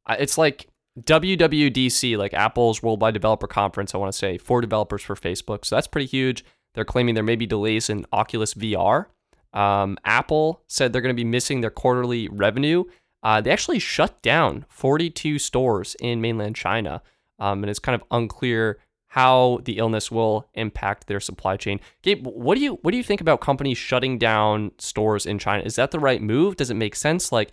It's 0.09 0.37
like 0.37 0.67
WWDC, 1.01 2.17
like 2.17 2.33
Apple's 2.33 2.81
Worldwide 2.81 3.13
Developer 3.13 3.47
Conference. 3.47 3.93
I 3.93 3.97
want 3.97 4.13
to 4.13 4.17
say 4.17 4.37
for 4.37 4.61
developers 4.61 5.03
for 5.03 5.15
Facebook, 5.15 5.65
so 5.65 5.75
that's 5.75 5.87
pretty 5.87 6.07
huge. 6.07 6.45
They're 6.73 6.85
claiming 6.85 7.15
there 7.15 7.23
may 7.23 7.35
be 7.35 7.45
delays 7.45 7.89
in 7.89 8.05
Oculus 8.13 8.53
VR. 8.53 9.07
Um, 9.53 9.97
Apple 10.05 10.61
said 10.67 10.93
they're 10.93 11.01
going 11.01 11.15
to 11.15 11.19
be 11.19 11.27
missing 11.27 11.61
their 11.61 11.71
quarterly 11.71 12.29
revenue. 12.29 12.85
Uh, 13.23 13.41
they 13.41 13.51
actually 13.51 13.79
shut 13.79 14.21
down 14.21 14.65
42 14.69 15.39
stores 15.39 15.95
in 15.99 16.21
mainland 16.21 16.55
China, 16.55 17.01
um, 17.39 17.63
and 17.63 17.69
it's 17.69 17.79
kind 17.79 17.99
of 17.99 18.07
unclear 18.11 18.79
how 19.07 19.59
the 19.63 19.77
illness 19.77 20.11
will 20.11 20.47
impact 20.53 21.07
their 21.07 21.19
supply 21.19 21.57
chain. 21.57 21.79
Gabe, 22.01 22.25
what 22.27 22.55
do 22.55 22.61
you 22.61 22.73
what 22.81 22.91
do 22.91 22.97
you 22.97 23.03
think 23.03 23.21
about 23.21 23.41
companies 23.41 23.77
shutting 23.77 24.17
down 24.17 24.71
stores 24.77 25.25
in 25.25 25.39
China? 25.39 25.63
Is 25.63 25.75
that 25.75 25.91
the 25.91 25.99
right 25.99 26.21
move? 26.21 26.57
Does 26.57 26.69
it 26.69 26.75
make 26.75 26.95
sense? 26.95 27.31
Like 27.31 27.51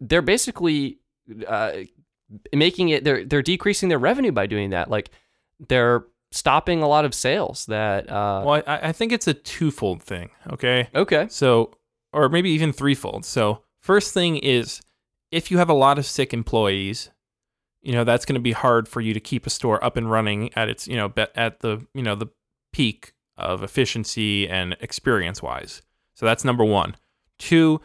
they're 0.00 0.22
basically 0.22 0.98
uh, 1.46 1.72
making 2.52 2.90
it 2.90 3.04
they're 3.04 3.24
they're 3.24 3.42
decreasing 3.42 3.88
their 3.88 3.98
revenue 3.98 4.32
by 4.32 4.46
doing 4.46 4.70
that. 4.70 4.88
Like 4.88 5.10
they're 5.68 6.04
stopping 6.30 6.82
a 6.82 6.88
lot 6.88 7.04
of 7.04 7.14
sales 7.14 7.66
that 7.66 8.10
uh, 8.10 8.42
Well, 8.44 8.62
I, 8.66 8.88
I 8.88 8.92
think 8.92 9.12
it's 9.12 9.28
a 9.28 9.34
twofold 9.34 10.02
thing. 10.02 10.30
Okay. 10.52 10.88
okay 10.94 11.26
So, 11.28 11.72
or 12.12 12.28
maybe 12.28 12.50
even 12.50 12.72
threefold. 12.72 13.24
So, 13.24 13.62
first 13.80 14.12
thing 14.12 14.36
is 14.36 14.80
if 15.30 15.50
you 15.50 15.58
have 15.58 15.68
a 15.68 15.74
lot 15.74 15.98
of 15.98 16.06
sick 16.06 16.32
employees, 16.32 17.10
you 17.84 17.92
know, 17.92 18.04
that's 18.04 18.24
going 18.24 18.34
to 18.34 18.40
be 18.40 18.52
hard 18.52 18.88
for 18.88 19.00
you 19.00 19.14
to 19.14 19.20
keep 19.20 19.46
a 19.46 19.50
store 19.50 19.82
up 19.84 19.96
and 19.96 20.10
running 20.10 20.52
at 20.54 20.68
its, 20.68 20.88
you 20.88 20.96
know, 20.96 21.12
at 21.34 21.60
the, 21.60 21.86
you 21.94 22.02
know, 22.02 22.14
the 22.14 22.26
peak 22.72 23.12
of 23.36 23.62
efficiency 23.62 24.48
and 24.48 24.76
experience 24.80 25.42
wise. 25.42 25.82
So, 26.14 26.26
that's 26.26 26.44
number 26.44 26.64
one. 26.64 26.96
Two, 27.38 27.80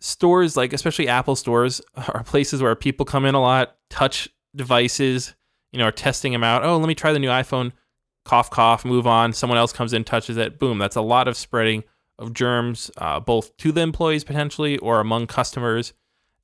stores 0.00 0.56
like 0.56 0.72
especially 0.72 1.08
Apple 1.08 1.36
stores 1.36 1.80
are 1.96 2.22
places 2.24 2.62
where 2.62 2.74
people 2.74 3.06
come 3.06 3.24
in 3.24 3.34
a 3.34 3.40
lot, 3.40 3.76
touch 3.90 4.28
devices, 4.54 5.34
you 5.72 5.78
know, 5.78 5.86
are 5.86 5.92
testing 5.92 6.32
them 6.32 6.44
out. 6.44 6.64
Oh, 6.64 6.76
let 6.76 6.88
me 6.88 6.94
try 6.94 7.12
the 7.12 7.18
new 7.18 7.28
iPhone. 7.28 7.72
Cough, 8.24 8.50
cough, 8.50 8.84
move 8.84 9.06
on. 9.06 9.32
Someone 9.32 9.58
else 9.58 9.72
comes 9.72 9.92
in, 9.92 10.04
touches 10.04 10.36
it. 10.36 10.58
Boom. 10.58 10.78
That's 10.78 10.96
a 10.96 11.00
lot 11.00 11.28
of 11.28 11.36
spreading 11.36 11.84
of 12.18 12.32
germs, 12.32 12.90
uh, 12.98 13.20
both 13.20 13.56
to 13.58 13.72
the 13.72 13.80
employees 13.80 14.24
potentially 14.24 14.76
or 14.78 15.00
among 15.00 15.26
customers. 15.26 15.92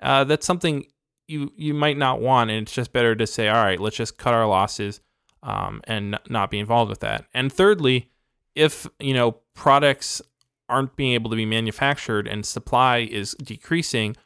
Uh, 0.00 0.24
that's 0.24 0.46
something 0.46 0.84
you 1.26 1.52
you 1.56 1.74
might 1.74 1.96
not 1.96 2.20
want, 2.20 2.50
and 2.50 2.62
it's 2.62 2.72
just 2.72 2.92
better 2.92 3.14
to 3.14 3.26
say, 3.26 3.48
all 3.48 3.64
right, 3.64 3.80
let's 3.80 3.96
just 3.96 4.18
cut 4.18 4.34
our 4.34 4.46
losses 4.46 5.00
um, 5.42 5.80
and 5.84 6.18
not 6.28 6.50
be 6.50 6.58
involved 6.58 6.90
with 6.90 7.00
that. 7.00 7.26
And 7.32 7.52
thirdly, 7.52 8.10
if 8.54 8.86
you 8.98 9.14
know 9.14 9.38
products 9.54 10.20
aren't 10.68 10.96
being 10.96 11.12
able 11.12 11.30
to 11.30 11.36
be 11.36 11.46
manufactured 11.46 12.26
and 12.26 12.44
supply 12.44 12.98
is 12.98 13.34
decreasing, 13.34 14.16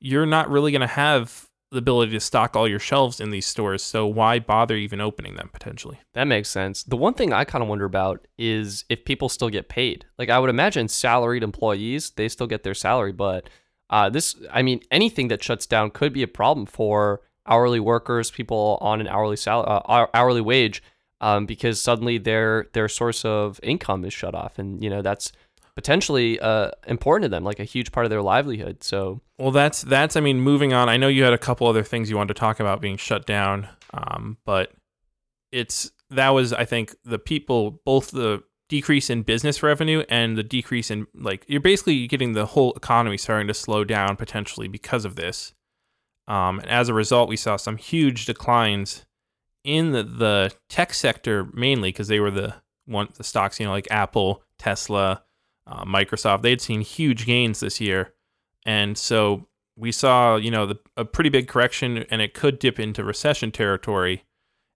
you're 0.00 0.26
not 0.26 0.50
really 0.50 0.70
going 0.70 0.80
to 0.80 0.86
have 0.86 1.48
the 1.70 1.78
ability 1.78 2.12
to 2.12 2.20
stock 2.20 2.56
all 2.56 2.66
your 2.66 2.78
shelves 2.78 3.20
in 3.20 3.30
these 3.30 3.46
stores. 3.46 3.82
So 3.82 4.06
why 4.06 4.38
bother 4.38 4.76
even 4.76 5.00
opening 5.00 5.34
them 5.34 5.50
potentially? 5.52 6.00
That 6.14 6.24
makes 6.24 6.48
sense. 6.48 6.82
The 6.82 6.96
one 6.96 7.14
thing 7.14 7.32
I 7.32 7.44
kind 7.44 7.62
of 7.62 7.68
wonder 7.68 7.84
about 7.84 8.26
is 8.38 8.84
if 8.88 9.04
people 9.04 9.28
still 9.28 9.50
get 9.50 9.68
paid. 9.68 10.06
Like 10.18 10.30
I 10.30 10.38
would 10.38 10.50
imagine 10.50 10.88
salaried 10.88 11.42
employees, 11.42 12.10
they 12.10 12.28
still 12.28 12.46
get 12.46 12.62
their 12.62 12.74
salary, 12.74 13.12
but 13.12 13.50
uh, 13.90 14.10
this, 14.10 14.36
I 14.52 14.62
mean, 14.62 14.80
anything 14.90 15.28
that 15.28 15.42
shuts 15.42 15.66
down 15.66 15.90
could 15.90 16.12
be 16.12 16.22
a 16.22 16.28
problem 16.28 16.66
for 16.66 17.20
hourly 17.46 17.80
workers, 17.80 18.30
people 18.30 18.78
on 18.80 19.00
an 19.00 19.08
hourly 19.08 19.36
sal- 19.36 19.64
uh, 19.66 20.06
hourly 20.12 20.40
wage, 20.40 20.82
um, 21.20 21.46
because 21.46 21.80
suddenly 21.80 22.18
their 22.18 22.68
their 22.74 22.88
source 22.88 23.24
of 23.24 23.58
income 23.62 24.04
is 24.04 24.12
shut 24.12 24.34
off, 24.34 24.58
and 24.58 24.82
you 24.82 24.90
know 24.90 25.02
that's 25.02 25.32
potentially 25.74 26.40
uh, 26.40 26.70
important 26.86 27.24
to 27.24 27.28
them, 27.28 27.44
like 27.44 27.60
a 27.60 27.64
huge 27.64 27.92
part 27.92 28.04
of 28.04 28.10
their 28.10 28.22
livelihood. 28.22 28.82
So 28.82 29.20
Well, 29.38 29.50
that's 29.50 29.82
that's. 29.82 30.16
I 30.16 30.20
mean, 30.20 30.40
moving 30.40 30.72
on. 30.72 30.88
I 30.88 30.96
know 30.96 31.08
you 31.08 31.24
had 31.24 31.32
a 31.32 31.38
couple 31.38 31.66
other 31.66 31.84
things 31.84 32.10
you 32.10 32.16
wanted 32.16 32.34
to 32.34 32.40
talk 32.40 32.60
about 32.60 32.80
being 32.80 32.96
shut 32.96 33.26
down, 33.26 33.68
um, 33.94 34.36
but 34.44 34.72
it's 35.50 35.90
that 36.10 36.30
was 36.30 36.52
I 36.52 36.64
think 36.64 36.94
the 37.04 37.18
people 37.18 37.80
both 37.84 38.10
the 38.10 38.42
decrease 38.68 39.08
in 39.08 39.22
business 39.22 39.62
revenue 39.62 40.04
and 40.08 40.36
the 40.36 40.42
decrease 40.42 40.90
in 40.90 41.06
like 41.14 41.44
you're 41.48 41.60
basically 41.60 42.06
getting 42.06 42.34
the 42.34 42.46
whole 42.46 42.72
economy 42.74 43.16
starting 43.16 43.48
to 43.48 43.54
slow 43.54 43.82
down 43.84 44.16
potentially 44.16 44.68
because 44.68 45.04
of 45.04 45.16
this. 45.16 45.54
Um, 46.26 46.60
and 46.60 46.70
as 46.70 46.90
a 46.90 46.94
result, 46.94 47.30
we 47.30 47.36
saw 47.36 47.56
some 47.56 47.78
huge 47.78 48.26
declines 48.26 49.06
in 49.64 49.92
the, 49.92 50.02
the 50.02 50.54
tech 50.68 50.92
sector 50.92 51.48
mainly 51.54 51.88
because 51.90 52.08
they 52.08 52.20
were 52.20 52.30
the 52.30 52.54
one 52.84 53.08
the 53.16 53.24
stocks 53.24 53.58
you 53.58 53.66
know 53.66 53.72
like 53.72 53.88
Apple, 53.90 54.42
Tesla, 54.58 55.22
uh, 55.66 55.84
Microsoft. 55.84 56.42
They 56.42 56.50
had 56.50 56.60
seen 56.60 56.82
huge 56.82 57.26
gains 57.26 57.60
this 57.60 57.80
year, 57.80 58.12
and 58.66 58.96
so 58.98 59.46
we 59.76 59.92
saw 59.92 60.36
you 60.36 60.50
know 60.50 60.66
the, 60.66 60.78
a 60.96 61.04
pretty 61.04 61.30
big 61.30 61.48
correction, 61.48 62.04
and 62.10 62.20
it 62.20 62.34
could 62.34 62.58
dip 62.58 62.78
into 62.78 63.02
recession 63.02 63.50
territory. 63.50 64.24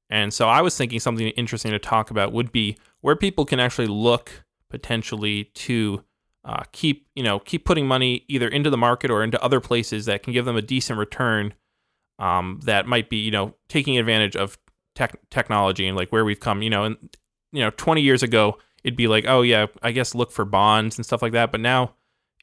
And 0.08 0.34
so 0.34 0.46
I 0.46 0.60
was 0.60 0.76
thinking 0.76 1.00
something 1.00 1.28
interesting 1.28 1.70
to 1.70 1.78
talk 1.78 2.10
about 2.10 2.32
would 2.32 2.52
be 2.52 2.76
where 3.02 3.14
people 3.14 3.44
can 3.44 3.60
actually 3.60 3.86
look 3.86 4.44
potentially 4.70 5.44
to 5.54 6.02
uh, 6.44 6.64
keep 6.72 7.06
you 7.14 7.22
know 7.22 7.38
keep 7.38 7.64
putting 7.64 7.86
money 7.86 8.24
either 8.28 8.48
into 8.48 8.70
the 8.70 8.76
market 8.76 9.10
or 9.10 9.22
into 9.22 9.40
other 9.42 9.60
places 9.60 10.06
that 10.06 10.22
can 10.22 10.32
give 10.32 10.44
them 10.44 10.56
a 10.56 10.62
decent 10.62 10.98
return. 10.98 11.54
Um, 12.18 12.60
that 12.64 12.86
might 12.86 13.10
be 13.10 13.18
you 13.18 13.30
know 13.30 13.54
taking 13.68 13.98
advantage 13.98 14.34
of 14.34 14.58
tech 14.94 15.18
technology 15.30 15.86
and 15.86 15.96
like 15.96 16.10
where 16.10 16.24
we've 16.24 16.40
come. 16.40 16.62
You 16.62 16.70
know, 16.70 16.84
and 16.84 16.96
you 17.52 17.60
know, 17.60 17.70
20 17.70 18.00
years 18.00 18.22
ago, 18.22 18.58
it'd 18.82 18.96
be 18.96 19.08
like, 19.08 19.26
oh 19.28 19.42
yeah, 19.42 19.66
I 19.82 19.92
guess 19.92 20.14
look 20.14 20.32
for 20.32 20.44
bonds 20.44 20.96
and 20.96 21.04
stuff 21.04 21.22
like 21.22 21.32
that. 21.32 21.52
But 21.52 21.60
now, 21.60 21.94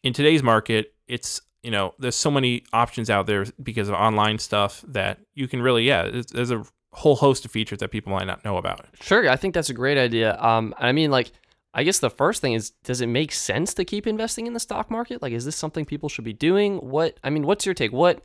in 0.04 0.14
today's 0.14 0.44
market, 0.44 0.94
it's 1.08 1.42
you 1.64 1.72
know, 1.72 1.94
there's 2.00 2.16
so 2.16 2.32
many 2.32 2.64
options 2.72 3.10
out 3.10 3.26
there 3.26 3.46
because 3.62 3.90
of 3.90 3.96
online 3.96 4.40
stuff 4.40 4.84
that 4.88 5.20
you 5.34 5.48
can 5.48 5.62
really, 5.62 5.84
yeah, 5.84 6.10
there's 6.32 6.52
a 6.52 6.64
whole 6.94 7.16
host 7.16 7.46
of 7.46 7.52
features 7.52 7.80
that 7.80 7.90
people 7.92 8.12
might 8.12 8.26
not 8.28 8.44
know 8.44 8.58
about. 8.58 8.86
Sure, 9.02 9.30
I 9.30 9.36
think 9.36 9.54
that's 9.54 9.70
a 9.70 9.74
great 9.74 9.98
idea. 9.98 10.38
Um, 10.42 10.74
I 10.78 10.92
mean, 10.92 11.12
like, 11.12 11.32
I 11.74 11.84
guess 11.84 12.00
the 12.00 12.10
first 12.10 12.42
thing 12.42 12.54
is, 12.54 12.72
does 12.84 13.00
it 13.02 13.08
make 13.08 13.32
sense 13.32 13.74
to 13.76 13.86
keep 13.86 14.08
investing 14.08 14.48
in 14.48 14.54
the 14.54 14.60
stock 14.60 14.90
market? 14.90 15.22
Like, 15.22 15.34
is 15.34 15.46
this 15.46 15.56
something 15.56 15.86
people 15.86 16.10
should 16.10 16.26
be 16.26 16.34
doing? 16.34 16.78
What 16.78 17.20
I 17.24 17.30
mean, 17.30 17.44
what's 17.44 17.66
your 17.66 17.76
take? 17.76 17.92
What, 17.94 18.22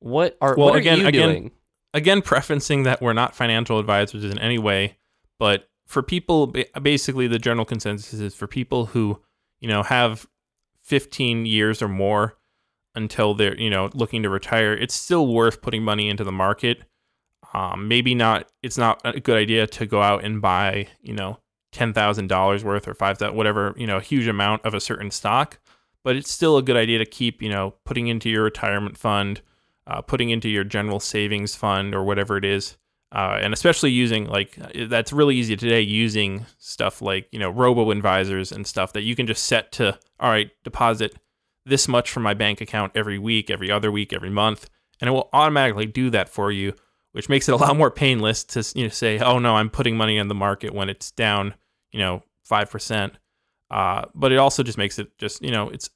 what 0.00 0.36
are 0.40 0.54
Well, 0.56 0.66
what 0.66 0.74
are 0.74 0.78
again- 0.78 0.98
you 1.00 1.06
again, 1.06 1.28
doing? 1.28 1.50
Again, 1.94 2.22
preferencing 2.22 2.84
that 2.84 3.00
we're 3.02 3.12
not 3.12 3.34
financial 3.34 3.78
advisors 3.78 4.24
in 4.24 4.38
any 4.38 4.58
way, 4.58 4.96
but 5.38 5.68
for 5.86 6.02
people, 6.02 6.52
basically, 6.80 7.26
the 7.28 7.38
general 7.38 7.66
consensus 7.66 8.14
is 8.18 8.34
for 8.34 8.46
people 8.46 8.86
who, 8.86 9.20
you 9.60 9.68
know, 9.68 9.82
have 9.82 10.26
15 10.84 11.44
years 11.46 11.82
or 11.82 11.88
more 11.88 12.36
until 12.94 13.34
they're, 13.34 13.58
you 13.60 13.68
know, 13.70 13.90
looking 13.94 14.22
to 14.22 14.28
retire, 14.30 14.72
it's 14.72 14.94
still 14.94 15.26
worth 15.26 15.60
putting 15.62 15.82
money 15.82 16.08
into 16.08 16.24
the 16.24 16.32
market. 16.32 16.82
Um, 17.54 17.88
maybe 17.88 18.14
not, 18.14 18.50
it's 18.62 18.78
not 18.78 19.00
a 19.04 19.20
good 19.20 19.36
idea 19.36 19.66
to 19.66 19.86
go 19.86 20.00
out 20.00 20.24
and 20.24 20.40
buy, 20.40 20.88
you 21.02 21.14
know, 21.14 21.38
$10,000 21.72 22.64
worth 22.64 22.88
or 22.88 22.94
5,000, 22.94 23.36
whatever, 23.36 23.74
you 23.76 23.86
know, 23.86 23.98
a 23.98 24.02
huge 24.02 24.26
amount 24.26 24.64
of 24.64 24.74
a 24.74 24.80
certain 24.80 25.10
stock, 25.10 25.58
but 26.04 26.16
it's 26.16 26.30
still 26.30 26.56
a 26.56 26.62
good 26.62 26.76
idea 26.76 26.98
to 26.98 27.06
keep, 27.06 27.42
you 27.42 27.48
know, 27.48 27.74
putting 27.84 28.08
into 28.08 28.28
your 28.30 28.44
retirement 28.44 28.96
fund, 28.96 29.40
uh, 29.86 30.00
putting 30.00 30.30
into 30.30 30.48
your 30.48 30.64
general 30.64 31.00
savings 31.00 31.54
fund 31.54 31.94
or 31.94 32.04
whatever 32.04 32.36
it 32.36 32.44
is. 32.44 32.76
Uh, 33.14 33.38
and 33.42 33.52
especially 33.52 33.90
using 33.90 34.24
like 34.24 34.56
that's 34.88 35.12
really 35.12 35.36
easy 35.36 35.54
today 35.54 35.82
using 35.82 36.46
stuff 36.56 37.02
like 37.02 37.28
you 37.30 37.38
know 37.38 37.50
robo 37.50 37.90
advisors 37.90 38.50
and 38.50 38.66
stuff 38.66 38.94
that 38.94 39.02
you 39.02 39.14
can 39.14 39.26
just 39.26 39.42
set 39.42 39.70
to 39.70 39.98
all 40.18 40.30
right 40.30 40.50
deposit 40.64 41.14
this 41.66 41.86
much 41.86 42.10
from 42.10 42.22
my 42.22 42.32
bank 42.32 42.62
account 42.62 42.90
every 42.94 43.18
week 43.18 43.50
every 43.50 43.70
other 43.70 43.92
week 43.92 44.14
every 44.14 44.30
month 44.30 44.70
and 44.98 45.08
it 45.08 45.10
will 45.10 45.28
automatically 45.34 45.84
do 45.84 46.08
that 46.08 46.26
for 46.26 46.50
you 46.50 46.72
which 47.12 47.28
makes 47.28 47.48
it 47.48 47.52
a 47.52 47.56
lot 47.56 47.76
more 47.76 47.90
painless 47.90 48.44
to 48.44 48.64
you 48.78 48.84
know 48.84 48.90
say 48.90 49.18
oh 49.18 49.38
no 49.38 49.56
i'm 49.56 49.70
putting 49.70 49.96
money 49.96 50.16
in 50.16 50.28
the 50.28 50.34
market 50.34 50.74
when 50.74 50.88
it's 50.88 51.10
down 51.10 51.54
you 51.92 51.98
know 51.98 52.22
5% 52.50 53.12
uh, 53.70 54.04
but 54.14 54.32
it 54.32 54.36
also 54.36 54.62
just 54.62 54.76
makes 54.76 54.98
it 54.98 55.16
just 55.16 55.42
you 55.42 55.50
know 55.50 55.68
it's 55.68 55.88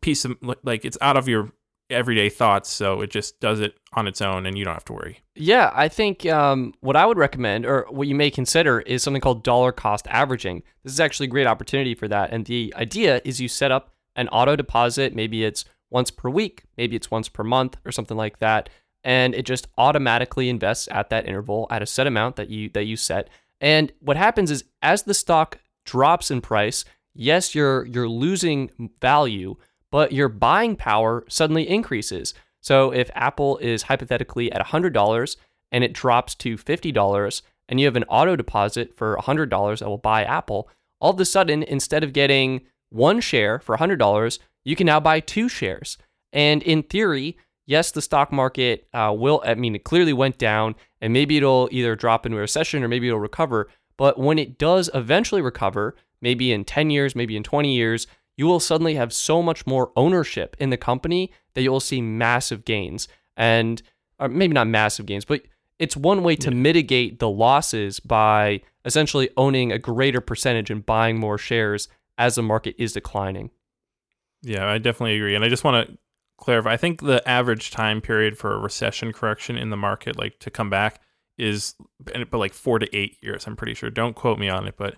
piece 0.00 0.24
of 0.24 0.36
like 0.62 0.84
it's 0.84 0.98
out 1.00 1.16
of 1.16 1.28
your 1.28 1.52
everyday 1.88 2.28
thoughts 2.28 2.70
so 2.70 3.00
it 3.00 3.10
just 3.10 3.40
does 3.40 3.60
it 3.60 3.78
on 3.94 4.06
its 4.06 4.20
own 4.20 4.44
and 4.44 4.58
you 4.58 4.64
don't 4.64 4.74
have 4.74 4.84
to 4.84 4.92
worry 4.92 5.22
Yeah, 5.36 5.70
I 5.74 5.88
think 5.88 6.24
um, 6.26 6.72
what 6.80 6.96
I 6.96 7.04
would 7.04 7.18
recommend, 7.18 7.66
or 7.66 7.86
what 7.90 8.08
you 8.08 8.14
may 8.14 8.30
consider, 8.30 8.80
is 8.80 9.02
something 9.02 9.20
called 9.20 9.44
dollar 9.44 9.70
cost 9.70 10.06
averaging. 10.08 10.62
This 10.82 10.94
is 10.94 11.00
actually 11.00 11.26
a 11.26 11.30
great 11.30 11.46
opportunity 11.46 11.94
for 11.94 12.08
that. 12.08 12.32
And 12.32 12.46
the 12.46 12.72
idea 12.76 13.20
is 13.24 13.40
you 13.40 13.48
set 13.48 13.70
up 13.70 13.92
an 14.16 14.28
auto 14.28 14.56
deposit. 14.56 15.14
Maybe 15.14 15.44
it's 15.44 15.66
once 15.90 16.10
per 16.10 16.30
week, 16.30 16.64
maybe 16.78 16.96
it's 16.96 17.10
once 17.10 17.28
per 17.28 17.44
month, 17.44 17.76
or 17.84 17.92
something 17.92 18.16
like 18.16 18.38
that, 18.38 18.70
and 19.06 19.36
it 19.36 19.46
just 19.46 19.68
automatically 19.78 20.48
invests 20.48 20.88
at 20.90 21.10
that 21.10 21.28
interval 21.28 21.68
at 21.70 21.80
a 21.80 21.86
set 21.86 22.08
amount 22.08 22.34
that 22.36 22.50
you 22.50 22.68
that 22.70 22.84
you 22.84 22.96
set. 22.96 23.30
And 23.60 23.92
what 24.00 24.16
happens 24.18 24.50
is, 24.50 24.64
as 24.82 25.04
the 25.04 25.14
stock 25.14 25.58
drops 25.86 26.30
in 26.30 26.40
price, 26.42 26.84
yes, 27.14 27.54
you're 27.54 27.86
you're 27.86 28.08
losing 28.08 28.90
value, 29.00 29.56
but 29.92 30.12
your 30.12 30.28
buying 30.28 30.74
power 30.74 31.24
suddenly 31.28 31.66
increases. 31.66 32.34
So 32.60 32.92
if 32.92 33.08
Apple 33.14 33.58
is 33.58 33.84
hypothetically 33.84 34.50
at 34.50 34.66
$100 34.66 35.36
and 35.70 35.84
it 35.84 35.92
drops 35.92 36.34
to 36.34 36.56
$50 36.56 37.42
and 37.68 37.78
you 37.78 37.86
have 37.86 37.94
an 37.94 38.04
auto 38.08 38.34
deposit 38.34 38.96
for 38.96 39.16
$100 39.18 39.78
that 39.78 39.88
will 39.88 39.98
buy 39.98 40.24
Apple, 40.24 40.68
all 41.00 41.12
of 41.12 41.20
a 41.20 41.24
sudden, 41.24 41.62
instead 41.62 42.02
of 42.02 42.12
getting 42.12 42.62
one 42.90 43.20
share 43.20 43.60
for 43.60 43.76
$100, 43.76 44.38
you 44.64 44.74
can 44.74 44.86
now 44.86 44.98
buy 44.98 45.20
two 45.20 45.48
shares. 45.48 45.96
And 46.32 46.60
in 46.64 46.82
theory, 46.82 47.36
yes, 47.66 47.90
the 47.90 48.02
stock 48.02 48.32
market 48.32 48.86
uh, 48.94 49.14
will, 49.16 49.42
I 49.44 49.54
mean, 49.54 49.74
it 49.74 49.84
clearly 49.84 50.12
went 50.12 50.38
down 50.38 50.74
and 51.00 51.12
maybe 51.12 51.36
it'll 51.36 51.68
either 51.70 51.94
drop 51.94 52.24
into 52.24 52.38
a 52.38 52.40
recession 52.40 52.82
or 52.82 52.88
maybe 52.88 53.08
it'll 53.08 53.20
recover. 53.20 53.68
But 53.96 54.18
when 54.18 54.38
it 54.38 54.58
does 54.58 54.90
eventually 54.94 55.42
recover, 55.42 55.96
maybe 56.20 56.52
in 56.52 56.64
10 56.64 56.90
years, 56.90 57.14
maybe 57.14 57.36
in 57.36 57.42
20 57.42 57.74
years, 57.74 58.06
you 58.36 58.46
will 58.46 58.60
suddenly 58.60 58.94
have 58.94 59.12
so 59.12 59.42
much 59.42 59.66
more 59.66 59.92
ownership 59.96 60.56
in 60.58 60.70
the 60.70 60.76
company 60.76 61.32
that 61.54 61.62
you'll 61.62 61.80
see 61.80 62.00
massive 62.00 62.64
gains. 62.64 63.08
And 63.36 63.82
or 64.18 64.28
maybe 64.28 64.54
not 64.54 64.66
massive 64.66 65.06
gains, 65.06 65.24
but 65.24 65.42
it's 65.78 65.96
one 65.96 66.22
way 66.22 66.36
to 66.36 66.50
yeah. 66.50 66.56
mitigate 66.56 67.18
the 67.18 67.28
losses 67.28 68.00
by 68.00 68.62
essentially 68.84 69.28
owning 69.36 69.72
a 69.72 69.78
greater 69.78 70.20
percentage 70.20 70.70
and 70.70 70.86
buying 70.86 71.18
more 71.18 71.36
shares 71.36 71.88
as 72.16 72.36
the 72.36 72.42
market 72.42 72.74
is 72.78 72.92
declining. 72.94 73.50
Yeah, 74.42 74.66
I 74.66 74.78
definitely 74.78 75.16
agree. 75.16 75.34
And 75.34 75.44
I 75.44 75.48
just 75.48 75.64
want 75.64 75.88
to 75.88 75.98
clarify 76.38 76.72
I 76.72 76.76
think 76.76 77.00
the 77.02 77.26
average 77.28 77.70
time 77.70 78.00
period 78.00 78.38
for 78.38 78.54
a 78.54 78.58
recession 78.58 79.12
correction 79.12 79.56
in 79.56 79.70
the 79.70 79.76
market, 79.76 80.18
like 80.18 80.38
to 80.40 80.50
come 80.50 80.70
back, 80.70 81.00
is 81.38 81.74
but 82.00 82.32
like 82.32 82.54
four 82.54 82.78
to 82.78 82.96
eight 82.96 83.16
years. 83.22 83.46
I'm 83.46 83.56
pretty 83.56 83.74
sure. 83.74 83.90
Don't 83.90 84.14
quote 84.14 84.38
me 84.38 84.48
on 84.48 84.66
it, 84.66 84.74
but 84.76 84.96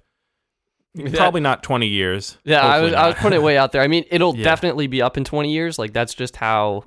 probably 1.15 1.41
not 1.41 1.63
20 1.63 1.87
years. 1.87 2.39
Yeah, 2.45 2.61
I 2.61 2.81
was, 2.81 2.93
I 2.93 3.07
was 3.07 3.17
putting 3.17 3.41
it 3.41 3.43
way 3.43 3.59
out 3.59 3.73
there. 3.73 3.83
I 3.83 3.89
mean, 3.89 4.05
it'll 4.11 4.37
yeah. 4.37 4.45
definitely 4.45 4.87
be 4.87 5.03
up 5.03 5.17
in 5.17 5.25
20 5.25 5.53
years. 5.53 5.79
Like 5.79 5.93
that's 5.93 6.15
just 6.15 6.37
how 6.37 6.85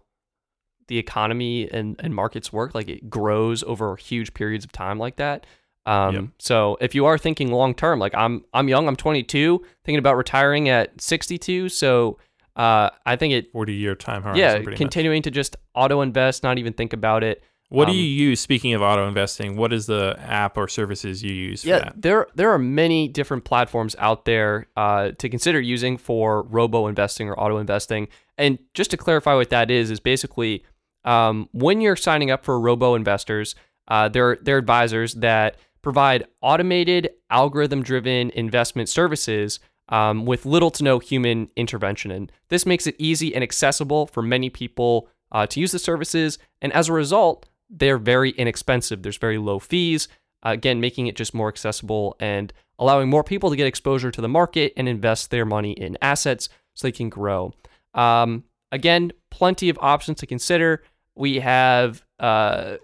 the 0.88 0.98
economy 0.98 1.70
and, 1.72 1.96
and 2.00 2.14
markets 2.14 2.52
work. 2.52 2.76
Like 2.76 2.90
it 2.90 3.10
grows 3.10 3.64
over 3.64 3.96
huge 3.96 4.34
periods 4.34 4.66
of 4.66 4.72
time 4.72 5.00
like 5.00 5.18
that. 5.18 5.46
Um, 5.86 6.16
yep. 6.16 6.26
So 6.40 6.78
if 6.80 6.94
you 6.94 7.06
are 7.06 7.18
thinking 7.18 7.52
long 7.52 7.74
term, 7.74 8.00
like 8.00 8.14
I'm, 8.16 8.44
I'm 8.54 8.68
young, 8.68 8.88
I'm 8.88 8.96
22, 8.96 9.64
thinking 9.84 10.00
about 10.00 10.18
retiring 10.18 10.70
at 10.70 11.00
62. 11.02 11.70
So 11.70 12.18
uh, 12.56 12.90
I 13.06 13.16
think 13.16 13.34
it 13.34 13.52
40 13.52 13.74
year 13.74 13.96
time 13.96 14.24
horizon. 14.24 14.40
Yeah, 14.40 14.76
continuing 14.76 15.20
much. 15.20 15.26
to 15.26 15.32
just 15.32 15.56
auto 15.74 16.02
invest, 16.02 16.44
not 16.44 16.58
even 16.58 16.74
think 16.74 16.94
about 16.94 17.24
it. 17.24 17.44
What 17.70 17.88
um, 17.88 17.94
do 17.94 18.00
you 18.00 18.28
use? 18.28 18.42
Speaking 18.42 18.74
of 18.74 18.82
auto 18.82 19.08
investing, 19.08 19.56
what 19.56 19.72
is 19.72 19.86
the 19.86 20.18
app 20.20 20.58
or 20.58 20.68
services 20.68 21.24
you 21.24 21.34
use? 21.34 21.64
yeah, 21.64 21.80
that? 21.80 22.02
there 22.02 22.28
there 22.36 22.52
are 22.52 22.60
many 22.60 23.08
different 23.08 23.46
platforms 23.46 23.96
out 23.98 24.26
there 24.26 24.68
uh, 24.76 25.12
to 25.20 25.30
consider 25.30 25.62
using 25.62 25.98
for 25.98 26.44
robo 26.44 26.88
investing 26.88 27.30
or 27.30 27.40
auto 27.40 27.58
investing. 27.58 28.10
And 28.38 28.60
just 28.74 28.92
to 28.92 28.98
clarify 28.98 29.36
what 29.36 29.50
that 29.52 29.72
is, 29.72 29.90
is 29.90 30.02
basically 30.02 30.66
um, 31.06 31.48
when 31.54 31.80
you're 31.80 31.96
signing 31.96 32.30
up 32.32 32.44
for 32.44 32.60
robo 32.60 32.96
investors, 32.96 33.56
uh, 33.88 34.10
they're, 34.10 34.38
they're 34.42 34.58
advisors 34.58 35.14
that 35.16 35.58
provide 35.82 36.26
automated, 36.42 37.10
algorithm 37.30 37.84
driven 37.84 38.30
investment 38.32 38.90
services 38.90 39.60
um, 39.92 40.26
with 40.26 40.46
little 40.46 40.72
to 40.72 40.84
no 40.84 41.00
human 41.00 41.50
intervention. 41.56 42.10
And 42.10 42.32
this 42.50 42.66
makes 42.66 42.88
it 42.88 42.96
easy 42.98 43.36
and 43.36 43.44
accessible 43.44 44.08
for 44.08 44.24
many 44.24 44.50
people 44.50 45.10
uh, 45.32 45.46
to 45.48 45.60
use 45.60 45.72
the 45.72 45.80
services. 45.80 46.40
And 46.62 46.74
as 46.74 46.90
a 46.90 46.94
result, 46.94 47.48
they're 47.70 47.98
very 47.98 48.32
inexpensive. 48.32 49.04
There's 49.04 49.18
very 49.18 49.38
low 49.38 49.60
fees, 49.60 50.08
uh, 50.44 50.50
again, 50.50 50.82
making 50.82 51.08
it 51.08 51.16
just 51.16 51.34
more 51.34 51.50
accessible 51.50 52.16
and 52.20 52.52
allowing 52.80 53.10
more 53.10 53.24
people 53.24 53.50
to 53.50 53.56
get 53.56 53.68
exposure 53.68 54.12
to 54.12 54.22
the 54.22 54.28
market 54.28 54.74
and 54.76 54.90
invest 54.90 55.30
their 55.30 55.46
money 55.46 55.74
in 55.74 55.98
assets 56.02 56.50
so 56.74 56.88
they 56.88 56.92
can 56.92 57.10
grow. 57.10 57.54
Um, 57.94 58.46
again, 58.72 59.12
plenty 59.30 59.70
of 59.70 59.78
options 59.82 60.20
to 60.20 60.26
consider. 60.26 60.84
We 61.16 61.40
have 61.40 62.04
uh, 62.20 62.78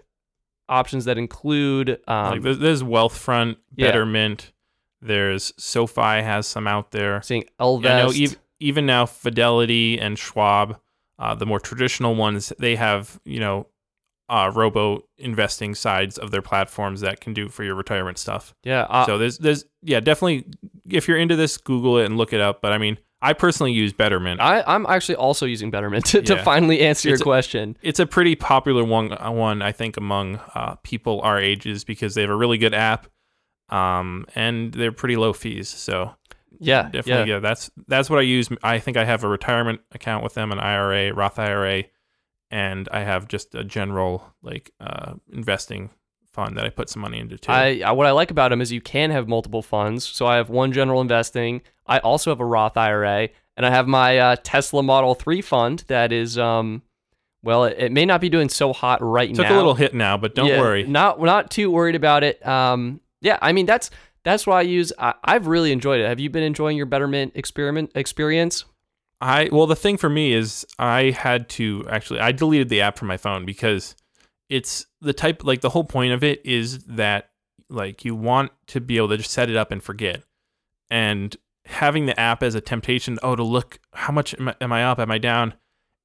options 0.68 1.06
that 1.06 1.18
include 1.18 1.98
um, 2.06 2.30
like 2.32 2.42
there's, 2.42 2.58
there's 2.58 2.82
Wealthfront, 2.82 3.56
Betterment. 3.72 4.52
Yeah. 5.00 5.08
There's 5.08 5.52
SoFi 5.56 6.22
has 6.22 6.46
some 6.46 6.66
out 6.66 6.90
there. 6.90 7.22
Seeing 7.22 7.44
Ellevest. 7.60 7.90
I 7.90 8.02
know 8.02 8.12
even, 8.12 8.36
even 8.60 8.86
now 8.86 9.06
Fidelity 9.06 9.98
and 9.98 10.18
Schwab, 10.18 10.78
uh, 11.18 11.34
the 11.34 11.46
more 11.46 11.60
traditional 11.60 12.14
ones, 12.14 12.52
they 12.58 12.76
have 12.76 13.20
you 13.24 13.40
know 13.40 13.66
uh, 14.28 14.50
robo 14.54 15.04
investing 15.16 15.74
sides 15.74 16.18
of 16.18 16.30
their 16.30 16.42
platforms 16.42 17.00
that 17.00 17.20
can 17.20 17.32
do 17.32 17.48
for 17.48 17.64
your 17.64 17.74
retirement 17.74 18.18
stuff. 18.18 18.54
Yeah. 18.62 18.82
Uh, 18.82 19.06
so 19.06 19.18
there's 19.18 19.38
there's 19.38 19.64
yeah 19.82 20.00
definitely 20.00 20.46
if 20.88 21.08
you're 21.08 21.18
into 21.18 21.36
this, 21.36 21.56
Google 21.56 21.98
it 21.98 22.06
and 22.06 22.16
look 22.16 22.32
it 22.32 22.40
up. 22.40 22.60
But 22.60 22.72
I 22.72 22.78
mean, 22.78 22.98
I 23.20 23.32
personally 23.32 23.72
use 23.72 23.92
Betterment. 23.92 24.40
I, 24.40 24.62
I'm 24.66 24.86
actually 24.86 25.16
also 25.16 25.46
using 25.46 25.70
Betterment 25.70 26.04
to, 26.06 26.22
to 26.22 26.42
finally 26.42 26.80
answer 26.80 27.08
it's 27.08 27.18
your 27.18 27.24
question. 27.24 27.76
It's 27.82 28.00
a 28.00 28.06
pretty 28.06 28.36
popular 28.36 28.84
one, 28.84 29.12
uh, 29.12 29.30
one 29.30 29.62
I 29.62 29.72
think, 29.72 29.96
among 29.96 30.36
uh, 30.54 30.76
people 30.82 31.20
our 31.22 31.38
ages 31.38 31.84
because 31.84 32.14
they 32.14 32.20
have 32.22 32.30
a 32.30 32.36
really 32.36 32.58
good 32.58 32.74
app, 32.74 33.08
um, 33.70 34.26
and 34.34 34.72
they're 34.72 34.92
pretty 34.92 35.16
low 35.16 35.32
fees. 35.32 35.68
So 35.68 36.14
yeah, 36.58 36.84
definitely, 36.84 37.30
yeah. 37.30 37.36
yeah, 37.36 37.40
that's 37.40 37.70
that's 37.86 38.10
what 38.10 38.18
I 38.18 38.22
use. 38.22 38.48
I 38.62 38.78
think 38.78 38.96
I 38.96 39.04
have 39.04 39.24
a 39.24 39.28
retirement 39.28 39.80
account 39.92 40.24
with 40.24 40.34
them, 40.34 40.52
an 40.52 40.58
IRA, 40.58 41.12
Roth 41.12 41.38
IRA, 41.38 41.84
and 42.50 42.88
I 42.90 43.00
have 43.00 43.28
just 43.28 43.54
a 43.54 43.64
general 43.64 44.34
like 44.42 44.72
uh, 44.80 45.14
investing 45.32 45.90
fund 46.32 46.56
that 46.56 46.64
I 46.64 46.70
put 46.70 46.88
some 46.88 47.02
money 47.02 47.18
into 47.18 47.38
too. 47.38 47.52
I 47.52 47.92
what 47.92 48.06
I 48.06 48.12
like 48.12 48.30
about 48.30 48.50
them 48.50 48.60
is 48.60 48.72
you 48.72 48.80
can 48.80 49.10
have 49.10 49.28
multiple 49.28 49.62
funds. 49.62 50.04
So 50.04 50.26
I 50.26 50.36
have 50.36 50.50
one 50.50 50.72
general 50.72 51.00
investing. 51.00 51.62
I 51.86 51.98
also 51.98 52.30
have 52.30 52.40
a 52.40 52.44
Roth 52.44 52.76
IRA, 52.76 53.28
and 53.56 53.66
I 53.66 53.70
have 53.70 53.86
my 53.86 54.18
uh, 54.18 54.36
Tesla 54.42 54.82
Model 54.82 55.14
Three 55.14 55.42
fund 55.42 55.84
that 55.88 56.12
is 56.12 56.38
um. 56.38 56.82
Well, 57.40 57.66
it, 57.66 57.76
it 57.78 57.92
may 57.92 58.04
not 58.04 58.20
be 58.20 58.28
doing 58.28 58.48
so 58.48 58.72
hot 58.72 59.00
right 59.00 59.28
Took 59.28 59.44
now. 59.44 59.48
Took 59.48 59.54
a 59.54 59.56
little 59.56 59.74
hit 59.74 59.94
now, 59.94 60.16
but 60.16 60.34
don't 60.34 60.48
yeah, 60.48 60.58
worry. 60.58 60.84
Not 60.84 61.20
not 61.22 61.52
too 61.52 61.70
worried 61.70 61.94
about 61.94 62.24
it. 62.24 62.44
Um, 62.44 63.00
yeah, 63.20 63.38
I 63.42 63.52
mean 63.52 63.66
that's 63.66 63.90
that's 64.24 64.46
why 64.46 64.58
I 64.58 64.62
use. 64.62 64.92
I, 64.98 65.14
I've 65.24 65.46
really 65.46 65.72
enjoyed 65.72 66.00
it. 66.00 66.08
Have 66.08 66.20
you 66.20 66.30
been 66.30 66.42
enjoying 66.42 66.76
your 66.76 66.86
Betterment 66.86 67.32
experiment 67.34 67.92
experience? 67.94 68.64
I 69.20 69.48
well, 69.50 69.66
the 69.66 69.76
thing 69.76 69.96
for 69.96 70.08
me 70.08 70.32
is 70.32 70.66
I 70.78 71.10
had 71.10 71.48
to 71.50 71.84
actually 71.90 72.20
I 72.20 72.32
deleted 72.32 72.68
the 72.68 72.80
app 72.80 72.98
from 72.98 73.08
my 73.08 73.16
phone 73.16 73.44
because 73.44 73.96
it's 74.48 74.86
the 75.00 75.12
type 75.12 75.44
like 75.44 75.60
the 75.60 75.70
whole 75.70 75.84
point 75.84 76.12
of 76.12 76.24
it 76.24 76.44
is 76.44 76.78
that 76.84 77.30
like 77.68 78.04
you 78.04 78.14
want 78.14 78.52
to 78.68 78.80
be 78.80 78.96
able 78.96 79.08
to 79.08 79.16
just 79.18 79.30
set 79.30 79.50
it 79.50 79.56
up 79.56 79.70
and 79.70 79.82
forget 79.82 80.22
and 80.90 81.36
having 81.66 82.06
the 82.06 82.18
app 82.18 82.42
as 82.42 82.54
a 82.54 82.60
temptation 82.60 83.18
oh 83.22 83.36
to 83.36 83.42
look 83.42 83.78
how 83.92 84.12
much 84.12 84.34
am 84.38 84.48
I, 84.48 84.54
am 84.60 84.72
I 84.72 84.84
up 84.84 84.98
am 84.98 85.10
i 85.10 85.18
down 85.18 85.52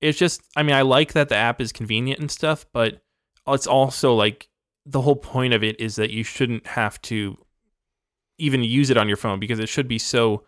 it's 0.02 0.18
just 0.18 0.42
i 0.58 0.64
mean 0.64 0.76
i 0.76 0.82
like 0.82 1.14
that 1.14 1.30
the 1.30 1.36
app 1.36 1.62
is 1.62 1.72
convenient 1.72 2.20
and 2.20 2.30
stuff 2.30 2.66
but 2.74 3.02
it's 3.48 3.68
also 3.68 4.14
like 4.14 4.50
the 4.86 5.02
whole 5.02 5.16
point 5.16 5.54
of 5.54 5.64
it 5.64 5.80
is 5.80 5.96
that 5.96 6.12
you 6.12 6.24
shouldn't 6.24 6.66
have 6.68 7.02
to 7.04 7.38
even 8.38 8.64
use 8.64 8.90
it 8.90 8.98
on 8.98 9.08
your 9.08 9.18
phone 9.18 9.40
because 9.40 9.60
it 9.60 9.70
should 9.70 9.88
be 9.88 10.00
so 10.00 10.44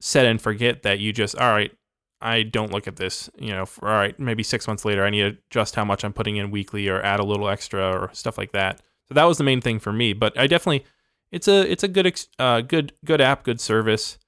set 0.00 0.26
and 0.26 0.40
forget 0.40 0.82
that 0.82 0.98
you 0.98 1.12
just 1.12 1.36
all 1.36 1.52
right 1.52 1.72
I 2.20 2.42
don't 2.42 2.70
look 2.70 2.86
at 2.86 2.96
this, 2.96 3.30
you 3.38 3.50
know, 3.50 3.64
for, 3.64 3.88
all 3.88 3.96
right, 3.96 4.18
maybe 4.20 4.42
six 4.42 4.66
months 4.66 4.84
later, 4.84 5.04
I 5.04 5.10
need 5.10 5.20
to 5.20 5.38
adjust 5.48 5.74
how 5.74 5.84
much 5.84 6.04
I'm 6.04 6.12
putting 6.12 6.36
in 6.36 6.50
weekly 6.50 6.86
or 6.88 7.00
add 7.02 7.18
a 7.18 7.24
little 7.24 7.48
extra 7.48 7.98
or 7.98 8.10
stuff 8.12 8.36
like 8.36 8.52
that. 8.52 8.82
So 9.08 9.14
that 9.14 9.24
was 9.24 9.38
the 9.38 9.44
main 9.44 9.60
thing 9.60 9.78
for 9.78 9.92
me. 9.92 10.12
But 10.12 10.38
I 10.38 10.46
definitely, 10.46 10.84
it's 11.32 11.48
a 11.48 11.70
it's 11.70 11.82
a 11.82 11.88
good 11.88 12.22
uh, 12.38 12.60
good 12.60 12.92
good 13.04 13.20
app, 13.20 13.44
good 13.44 13.60
service. 13.60 14.18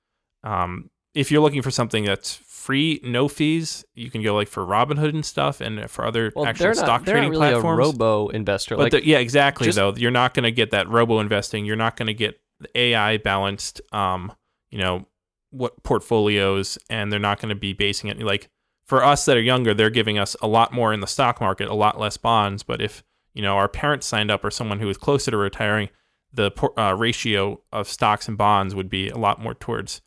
Um, 0.42 0.90
if 1.14 1.30
you're 1.30 1.42
looking 1.42 1.62
for 1.62 1.70
something 1.70 2.04
that's 2.04 2.36
free, 2.62 3.00
no 3.02 3.26
fees, 3.26 3.84
you 3.94 4.10
can 4.10 4.22
go 4.22 4.34
like 4.34 4.48
for 4.48 4.64
Robinhood 4.64 5.10
and 5.10 5.24
stuff, 5.24 5.60
and 5.60 5.90
for 5.90 6.06
other 6.06 6.32
well, 6.34 6.46
actual 6.46 6.74
stock 6.74 7.04
not, 7.04 7.06
trading 7.06 7.30
really 7.30 7.50
platforms. 7.50 7.78
A 7.78 7.90
robo 7.90 8.28
investor, 8.28 8.76
but 8.76 8.92
like, 8.92 9.04
yeah, 9.04 9.18
exactly. 9.18 9.66
Just, 9.66 9.76
though 9.76 9.92
you're 9.96 10.10
not 10.12 10.32
going 10.34 10.44
to 10.44 10.52
get 10.52 10.70
that 10.70 10.88
robo 10.88 11.18
investing. 11.18 11.64
You're 11.64 11.76
not 11.76 11.96
going 11.96 12.06
to 12.06 12.14
get 12.14 12.40
the 12.60 12.78
AI 12.78 13.16
balanced, 13.16 13.80
um, 13.92 14.32
you 14.70 14.78
know, 14.78 15.06
what 15.50 15.82
portfolios 15.82 16.78
and 16.88 17.12
they're 17.12 17.20
not 17.20 17.40
going 17.40 17.50
to 17.50 17.54
be 17.54 17.74
basing 17.74 18.08
it 18.08 18.18
like 18.20 18.48
for 18.86 19.04
us 19.04 19.26
that 19.26 19.36
are 19.36 19.40
younger 19.40 19.74
they're 19.74 19.90
giving 19.90 20.18
us 20.18 20.34
a 20.40 20.46
lot 20.46 20.72
more 20.72 20.94
in 20.94 21.00
the 21.00 21.06
stock 21.06 21.42
market 21.42 21.68
a 21.68 21.74
lot 21.74 22.00
less 22.00 22.16
bonds 22.16 22.62
but 22.62 22.80
if 22.80 23.04
you 23.34 23.42
know 23.42 23.56
our 23.56 23.68
parents 23.68 24.06
signed 24.06 24.30
up 24.30 24.42
or 24.42 24.50
someone 24.50 24.80
who 24.80 24.88
is 24.88 24.96
closer 24.96 25.30
to 25.30 25.36
retiring 25.36 25.90
the 26.32 26.50
uh, 26.78 26.94
ratio 26.96 27.60
of 27.70 27.86
stocks 27.86 28.28
and 28.28 28.38
bonds 28.38 28.74
would 28.74 28.88
be 28.88 29.10
a 29.10 29.18
lot 29.18 29.38
more 29.38 29.52
towards 29.52 30.00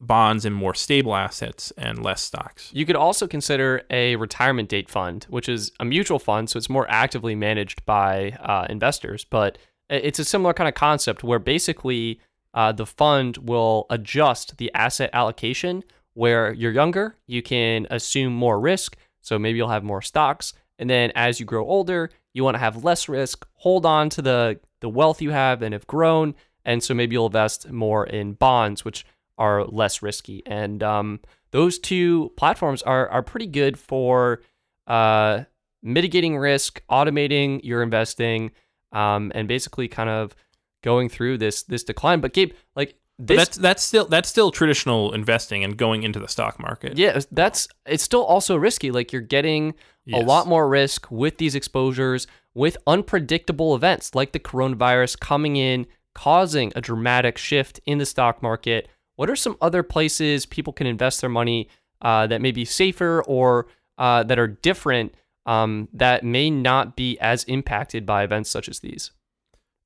bonds 0.00 0.44
and 0.44 0.54
more 0.54 0.74
stable 0.74 1.14
assets 1.14 1.72
and 1.76 2.02
less 2.02 2.22
stocks. 2.22 2.70
You 2.72 2.86
could 2.86 2.96
also 2.96 3.26
consider 3.26 3.82
a 3.90 4.16
retirement 4.16 4.68
date 4.68 4.88
fund, 4.88 5.26
which 5.28 5.48
is 5.48 5.72
a 5.78 5.84
mutual 5.84 6.18
fund, 6.18 6.48
so 6.48 6.56
it's 6.56 6.70
more 6.70 6.90
actively 6.90 7.34
managed 7.34 7.84
by 7.84 8.30
uh, 8.40 8.66
investors. 8.70 9.24
But 9.24 9.58
it's 9.90 10.18
a 10.18 10.24
similar 10.24 10.54
kind 10.54 10.68
of 10.68 10.74
concept 10.74 11.22
where 11.22 11.38
basically 11.38 12.20
uh, 12.54 12.72
the 12.72 12.86
fund 12.86 13.36
will 13.38 13.86
adjust 13.90 14.56
the 14.56 14.72
asset 14.74 15.10
allocation 15.12 15.84
where 16.14 16.52
you're 16.52 16.72
younger, 16.72 17.16
you 17.26 17.42
can 17.42 17.86
assume 17.90 18.32
more 18.32 18.58
risk. 18.58 18.96
So 19.20 19.38
maybe 19.38 19.58
you'll 19.58 19.68
have 19.68 19.84
more 19.84 20.02
stocks. 20.02 20.52
And 20.78 20.88
then 20.88 21.12
as 21.14 21.38
you 21.38 21.46
grow 21.46 21.64
older, 21.64 22.10
you 22.32 22.42
want 22.42 22.54
to 22.54 22.58
have 22.58 22.84
less 22.84 23.08
risk, 23.08 23.46
hold 23.54 23.84
on 23.84 24.08
to 24.10 24.22
the, 24.22 24.60
the 24.80 24.88
wealth 24.88 25.20
you 25.20 25.30
have 25.30 25.62
and 25.62 25.72
have 25.72 25.86
grown. 25.86 26.34
And 26.64 26.82
so 26.82 26.94
maybe 26.94 27.14
you'll 27.14 27.26
invest 27.26 27.70
more 27.70 28.06
in 28.06 28.32
bonds, 28.32 28.84
which 28.84 29.04
are 29.40 29.64
less 29.64 30.02
risky. 30.02 30.42
And 30.46 30.82
um, 30.82 31.20
those 31.50 31.78
two 31.80 32.30
platforms 32.36 32.82
are, 32.82 33.08
are 33.08 33.22
pretty 33.22 33.48
good 33.48 33.76
for 33.78 34.42
uh, 34.86 35.44
mitigating 35.82 36.38
risk, 36.38 36.82
automating 36.88 37.60
your 37.64 37.82
investing, 37.82 38.52
um, 38.92 39.32
and 39.34 39.48
basically 39.48 39.88
kind 39.88 40.10
of 40.10 40.36
going 40.82 41.08
through 41.08 41.38
this 41.38 41.62
this 41.62 41.82
decline. 41.82 42.20
But 42.20 42.32
Gabe, 42.32 42.52
like 42.76 42.94
this 43.18 43.36
that's 43.36 43.56
that's 43.56 43.82
still 43.82 44.06
that's 44.06 44.28
still 44.28 44.50
traditional 44.50 45.12
investing 45.12 45.64
and 45.64 45.76
going 45.76 46.02
into 46.02 46.18
the 46.18 46.28
stock 46.28 46.60
market. 46.60 46.96
Yeah, 46.96 47.20
that's 47.32 47.68
it's 47.86 48.02
still 48.02 48.24
also 48.24 48.56
risky. 48.56 48.90
Like 48.90 49.12
you're 49.12 49.22
getting 49.22 49.74
a 50.12 50.20
lot 50.20 50.48
more 50.48 50.68
risk 50.68 51.10
with 51.10 51.38
these 51.38 51.54
exposures 51.54 52.26
with 52.54 52.76
unpredictable 52.86 53.76
events 53.76 54.14
like 54.14 54.32
the 54.32 54.40
coronavirus 54.40 55.20
coming 55.20 55.56
in, 55.56 55.86
causing 56.14 56.72
a 56.74 56.80
dramatic 56.80 57.38
shift 57.38 57.80
in 57.86 57.98
the 57.98 58.06
stock 58.06 58.42
market. 58.42 58.88
What 59.20 59.28
are 59.28 59.36
some 59.36 59.58
other 59.60 59.82
places 59.82 60.46
people 60.46 60.72
can 60.72 60.86
invest 60.86 61.20
their 61.20 61.28
money 61.28 61.68
uh, 62.00 62.26
that 62.28 62.40
may 62.40 62.52
be 62.52 62.64
safer 62.64 63.22
or 63.26 63.66
uh, 63.98 64.22
that 64.22 64.38
are 64.38 64.46
different 64.46 65.14
um, 65.44 65.90
that 65.92 66.24
may 66.24 66.48
not 66.48 66.96
be 66.96 67.18
as 67.18 67.44
impacted 67.44 68.06
by 68.06 68.22
events 68.22 68.48
such 68.48 68.66
as 68.66 68.80
these? 68.80 69.10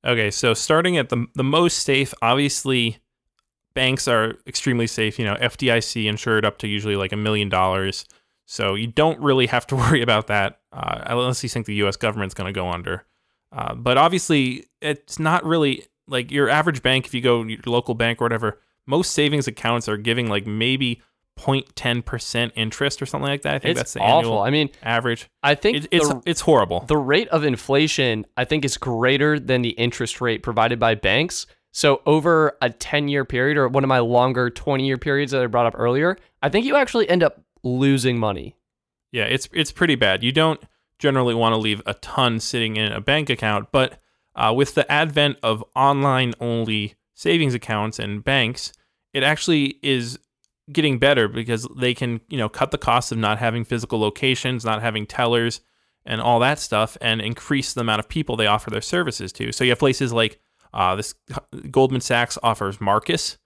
Okay, 0.05 0.31
so 0.31 0.53
starting 0.53 0.95
at 0.95 1.09
the 1.09 1.27
the 1.33 1.43
most 1.43 1.79
safe, 1.79 2.13
obviously, 2.21 2.99
banks 3.73 4.07
are 4.07 4.37
extremely 4.47 4.87
safe. 4.87 5.19
You 5.19 5.25
know, 5.25 5.35
FDIC 5.35 6.05
insured 6.05 6.45
up 6.45 6.57
to 6.59 6.67
usually 6.69 6.95
like 6.95 7.11
a 7.11 7.17
million 7.17 7.49
dollars, 7.49 8.05
so 8.45 8.73
you 8.73 8.87
don't 8.87 9.19
really 9.19 9.47
have 9.47 9.67
to 9.67 9.75
worry 9.83 10.01
about 10.01 10.27
that 10.27 10.61
uh, 10.71 11.01
unless 11.07 11.43
you 11.43 11.49
think 11.49 11.65
the 11.65 11.75
U.S. 11.83 11.97
government's 11.97 12.35
going 12.35 12.47
to 12.47 12.57
go 12.57 12.69
under. 12.69 13.03
Uh, 13.51 13.75
but 13.75 13.97
obviously, 13.97 14.67
it's 14.81 15.19
not 15.19 15.43
really 15.43 15.83
like 16.07 16.31
your 16.31 16.47
average 16.47 16.81
bank. 16.81 17.05
If 17.05 17.13
you 17.13 17.19
go 17.19 17.43
your 17.43 17.59
local 17.65 17.95
bank 17.95 18.21
or 18.21 18.23
whatever, 18.23 18.61
most 18.87 19.11
savings 19.11 19.47
accounts 19.47 19.87
are 19.89 19.97
giving 19.97 20.27
like 20.29 20.45
maybe 20.45 21.01
0.10 21.39 22.05
percent 22.05 22.53
interest 22.55 23.01
or 23.01 23.05
something 23.05 23.27
like 23.29 23.41
that. 23.41 23.55
I 23.55 23.59
think 23.59 23.71
It's 23.71 23.79
that's 23.79 23.93
the 23.93 23.99
awful. 23.99 24.19
annual 24.19 24.39
I 24.41 24.49
mean, 24.51 24.69
average. 24.81 25.29
I 25.43 25.55
think 25.55 25.77
It, 25.77 25.87
it's 25.91 26.07
the- 26.07 26.21
it's 26.25 26.41
horrible. 26.41 26.81
the 26.87 26.95
rate 26.97 27.27
of 27.29 27.43
inflation 27.43 28.25
i 28.37 28.45
think 28.45 28.63
is 28.63 28.77
greater 28.77 29.37
than 29.39 29.61
the 29.61 29.71
interest 29.71 30.21
rate 30.21 30.43
provided 30.43 30.79
by 30.79 30.95
banks 30.95 31.45
so 31.73 32.01
over 32.05 32.57
a 32.61 32.69
10 32.69 33.09
year 33.09 33.25
period 33.25 33.57
or 33.57 33.67
one 33.67 33.83
of 33.83 33.89
my 33.89 33.99
longer 33.99 34.49
20 34.49 34.85
year 34.85 34.97
periods 34.97 35.33
that 35.33 35.41
i 35.41 35.47
brought 35.47 35.65
up 35.65 35.75
earlier 35.77 36.17
i 36.41 36.47
think 36.47 36.65
you 36.65 36.75
actually 36.77 37.09
end 37.09 37.21
up 37.21 37.41
losing 37.63 38.17
money 38.17 38.55
Yeah, 39.11 39.25
it's 39.25 39.49
it's 39.53 39.71
pretty 39.73 39.95
bad. 39.95 40.23
You 40.23 40.31
don't 40.31 40.61
generally 40.99 41.33
want 41.35 41.51
to 41.53 41.57
leave 41.57 41.81
a 41.85 41.93
ton 41.95 42.39
sitting 42.39 42.77
in 42.77 42.91
a 42.93 43.01
bank 43.01 43.29
account, 43.29 43.67
but 43.73 43.99
uh, 44.35 44.53
with 44.55 44.73
the 44.75 44.89
advent 44.91 45.37
of 45.43 45.63
online 45.75 46.33
only 46.39 46.95
savings 47.15 47.53
accounts 47.53 47.97
and 47.97 48.23
banks, 48.23 48.71
it 49.13 49.23
actually 49.23 49.79
is 49.81 50.19
getting 50.71 50.99
better 50.99 51.27
because 51.27 51.67
they 51.77 51.93
can 51.93 52.21
you 52.27 52.37
know 52.37 52.49
cut 52.49 52.71
the 52.71 52.77
cost 52.77 53.11
of 53.11 53.17
not 53.17 53.39
having 53.39 53.63
physical 53.63 53.99
locations, 53.99 54.63
not 54.63 54.81
having 54.81 55.07
tellers, 55.07 55.61
and 56.05 56.21
all 56.21 56.39
that 56.39 56.59
stuff, 56.59 56.97
and 57.01 57.21
increase 57.21 57.73
the 57.73 57.81
amount 57.81 57.99
of 57.99 58.07
people 58.07 58.35
they 58.35 58.47
offer 58.47 58.69
their 58.69 58.81
services 58.81 59.31
to. 59.33 59.51
So 59.51 59.63
you 59.63 59.71
have 59.71 59.79
places 59.79 60.13
like 60.13 60.39
uh, 60.73 60.95
this 60.95 61.15
Goldman 61.71 62.01
Sachs 62.01 62.37
offers 62.43 62.79
Marcus, 62.79 63.37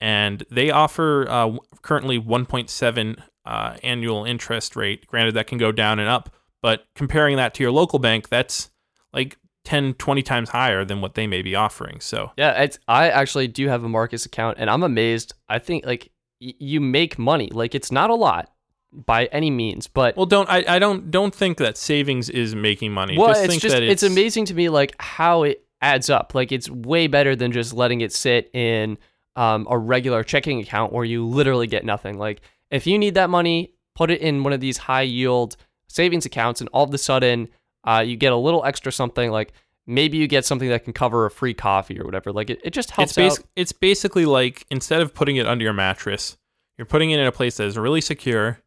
and 0.00 0.44
they 0.50 0.70
offer 0.70 1.26
uh, 1.28 1.56
currently 1.82 2.18
1.7 2.18 3.22
uh, 3.44 3.76
annual 3.82 4.24
interest 4.24 4.76
rate. 4.76 5.06
Granted, 5.06 5.34
that 5.34 5.46
can 5.46 5.58
go 5.58 5.72
down 5.72 5.98
and 5.98 6.08
up, 6.08 6.34
but 6.62 6.86
comparing 6.94 7.36
that 7.36 7.54
to 7.54 7.62
your 7.62 7.72
local 7.72 7.98
bank, 7.98 8.28
that's 8.28 8.70
like 9.12 9.36
10, 9.70 9.94
20 9.94 10.22
times 10.22 10.48
higher 10.50 10.84
than 10.84 11.00
what 11.00 11.14
they 11.14 11.26
may 11.26 11.42
be 11.42 11.54
offering. 11.54 12.00
So 12.00 12.32
yeah 12.36 12.62
it's 12.62 12.78
i 12.88 13.08
actually 13.08 13.48
do 13.48 13.68
have 13.68 13.84
a 13.84 13.88
marcus 13.88 14.26
account 14.26 14.56
and 14.58 14.68
i'm 14.68 14.82
amazed 14.82 15.32
i 15.48 15.58
think 15.58 15.86
like 15.86 16.10
y- 16.40 16.54
you 16.58 16.80
make 16.80 17.18
money 17.18 17.48
like 17.52 17.74
it's 17.74 17.92
not 17.92 18.10
a 18.10 18.14
lot 18.14 18.50
by 18.92 19.26
any 19.26 19.50
means 19.50 19.86
but 19.86 20.16
Well, 20.16 20.26
don't 20.26 20.48
I, 20.50 20.64
I 20.66 20.78
don't 20.80 21.10
don't 21.10 21.34
think 21.34 21.58
that 21.58 21.76
savings 21.76 22.28
is 22.28 22.54
making 22.54 22.92
money. 22.92 23.16
well, 23.16 23.28
just 23.28 23.44
it's 23.44 23.56
just 23.58 23.74
that 23.74 23.82
it's, 23.84 24.02
amazing 24.02 24.46
to 24.46 24.54
me 24.54 24.68
like 24.68 24.96
how 25.00 25.44
it 25.44 25.64
adds 25.80 26.10
up. 26.10 26.34
Like 26.34 26.52
it's 26.52 26.68
way 26.68 27.06
better 27.06 27.36
than 27.36 27.52
just 27.52 27.72
letting 27.72 28.00
it 28.00 28.12
sit 28.12 28.50
in 28.52 28.98
um, 29.36 29.66
a 29.70 29.78
regular 29.78 30.22
checking 30.24 30.60
account 30.60 30.92
where 30.92 31.04
you 31.04 31.24
literally 31.24 31.66
get 31.66 31.84
nothing. 31.84 32.18
Like 32.18 32.42
if 32.70 32.86
you 32.86 32.98
need 32.98 33.14
that 33.14 33.30
money, 33.30 33.74
put 33.94 34.10
it 34.10 34.20
in 34.20 34.42
one 34.42 34.52
of 34.52 34.60
these 34.60 34.78
high 34.78 35.02
yield 35.02 35.56
savings 35.88 36.26
accounts, 36.26 36.60
and 36.60 36.68
all 36.72 36.84
of 36.84 36.92
a 36.92 36.98
sudden 36.98 37.48
uh, 37.84 38.02
you 38.06 38.16
get 38.16 38.32
a 38.32 38.36
little 38.36 38.64
extra 38.64 38.92
something. 38.92 39.30
Like 39.30 39.52
maybe 39.86 40.18
you 40.18 40.26
get 40.26 40.44
something 40.44 40.68
that 40.68 40.84
can 40.84 40.92
cover 40.92 41.26
a 41.26 41.30
free 41.30 41.54
coffee 41.54 41.98
or 42.00 42.04
whatever. 42.04 42.32
Like 42.32 42.50
it, 42.50 42.60
it 42.62 42.70
just 42.70 42.90
helps 42.92 43.16
It's, 43.16 43.38
out. 43.38 43.44
basi- 43.44 43.46
it's 43.56 43.72
basically 43.72 44.26
like 44.26 44.66
instead 44.70 45.00
of 45.00 45.14
putting 45.14 45.36
it 45.36 45.46
under 45.46 45.64
your 45.64 45.72
mattress, 45.72 46.36
you're 46.78 46.86
putting 46.86 47.10
it 47.10 47.18
in 47.20 47.26
a 47.26 47.32
place 47.32 47.56
that 47.56 47.64
is 47.66 47.76
really 47.76 48.00
secure, 48.00 48.58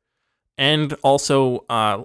and 0.57 0.93
also 1.03 1.65
uh, 1.69 2.03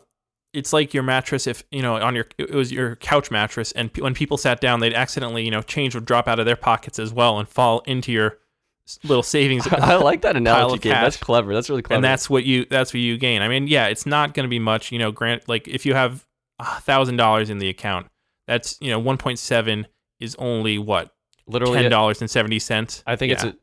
it's 0.55 0.73
like 0.73 0.95
your 0.95 1.03
mattress. 1.03 1.47
If 1.47 1.65
you 1.71 1.83
know 1.83 1.97
on 1.97 2.15
your 2.15 2.27
it 2.39 2.51
was 2.51 2.73
your 2.73 2.97
couch 2.97 3.31
mattress, 3.31 3.73
and 3.73 3.93
pe- 3.93 4.03
when 4.03 4.15
people 4.15 4.37
sat 4.39 4.61
down, 4.61 4.81
they'd 4.81 4.95
accidentally 4.95 5.45
you 5.45 5.51
know 5.51 5.63
change 5.63 5.95
would 5.95 6.05
drop 6.07 6.29
out 6.29 6.39
of 6.39 6.47
their 6.47 6.57
pockets 6.57 6.99
as 6.99 7.13
well 7.13 7.39
and 7.39 7.49
fall 7.49 7.81
into 7.87 8.13
your 8.13 8.39
little 9.05 9.23
savings. 9.23 9.67
I 9.71 9.97
like 9.97 10.23
that 10.23 10.37
analogy, 10.37 10.77
of 10.77 10.81
Gabe. 10.81 10.93
That's 10.93 11.17
clever. 11.19 11.53
That's 11.53 11.69
really 11.69 11.83
clever. 11.83 11.97
and 11.99 12.05
that's 12.05 12.31
what 12.31 12.45
you 12.45 12.65
that's 12.65 12.95
what 12.95 13.01
you 13.01 13.19
gain. 13.19 13.43
I 13.43 13.49
mean, 13.49 13.67
yeah, 13.67 13.87
it's 13.89 14.07
not 14.07 14.33
going 14.33 14.45
to 14.45 14.49
be 14.51 14.59
much. 14.59 14.91
You 14.93 14.99
know, 14.99 15.13
grant 15.13 15.47
like 15.49 15.69
if 15.69 15.85
you 15.85 15.93
have 15.95 16.25
thousand 16.81 17.17
dollars 17.17 17.51
in 17.51 17.59
the 17.59 17.69
account, 17.69 18.07
that's 18.47 18.77
you 18.81 18.91
know 18.91 18.99
one 18.99 19.17
point 19.19 19.39
seven 19.39 19.87
is 20.21 20.35
only 20.39 20.79
what 20.79 21.15
literally. 21.47 21.81
ten 21.83 21.91
dollars 21.91 22.21
and 22.21 22.31
seventy 22.31 22.59
cents. 22.59 23.03
I 23.07 23.17
think 23.17 23.33
it's 23.33 23.45
Yeah. 23.45 23.51
a. 23.51 23.55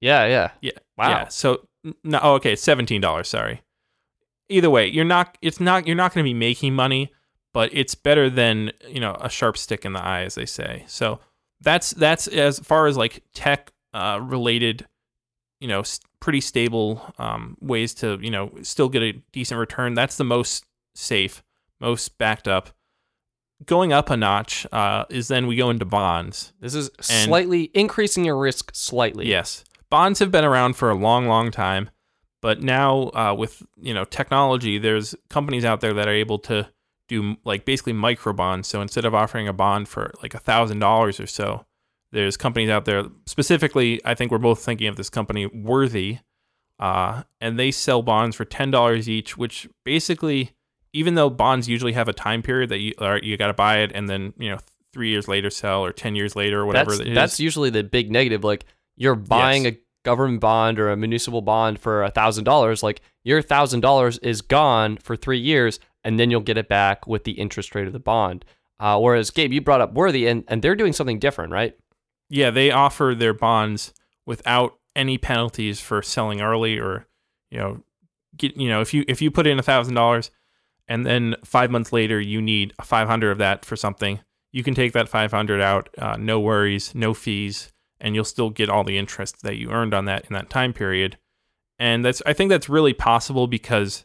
Yeah, 0.00 0.26
yeah. 0.26 0.50
Yeah. 0.62 0.72
Wow. 0.96 1.08
Yeah. 1.10 1.28
So 1.28 1.68
no, 2.04 2.20
oh, 2.22 2.34
okay, 2.34 2.56
seventeen 2.56 3.00
dollars. 3.00 3.28
Sorry. 3.28 3.62
Either 4.48 4.70
way, 4.70 4.86
you're 4.86 5.04
not. 5.04 5.36
It's 5.42 5.60
not. 5.60 5.86
You're 5.86 5.96
not 5.96 6.12
going 6.14 6.24
to 6.24 6.28
be 6.28 6.34
making 6.34 6.74
money, 6.74 7.12
but 7.54 7.70
it's 7.72 7.94
better 7.94 8.28
than 8.28 8.72
you 8.88 9.00
know 9.00 9.16
a 9.20 9.28
sharp 9.28 9.56
stick 9.56 9.84
in 9.84 9.92
the 9.92 10.02
eye, 10.02 10.22
as 10.22 10.34
they 10.34 10.46
say. 10.46 10.84
So 10.86 11.20
that's 11.60 11.90
that's 11.90 12.26
as 12.26 12.58
far 12.58 12.86
as 12.86 12.96
like 12.96 13.22
tech 13.34 13.70
uh, 13.94 14.18
related, 14.22 14.86
you 15.60 15.68
know, 15.68 15.82
pretty 16.20 16.40
stable 16.40 17.12
um, 17.18 17.56
ways 17.60 17.94
to 17.94 18.18
you 18.20 18.30
know 18.30 18.50
still 18.62 18.88
get 18.88 19.02
a 19.02 19.12
decent 19.32 19.58
return. 19.60 19.94
That's 19.94 20.16
the 20.16 20.24
most 20.24 20.64
safe, 20.94 21.42
most 21.80 22.18
backed 22.18 22.46
up. 22.48 22.70
Going 23.66 23.92
up 23.92 24.08
a 24.08 24.16
notch 24.16 24.66
uh, 24.72 25.04
is 25.10 25.28
then 25.28 25.46
we 25.46 25.56
go 25.56 25.68
into 25.68 25.84
bonds. 25.84 26.52
This 26.60 26.74
is 26.74 26.88
And- 26.98 27.04
slightly 27.28 27.70
increasing 27.74 28.24
your 28.24 28.38
risk 28.38 28.70
slightly. 28.74 29.28
Yes, 29.28 29.64
bonds 29.90 30.18
have 30.20 30.30
been 30.30 30.44
around 30.44 30.74
for 30.76 30.88
a 30.90 30.94
long, 30.94 31.26
long 31.26 31.50
time, 31.50 31.90
but 32.40 32.62
now 32.62 33.10
uh, 33.14 33.34
with 33.36 33.62
you 33.80 33.92
know 33.92 34.04
technology, 34.04 34.78
there's 34.78 35.14
companies 35.28 35.64
out 35.64 35.80
there 35.82 35.92
that 35.92 36.08
are 36.08 36.14
able 36.14 36.38
to 36.40 36.68
do 37.06 37.36
like 37.44 37.64
basically 37.66 37.92
micro 37.92 38.32
bonds. 38.32 38.66
So 38.66 38.80
instead 38.80 39.04
of 39.04 39.14
offering 39.14 39.46
a 39.46 39.52
bond 39.52 39.88
for 39.88 40.12
like 40.22 40.32
a 40.32 40.38
thousand 40.38 40.78
dollars 40.78 41.20
or 41.20 41.26
so, 41.26 41.66
there's 42.12 42.38
companies 42.38 42.70
out 42.70 42.86
there. 42.86 43.04
Specifically, 43.26 44.00
I 44.06 44.14
think 44.14 44.30
we're 44.32 44.38
both 44.38 44.64
thinking 44.64 44.86
of 44.86 44.96
this 44.96 45.10
company, 45.10 45.44
Worthy, 45.46 46.18
uh, 46.78 47.24
and 47.42 47.58
they 47.58 47.70
sell 47.72 48.00
bonds 48.00 48.36
for 48.36 48.46
ten 48.46 48.70
dollars 48.70 49.06
each, 49.06 49.36
which 49.36 49.68
basically, 49.84 50.52
even 50.92 51.14
though 51.14 51.30
bonds 51.30 51.68
usually 51.68 51.92
have 51.92 52.08
a 52.08 52.12
time 52.12 52.42
period 52.42 52.70
that 52.70 52.78
you 52.78 52.92
you 53.22 53.36
got 53.36 53.48
to 53.48 53.54
buy 53.54 53.78
it 53.78 53.92
and 53.94 54.08
then 54.08 54.32
you 54.38 54.50
know 54.50 54.58
three 54.92 55.10
years 55.10 55.28
later 55.28 55.50
sell 55.50 55.84
or 55.84 55.92
ten 55.92 56.14
years 56.14 56.34
later 56.34 56.60
or 56.60 56.66
whatever 56.66 56.90
that's, 56.90 57.00
it 57.00 57.08
is. 57.08 57.14
that's 57.14 57.40
usually 57.40 57.70
the 57.70 57.82
big 57.84 58.10
negative. 58.10 58.42
Like 58.44 58.64
you're 58.96 59.14
buying 59.14 59.64
Yes. 59.64 59.74
a 59.74 59.78
government 60.02 60.40
bond 60.40 60.78
or 60.80 60.90
a 60.90 60.96
municipal 60.96 61.42
bond 61.42 61.78
for 61.78 62.02
a 62.02 62.10
thousand 62.10 62.44
dollars. 62.44 62.82
Like 62.82 63.00
your 63.22 63.42
thousand 63.42 63.80
dollars 63.80 64.18
is 64.18 64.40
gone 64.42 64.96
for 64.96 65.14
three 65.16 65.38
years, 65.38 65.78
and 66.02 66.18
then 66.18 66.30
you'll 66.30 66.40
get 66.40 66.58
it 66.58 66.68
back 66.68 67.06
with 67.06 67.24
the 67.24 67.32
interest 67.32 67.74
rate 67.74 67.86
of 67.86 67.92
the 67.92 67.98
bond. 68.00 68.44
Uh, 68.80 68.98
whereas 68.98 69.30
Gabe, 69.30 69.52
you 69.52 69.60
brought 69.60 69.82
up 69.82 69.92
Worthy, 69.92 70.26
and, 70.26 70.42
and 70.48 70.62
they're 70.62 70.74
doing 70.74 70.94
something 70.94 71.18
different, 71.18 71.52
right? 71.52 71.76
yeah, 72.32 72.50
they 72.50 72.70
offer 72.70 73.14
their 73.14 73.34
bonds 73.34 73.92
without 74.24 74.78
any 74.96 75.18
penalties 75.18 75.80
for 75.80 76.00
selling 76.02 76.40
early 76.40 76.78
or 76.78 77.06
you 77.50 77.58
know 77.58 77.82
get 78.36 78.56
you 78.56 78.68
know 78.68 78.80
if 78.80 78.92
you 78.94 79.04
if 79.08 79.20
you 79.20 79.30
put 79.30 79.46
in 79.46 79.58
a 79.58 79.62
thousand 79.62 79.94
dollars 79.94 80.30
and 80.90 81.06
then 81.06 81.36
five 81.44 81.70
months 81.70 81.92
later 81.92 82.20
you 82.20 82.42
need 82.42 82.74
500 82.82 83.30
of 83.30 83.38
that 83.38 83.64
for 83.64 83.76
something. 83.76 84.20
You 84.52 84.64
can 84.64 84.74
take 84.74 84.92
that 84.92 85.08
500 85.08 85.60
out 85.60 85.88
uh, 85.96 86.16
no 86.18 86.40
worries 86.40 86.94
no 86.94 87.14
fees 87.14 87.72
and 88.00 88.14
you'll 88.14 88.24
still 88.24 88.50
get 88.50 88.68
all 88.68 88.82
the 88.82 88.98
interest 88.98 89.42
that 89.42 89.56
you 89.56 89.70
earned 89.70 89.94
on 89.94 90.06
that 90.06 90.24
in 90.26 90.34
that 90.34 90.50
time 90.50 90.72
period. 90.72 91.16
And 91.78 92.04
that's 92.04 92.20
i 92.26 92.32
think 92.32 92.50
that's 92.50 92.68
really 92.68 92.92
possible 92.92 93.46
because 93.46 94.04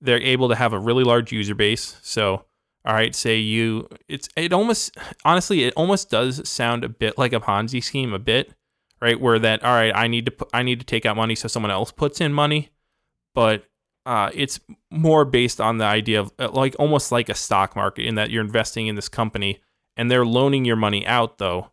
they're 0.00 0.20
able 0.20 0.48
to 0.48 0.56
have 0.56 0.72
a 0.72 0.78
really 0.78 1.04
large 1.04 1.30
user 1.30 1.54
base. 1.54 1.98
So 2.02 2.46
all 2.84 2.94
right 2.94 3.14
say 3.14 3.36
you 3.36 3.86
it's 4.08 4.28
it 4.34 4.52
almost 4.52 4.96
honestly 5.24 5.64
it 5.64 5.74
almost 5.76 6.10
does 6.10 6.48
sound 6.48 6.82
a 6.82 6.88
bit 6.88 7.16
like 7.16 7.32
a 7.32 7.38
ponzi 7.38 7.84
scheme 7.84 8.12
a 8.12 8.18
bit 8.18 8.54
right? 9.00 9.20
Where 9.20 9.38
that 9.38 9.62
all 9.62 9.74
right 9.74 9.92
i 9.94 10.06
need 10.06 10.24
to 10.24 10.30
put, 10.30 10.48
i 10.54 10.62
need 10.62 10.80
to 10.80 10.86
take 10.86 11.04
out 11.04 11.16
money 11.16 11.34
so 11.34 11.46
someone 11.46 11.70
else 11.70 11.92
puts 11.92 12.22
in 12.22 12.32
money. 12.32 12.70
But 13.34 13.64
uh, 14.06 14.30
it's 14.34 14.60
more 14.90 15.24
based 15.24 15.60
on 15.60 15.78
the 15.78 15.84
idea 15.84 16.20
of 16.20 16.32
uh, 16.38 16.50
like 16.50 16.74
almost 16.78 17.12
like 17.12 17.28
a 17.28 17.34
stock 17.34 17.76
market 17.76 18.04
in 18.06 18.16
that 18.16 18.30
you're 18.30 18.44
investing 18.44 18.86
in 18.86 18.96
this 18.96 19.08
company 19.08 19.60
and 19.96 20.10
they're 20.10 20.26
loaning 20.26 20.64
your 20.64 20.76
money 20.76 21.06
out 21.06 21.38
though 21.38 21.68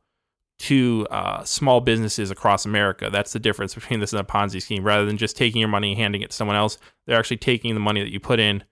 to 0.59 1.07
uh, 1.09 1.43
small 1.43 1.79
businesses 1.79 2.31
across 2.31 2.65
America. 2.65 3.09
That's 3.09 3.31
the 3.31 3.39
difference 3.39 3.73
between 3.73 4.01
this 4.01 4.11
and 4.11 4.19
a 4.19 4.25
Ponzi 4.25 4.61
scheme. 4.61 4.83
Rather 4.83 5.05
than 5.05 5.17
just 5.17 5.37
taking 5.37 5.59
your 5.59 5.69
money 5.69 5.91
and 5.91 5.99
handing 5.99 6.21
it 6.21 6.31
to 6.31 6.35
someone 6.35 6.57
else, 6.57 6.77
they're 7.07 7.17
actually 7.17 7.37
taking 7.37 7.73
the 7.73 7.79
money 7.79 8.01
that 8.01 8.11
you 8.11 8.19
put 8.19 8.39
in 8.39 8.63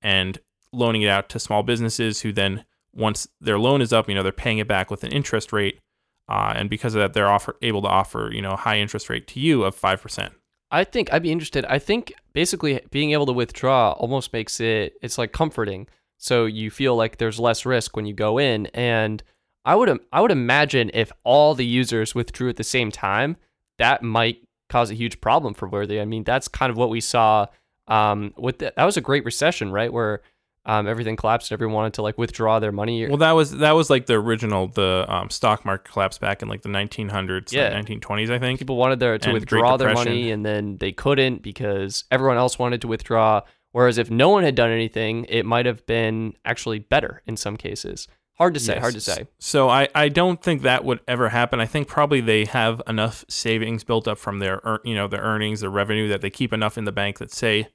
and 0.00 0.38
loaning 0.72 1.02
it 1.02 1.08
out 1.08 1.28
to 1.30 1.40
small 1.40 1.62
businesses 1.64 2.20
who 2.20 2.32
then, 2.32 2.64
once 2.94 3.26
their 3.40 3.58
loan 3.58 3.82
is 3.82 3.92
up, 3.92 4.08
you 4.08 4.14
know, 4.14 4.22
they're 4.22 4.32
paying 4.32 4.58
it 4.58 4.68
back 4.68 4.90
with 4.90 5.02
an 5.02 5.10
interest 5.10 5.52
rate. 5.52 5.80
uh, 6.28 6.52
and 6.56 6.70
because 6.70 6.94
of 6.94 7.00
that, 7.00 7.12
they're 7.12 7.30
offer 7.30 7.56
able 7.62 7.82
to 7.82 7.88
offer 7.88 8.30
you 8.32 8.40
know 8.40 8.56
high 8.56 8.78
interest 8.78 9.10
rate 9.10 9.26
to 9.28 9.40
you 9.40 9.64
of 9.64 9.74
five 9.74 10.00
percent. 10.00 10.32
I 10.72 10.84
think 10.84 11.12
I'd 11.12 11.22
be 11.22 11.30
interested. 11.30 11.64
I 11.66 11.78
think 11.78 12.14
basically 12.32 12.80
being 12.90 13.12
able 13.12 13.26
to 13.26 13.32
withdraw 13.32 13.92
almost 13.92 14.32
makes 14.32 14.58
it 14.58 14.94
it's 15.02 15.18
like 15.18 15.32
comforting. 15.32 15.86
So 16.16 16.46
you 16.46 16.70
feel 16.70 16.96
like 16.96 17.18
there's 17.18 17.38
less 17.38 17.66
risk 17.66 17.94
when 17.94 18.06
you 18.06 18.14
go 18.14 18.38
in 18.38 18.66
and 18.68 19.22
I 19.64 19.76
would 19.76 20.00
I 20.12 20.20
would 20.20 20.30
imagine 20.30 20.90
if 20.94 21.12
all 21.24 21.54
the 21.54 21.66
users 21.66 22.14
withdrew 22.14 22.48
at 22.48 22.56
the 22.56 22.64
same 22.64 22.90
time, 22.90 23.36
that 23.78 24.02
might 24.02 24.38
cause 24.68 24.90
a 24.90 24.94
huge 24.94 25.20
problem 25.20 25.52
for 25.54 25.68
Worthy. 25.68 26.00
I 26.00 26.06
mean, 26.06 26.24
that's 26.24 26.48
kind 26.48 26.70
of 26.70 26.78
what 26.78 26.88
we 26.88 27.00
saw 27.00 27.46
um, 27.86 28.32
with 28.36 28.58
the, 28.58 28.72
that 28.74 28.84
was 28.84 28.96
a 28.96 29.02
great 29.02 29.24
recession, 29.24 29.70
right? 29.70 29.92
Where 29.92 30.22
um, 30.64 30.86
everything 30.86 31.16
collapsed. 31.16 31.50
And 31.50 31.56
everyone 31.56 31.74
wanted 31.74 31.94
to 31.94 32.02
like 32.02 32.18
withdraw 32.18 32.58
their 32.58 32.72
money. 32.72 33.06
Well, 33.08 33.16
that 33.18 33.32
was 33.32 33.50
that 33.58 33.72
was 33.72 33.90
like 33.90 34.06
the 34.06 34.14
original 34.14 34.68
the 34.68 35.04
um, 35.08 35.30
stock 35.30 35.64
market 35.64 35.90
collapse 35.90 36.18
back 36.18 36.42
in 36.42 36.48
like 36.48 36.62
the 36.62 36.68
1900s, 36.68 37.52
Yeah. 37.52 37.74
like 37.74 37.86
1920s, 37.86 38.30
I 38.30 38.38
think. 38.38 38.58
people 38.58 38.76
wanted 38.76 39.00
their, 39.00 39.18
to 39.18 39.24
and 39.28 39.34
withdraw 39.34 39.76
their 39.76 39.92
money 39.94 40.30
and 40.30 40.44
then 40.46 40.76
they 40.78 40.92
couldn't 40.92 41.42
because 41.42 42.04
everyone 42.10 42.36
else 42.36 42.58
wanted 42.58 42.80
to 42.82 42.88
withdraw 42.88 43.40
whereas 43.72 43.98
if 43.98 44.10
no 44.10 44.28
one 44.28 44.44
had 44.44 44.54
done 44.54 44.70
anything 44.70 45.24
it 45.28 45.44
might 45.46 45.66
have 45.66 45.84
been 45.86 46.34
actually 46.44 46.78
better 46.78 47.22
in 47.26 47.36
some 47.36 47.56
cases 47.56 48.06
hard 48.38 48.54
to 48.54 48.60
say 48.60 48.78
hard 48.78 48.94
to 48.94 49.00
say 49.00 49.26
So 49.38 49.68
I, 49.68 49.88
I 49.94 50.08
don't 50.08 50.42
think 50.42 50.62
that 50.62 50.84
would 50.84 51.00
ever 51.08 51.28
happen. 51.28 51.60
I 51.60 51.66
think 51.66 51.88
probably 51.88 52.20
they 52.20 52.44
have 52.46 52.80
enough 52.86 53.24
savings 53.28 53.84
built 53.84 54.06
up 54.08 54.18
from 54.18 54.38
their 54.38 54.60
you 54.84 54.94
know 54.94 55.08
their 55.08 55.22
earnings, 55.22 55.60
their 55.60 55.70
revenue 55.70 56.08
that 56.08 56.20
they 56.20 56.30
keep 56.30 56.52
enough 56.52 56.76
in 56.78 56.84
the 56.84 56.92
bank 56.92 57.18
that 57.18 57.32
say 57.32 57.68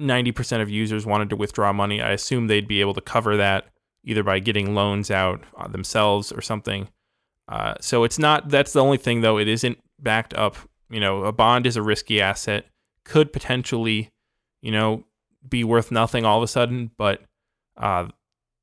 90% 0.00 0.60
of 0.60 0.70
users 0.70 1.06
wanted 1.06 1.30
to 1.30 1.36
withdraw 1.36 1.72
money. 1.72 2.00
I 2.00 2.10
assume 2.10 2.46
they'd 2.46 2.68
be 2.68 2.80
able 2.80 2.94
to 2.94 3.00
cover 3.00 3.36
that 3.36 3.66
either 4.04 4.22
by 4.22 4.38
getting 4.38 4.74
loans 4.74 5.10
out 5.10 5.42
uh, 5.56 5.68
themselves 5.68 6.30
or 6.32 6.40
something. 6.40 6.88
Uh, 7.48 7.74
so 7.80 8.04
it's 8.04 8.18
not 8.18 8.48
that's 8.48 8.72
the 8.72 8.82
only 8.82 8.96
thing 8.96 9.20
though. 9.20 9.38
It 9.38 9.48
isn't 9.48 9.78
backed 10.00 10.34
up. 10.34 10.56
You 10.90 11.00
know, 11.00 11.24
a 11.24 11.32
bond 11.32 11.66
is 11.66 11.76
a 11.76 11.82
risky 11.82 12.20
asset, 12.20 12.66
could 13.04 13.32
potentially, 13.32 14.10
you 14.62 14.70
know, 14.70 15.04
be 15.48 15.64
worth 15.64 15.90
nothing 15.90 16.24
all 16.24 16.38
of 16.38 16.42
a 16.42 16.48
sudden, 16.48 16.90
but 16.96 17.22
uh, 17.76 18.08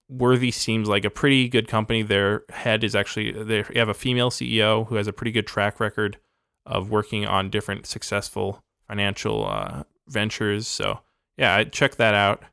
Worthy 0.10 0.52
seems 0.52 0.90
like 0.90 1.06
a 1.06 1.10
pretty 1.10 1.48
good 1.48 1.68
company. 1.68 2.02
Their 2.02 2.44
head 2.50 2.84
is 2.84 2.96
actually 2.96 3.32
they 3.32 3.64
have 3.76 3.90
a 3.90 3.94
female 3.94 4.30
CEO 4.30 4.88
who 4.88 4.96
has 4.96 5.08
a 5.08 5.14
pretty 5.14 5.32
good 5.32 5.48
track 5.48 5.80
record 5.80 6.18
of 6.66 6.90
working 6.90 7.26
on 7.26 7.50
different 7.50 7.86
successful 7.86 8.62
financial 8.88 9.48
uh, 9.48 9.84
ventures. 10.08 10.68
So 10.68 11.00
yeah, 11.38 11.64
check 11.64 11.96
that 11.96 12.14
out 12.14 12.44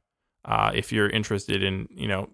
uh, 0.45 0.72
if 0.74 0.93
you're 0.93 1.09
interested 1.09 1.62
in. 1.62 1.89
You 1.91 2.09
know, 2.09 2.29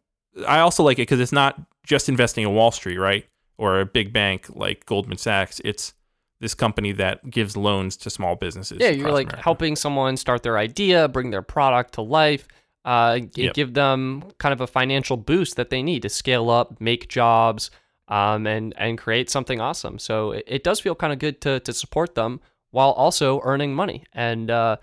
I 0.47 0.61
also 0.61 0.83
like 0.83 0.99
it 0.99 1.03
because 1.03 1.21
it's 1.21 1.33
not 1.33 1.61
just 1.85 2.09
investing 2.09 2.45
in 2.45 2.55
Wall 2.55 2.71
Street, 2.71 2.99
right, 2.99 3.25
or 3.59 3.81
a 3.81 3.87
big 3.87 4.13
bank 4.13 4.47
like 4.55 4.87
Goldman 4.87 5.19
Sachs. 5.19 5.61
It's 5.65 5.95
this 6.41 6.55
company 6.55 6.93
that 6.93 7.31
gives 7.31 7.57
loans 7.57 7.97
to 7.97 8.11
small 8.11 8.35
businesses. 8.37 8.79
yeah 8.81 8.91
you're 8.91 9.13
like 9.13 9.29
America. 9.29 9.43
helping 9.43 9.77
someone 9.77 10.15
start 10.17 10.43
their 10.43 10.59
idea 10.59 11.09
bring 11.09 11.31
their 11.31 11.41
product 11.41 11.95
to 11.95 12.03
life 12.03 12.47
uh, 12.85 13.19
g- 13.21 13.45
Yep. 13.45 13.55
give 13.55 13.73
them 13.75 14.25
kind 14.39 14.53
of 14.53 14.61
a 14.61 14.67
financial 14.67 15.17
boost 15.17 15.57
that 15.57 15.71
they 15.71 15.83
need 15.83 16.03
to 16.03 16.11
scale 16.11 16.51
up 16.51 16.79
make 16.83 17.09
jobs 17.09 17.71
um, 18.09 18.47
and 18.47 18.75
and 18.77 18.99
create 18.99 19.31
something 19.31 19.59
awesome 19.61 19.99
so 19.99 20.33
it, 20.33 20.45
it 20.47 20.65
does 20.65 20.81
feel 20.81 20.95
kind 20.95 21.15
of 21.15 21.19
good 21.19 21.41
to 21.41 21.61
to 21.61 21.73
support 21.73 22.15
them 22.15 22.41
while 22.73 22.91
also 22.91 23.41
earning 23.45 23.75
money 23.75 24.05
and 24.13 24.51
uh, 24.51 24.77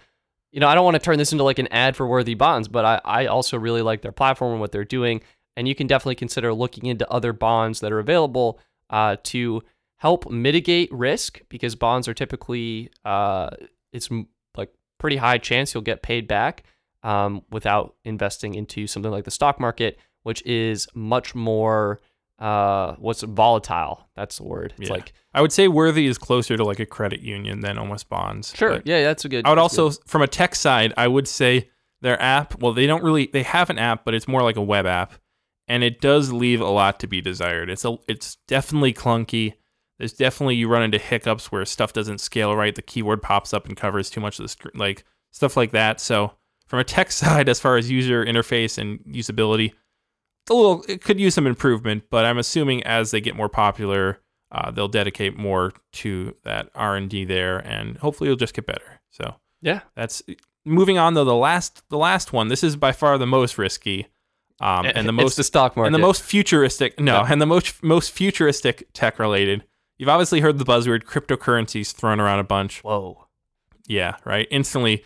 you 0.51 0.59
know, 0.59 0.67
I 0.67 0.75
don't 0.75 0.83
want 0.83 0.95
to 0.95 0.99
turn 0.99 1.17
this 1.17 1.31
into 1.31 1.43
like 1.43 1.59
an 1.59 1.67
ad 1.71 1.95
for 1.95 2.05
Worthy 2.05 2.33
Bonds, 2.33 2.67
but 2.67 2.85
I, 2.85 3.01
I 3.05 3.25
also 3.27 3.57
really 3.57 3.81
like 3.81 4.01
their 4.01 4.11
platform 4.11 4.51
and 4.51 4.61
what 4.61 4.71
they're 4.71 4.83
doing. 4.83 5.21
And 5.55 5.67
you 5.67 5.75
can 5.75 5.87
definitely 5.87 6.15
consider 6.15 6.53
looking 6.53 6.85
into 6.85 7.09
other 7.09 7.33
bonds 7.33 7.79
that 7.79 7.91
are 7.91 7.99
available 7.99 8.59
uh, 8.89 9.17
to 9.23 9.63
help 9.97 10.29
mitigate 10.29 10.91
risk 10.91 11.41
because 11.49 11.75
bonds 11.75 12.07
are 12.07 12.13
typically, 12.13 12.89
uh, 13.05 13.49
it's 13.93 14.09
like 14.57 14.73
pretty 14.97 15.17
high 15.17 15.37
chance 15.37 15.73
you'll 15.73 15.83
get 15.83 16.01
paid 16.01 16.27
back 16.27 16.63
um, 17.03 17.43
without 17.51 17.95
investing 18.03 18.55
into 18.55 18.87
something 18.87 19.11
like 19.11 19.25
the 19.25 19.31
stock 19.31 19.59
market, 19.59 19.97
which 20.23 20.45
is 20.45 20.87
much 20.93 21.33
more, 21.33 22.01
uh, 22.41 22.95
what's 22.97 23.21
volatile? 23.21 24.09
That's 24.15 24.37
the 24.37 24.43
word. 24.43 24.73
It's 24.77 24.89
Yeah. 24.89 24.95
like, 24.95 25.13
I 25.33 25.41
would 25.41 25.51
say 25.51 25.67
Worthy 25.67 26.07
is 26.07 26.17
closer 26.17 26.57
to 26.57 26.63
like 26.63 26.79
a 26.79 26.85
credit 26.85 27.21
union 27.21 27.59
than 27.61 27.77
almost 27.77 28.09
bonds. 28.09 28.53
sure, 28.55 28.81
yeah, 28.83 29.03
that's 29.03 29.23
a 29.25 29.29
good. 29.29 29.45
I 29.45 29.49
would 29.49 29.57
that's 29.59 29.75
good. 29.75 29.81
also, 29.83 30.01
from 30.07 30.21
a 30.23 30.27
tech 30.27 30.55
side, 30.55 30.93
I 30.97 31.07
would 31.07 31.27
say 31.27 31.69
their 32.01 32.19
app. 32.21 32.59
Well, 32.61 32.73
they 32.73 32.87
don't 32.87 33.03
really. 33.03 33.27
They 33.31 33.43
have 33.43 33.69
an 33.69 33.77
app, 33.77 34.03
but 34.03 34.13
it's 34.13 34.27
more 34.27 34.41
like 34.41 34.55
a 34.57 34.61
web 34.61 34.85
app, 34.85 35.13
and 35.67 35.83
it 35.83 36.01
does 36.01 36.33
leave 36.33 36.59
a 36.61 36.65
lot 36.69 36.99
to 37.01 37.07
be 37.07 37.21
desired. 37.21 37.69
It's 37.69 37.85
a. 37.85 37.95
It's 38.07 38.37
definitely 38.47 38.93
clunky. 38.93 39.53
There's 39.99 40.13
definitely 40.13 40.55
you 40.55 40.67
run 40.67 40.81
into 40.81 40.97
hiccups 40.97 41.51
where 41.51 41.63
stuff 41.63 41.93
doesn't 41.93 42.21
scale 42.21 42.55
right. 42.55 42.73
The 42.73 42.81
keyword 42.81 43.21
pops 43.21 43.53
up 43.53 43.67
and 43.67 43.77
covers 43.77 44.09
too 44.09 44.19
much 44.19 44.39
of 44.39 44.43
the 44.43 44.49
screen, 44.49 44.73
like 44.75 45.03
stuff 45.29 45.55
like 45.55 45.71
that. 45.73 46.01
So 46.01 46.33
from 46.65 46.79
a 46.79 46.83
tech 46.83 47.11
side, 47.21 47.47
as 47.47 47.59
far 47.59 47.77
as 47.77 47.91
user 47.91 48.25
interface 48.25 48.79
and 48.79 48.99
usability, 49.05 49.73
a 50.51 50.53
little. 50.53 50.83
It 50.87 51.01
could 51.01 51.19
use 51.19 51.33
some 51.35 51.47
improvement, 51.47 52.03
but 52.09 52.25
I'm 52.25 52.37
assuming 52.37 52.83
as 52.83 53.11
they 53.11 53.21
get 53.21 53.35
more 53.35 53.49
popular, 53.49 54.19
uh, 54.51 54.71
they'll 54.71 54.87
dedicate 54.87 55.37
more 55.37 55.73
to 55.93 56.35
that 56.43 56.69
R 56.75 56.95
and 56.95 57.09
D 57.09 57.25
there, 57.25 57.59
and 57.59 57.97
hopefully 57.97 58.29
it'll 58.29 58.37
just 58.37 58.53
get 58.53 58.65
better. 58.65 58.99
So 59.09 59.35
yeah, 59.61 59.81
that's 59.95 60.21
moving 60.65 60.97
on 60.97 61.13
though. 61.13 61.25
The 61.25 61.33
last, 61.35 61.87
the 61.89 61.97
last 61.97 62.33
one. 62.33 62.47
This 62.49 62.63
is 62.63 62.75
by 62.75 62.91
far 62.91 63.17
the 63.17 63.25
most 63.27 63.57
risky, 63.57 64.07
um, 64.59 64.85
and 64.85 65.07
the 65.07 65.13
it's 65.13 65.23
most 65.23 65.35
the 65.37 65.43
stock 65.43 65.75
market 65.75 65.87
and 65.87 65.95
the 65.95 65.99
most 65.99 66.21
futuristic. 66.23 66.99
No, 66.99 67.21
Yeah. 67.21 67.27
and 67.29 67.41
the 67.41 67.45
most 67.45 67.81
most 67.83 68.11
futuristic 68.11 68.87
tech 68.93 69.19
related. 69.19 69.63
You've 69.97 70.09
obviously 70.09 70.39
heard 70.39 70.57
the 70.57 70.65
buzzword 70.65 71.03
cryptocurrencies 71.03 71.91
thrown 71.93 72.19
around 72.19 72.39
a 72.39 72.43
bunch. 72.43 72.83
Whoa. 72.83 73.27
Yeah, 73.87 74.15
right. 74.25 74.47
Instantly, 74.49 75.05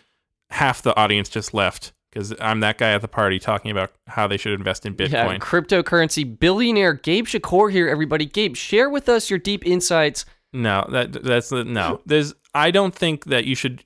half 0.51 0.81
the 0.81 0.95
audience 0.95 1.27
just 1.27 1.53
left 1.53 1.91
because 2.15 2.33
I'm 2.39 2.61
that 2.61 2.77
guy 2.77 2.93
at 2.93 3.01
the 3.01 3.09
party 3.09 3.39
talking 3.39 3.71
about 3.71 3.91
how 4.07 4.25
they 4.25 4.37
should 4.37 4.53
invest 4.53 4.85
in 4.85 4.95
Bitcoin. 4.95 5.11
Yeah, 5.11 5.37
cryptocurrency 5.37 6.39
billionaire 6.39 6.93
Gabe 6.93 7.25
Shakur 7.25 7.69
here, 7.69 7.89
everybody. 7.89 8.25
Gabe, 8.25 8.55
share 8.55 8.89
with 8.89 9.09
us 9.09 9.29
your 9.29 9.37
deep 9.37 9.65
insights. 9.65 10.25
No, 10.53 10.87
that 10.91 11.11
that's 11.23 11.49
the 11.49 11.65
no. 11.65 12.01
There's 12.05 12.33
I 12.53 12.71
don't 12.71 12.95
think 12.95 13.25
that 13.25 13.43
you 13.43 13.53
should 13.53 13.83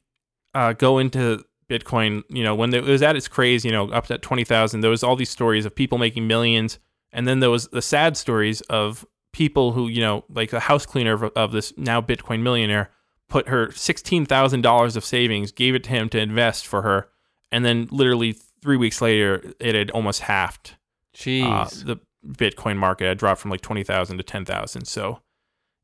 uh, 0.53 0.73
go 0.73 0.99
into 0.99 1.43
Bitcoin. 1.67 2.23
You 2.29 2.43
know, 2.43 2.53
when 2.53 2.71
it 2.73 2.83
was 2.83 3.01
at 3.01 3.15
its 3.15 3.27
craze, 3.27 3.65
you 3.65 3.71
know, 3.71 3.89
up 3.89 4.05
to 4.07 4.19
twenty 4.19 4.43
thousand, 4.43 4.81
there 4.81 4.91
was 4.91 5.03
all 5.03 5.15
these 5.15 5.31
stories 5.31 5.65
of 5.65 5.73
people 5.73 5.97
making 5.97 6.27
millions, 6.27 6.77
and 7.11 7.27
then 7.27 7.39
there 7.39 7.49
was 7.49 7.67
the 7.69 7.81
sad 7.81 8.15
stories 8.15 8.61
of 8.61 9.05
people 9.33 9.71
who, 9.71 9.87
you 9.87 10.01
know, 10.01 10.23
like 10.29 10.53
a 10.53 10.59
house 10.59 10.85
cleaner 10.85 11.13
of, 11.13 11.23
of 11.35 11.51
this 11.51 11.73
now 11.77 11.99
Bitcoin 12.01 12.41
millionaire, 12.41 12.91
put 13.27 13.49
her 13.49 13.71
sixteen 13.71 14.27
thousand 14.27 14.61
dollars 14.61 14.95
of 14.95 15.03
savings, 15.03 15.51
gave 15.51 15.73
it 15.73 15.83
to 15.85 15.89
him 15.89 16.09
to 16.09 16.19
invest 16.19 16.67
for 16.67 16.83
her, 16.83 17.09
and 17.51 17.65
then 17.65 17.87
literally 17.91 18.35
three 18.61 18.77
weeks 18.77 19.01
later, 19.01 19.43
it 19.59 19.75
had 19.75 19.91
almost 19.91 20.21
halved 20.21 20.75
Jeez. 21.15 21.43
uh, 21.43 21.85
the 21.85 21.99
Bitcoin 22.27 22.77
market 22.77 23.05
had 23.05 23.17
dropped 23.17 23.41
from 23.41 23.51
like 23.51 23.61
twenty 23.61 23.83
thousand 23.83 24.17
to 24.17 24.23
ten 24.23 24.45
thousand. 24.45 24.85
So 24.85 25.19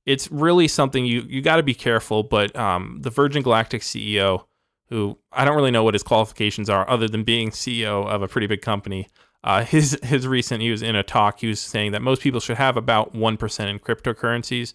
it's 0.05 0.31
really 0.31 0.67
something 0.67 1.05
you 1.05 1.21
you 1.27 1.41
got 1.41 1.57
to 1.57 1.63
be 1.63 1.73
careful. 1.73 2.23
But 2.23 2.55
um, 2.55 2.99
the 3.01 3.09
Virgin 3.09 3.41
Galactic 3.41 3.81
CEO, 3.81 4.45
who 4.89 5.17
I 5.31 5.45
don't 5.45 5.55
really 5.55 5.71
know 5.71 5.83
what 5.83 5.93
his 5.93 6.03
qualifications 6.03 6.69
are, 6.69 6.89
other 6.89 7.07
than 7.07 7.23
being 7.23 7.51
CEO 7.51 8.07
of 8.07 8.21
a 8.21 8.27
pretty 8.27 8.47
big 8.47 8.61
company. 8.61 9.07
Uh, 9.43 9.63
his 9.65 9.97
his 10.03 10.27
recent 10.27 10.61
he 10.61 10.71
was 10.71 10.81
in 10.81 10.95
a 10.95 11.03
talk. 11.03 11.39
He 11.39 11.47
was 11.47 11.59
saying 11.59 11.91
that 11.93 12.01
most 12.01 12.21
people 12.21 12.39
should 12.39 12.57
have 12.57 12.77
about 12.77 13.15
one 13.15 13.37
percent 13.37 13.69
in 13.69 13.79
cryptocurrencies, 13.79 14.73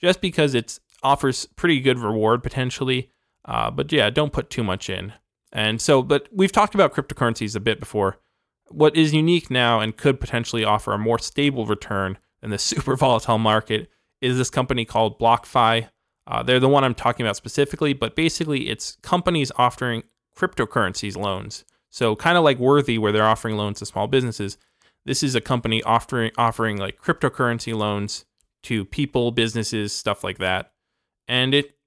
just 0.00 0.20
because 0.20 0.54
it 0.54 0.78
offers 1.02 1.46
pretty 1.56 1.80
good 1.80 1.98
reward 1.98 2.42
potentially. 2.42 3.10
Uh, 3.44 3.70
but 3.70 3.90
yeah, 3.90 4.10
don't 4.10 4.32
put 4.32 4.50
too 4.50 4.62
much 4.62 4.90
in. 4.90 5.14
And 5.52 5.80
so, 5.80 6.02
but 6.02 6.28
we've 6.32 6.52
talked 6.52 6.74
about 6.74 6.94
cryptocurrencies 6.94 7.56
a 7.56 7.60
bit 7.60 7.80
before 7.80 8.18
what 8.70 8.96
is 8.96 9.14
unique 9.14 9.50
now 9.50 9.80
and 9.80 9.96
could 9.96 10.20
potentially 10.20 10.64
offer 10.64 10.92
a 10.92 10.98
more 10.98 11.18
stable 11.18 11.66
return 11.66 12.18
than 12.40 12.50
the 12.50 12.58
super 12.58 12.96
volatile 12.96 13.38
market 13.38 13.90
is 14.20 14.36
this 14.36 14.50
company 14.50 14.84
called 14.84 15.18
BlockFi. 15.18 15.88
Uh, 16.26 16.42
they're 16.42 16.60
the 16.60 16.68
one 16.68 16.84
I'm 16.84 16.94
talking 16.94 17.24
about 17.24 17.36
specifically, 17.36 17.92
but 17.92 18.14
basically 18.14 18.68
it's 18.68 18.96
companies 19.02 19.50
offering 19.56 20.02
cryptocurrencies 20.36 21.16
loans. 21.16 21.64
So 21.90 22.14
kind 22.14 22.36
of 22.36 22.44
like 22.44 22.58
Worthy, 22.58 22.98
where 22.98 23.12
they're 23.12 23.26
offering 23.26 23.56
loans 23.56 23.78
to 23.78 23.86
small 23.86 24.06
businesses. 24.06 24.58
This 25.06 25.22
is 25.22 25.34
a 25.34 25.40
company 25.40 25.82
offering 25.84 26.32
offering 26.36 26.76
like 26.76 27.00
cryptocurrency 27.00 27.74
loans 27.74 28.26
to 28.64 28.84
people, 28.84 29.30
businesses, 29.30 29.92
stuff 29.92 30.22
like 30.22 30.38
that. 30.38 30.72
And 31.26 31.54
it 31.54 31.77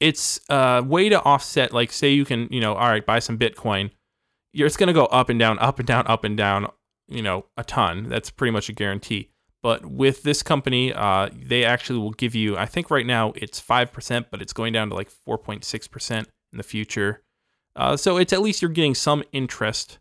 it's 0.00 0.40
a 0.48 0.82
way 0.82 1.08
to 1.08 1.22
offset, 1.22 1.72
like 1.72 1.92
say 1.92 2.10
you 2.10 2.24
can, 2.24 2.48
you 2.50 2.60
know, 2.60 2.74
all 2.74 2.88
right, 2.88 3.04
buy 3.04 3.18
some 3.18 3.38
Bitcoin 3.38 3.90
you're 4.56 4.66
it's 4.66 4.78
going 4.78 4.86
to 4.86 4.94
go 4.94 5.04
up 5.06 5.28
and 5.28 5.38
down, 5.38 5.58
up 5.58 5.78
and 5.78 5.86
down, 5.86 6.06
up 6.06 6.24
and 6.24 6.34
down, 6.34 6.66
you 7.08 7.20
know, 7.20 7.44
a 7.58 7.62
ton. 7.62 8.08
That's 8.08 8.30
pretty 8.30 8.52
much 8.52 8.70
a 8.70 8.72
guarantee. 8.72 9.28
But 9.62 9.84
with 9.84 10.22
this 10.22 10.42
company, 10.42 10.94
uh, 10.94 11.28
they 11.34 11.62
actually 11.62 11.98
will 11.98 12.12
give 12.12 12.34
you, 12.34 12.56
I 12.56 12.64
think 12.64 12.90
right 12.90 13.04
now 13.04 13.34
it's 13.36 13.60
5%, 13.60 14.26
but 14.30 14.40
it's 14.40 14.54
going 14.54 14.72
down 14.72 14.88
to 14.88 14.94
like 14.94 15.10
4.6% 15.28 16.18
in 16.18 16.26
the 16.56 16.62
future. 16.62 17.22
Uh, 17.74 17.98
so 17.98 18.16
it's 18.16 18.32
at 18.32 18.40
least 18.40 18.62
you're 18.62 18.70
getting 18.70 18.94
some 18.94 19.22
interest 19.30 19.98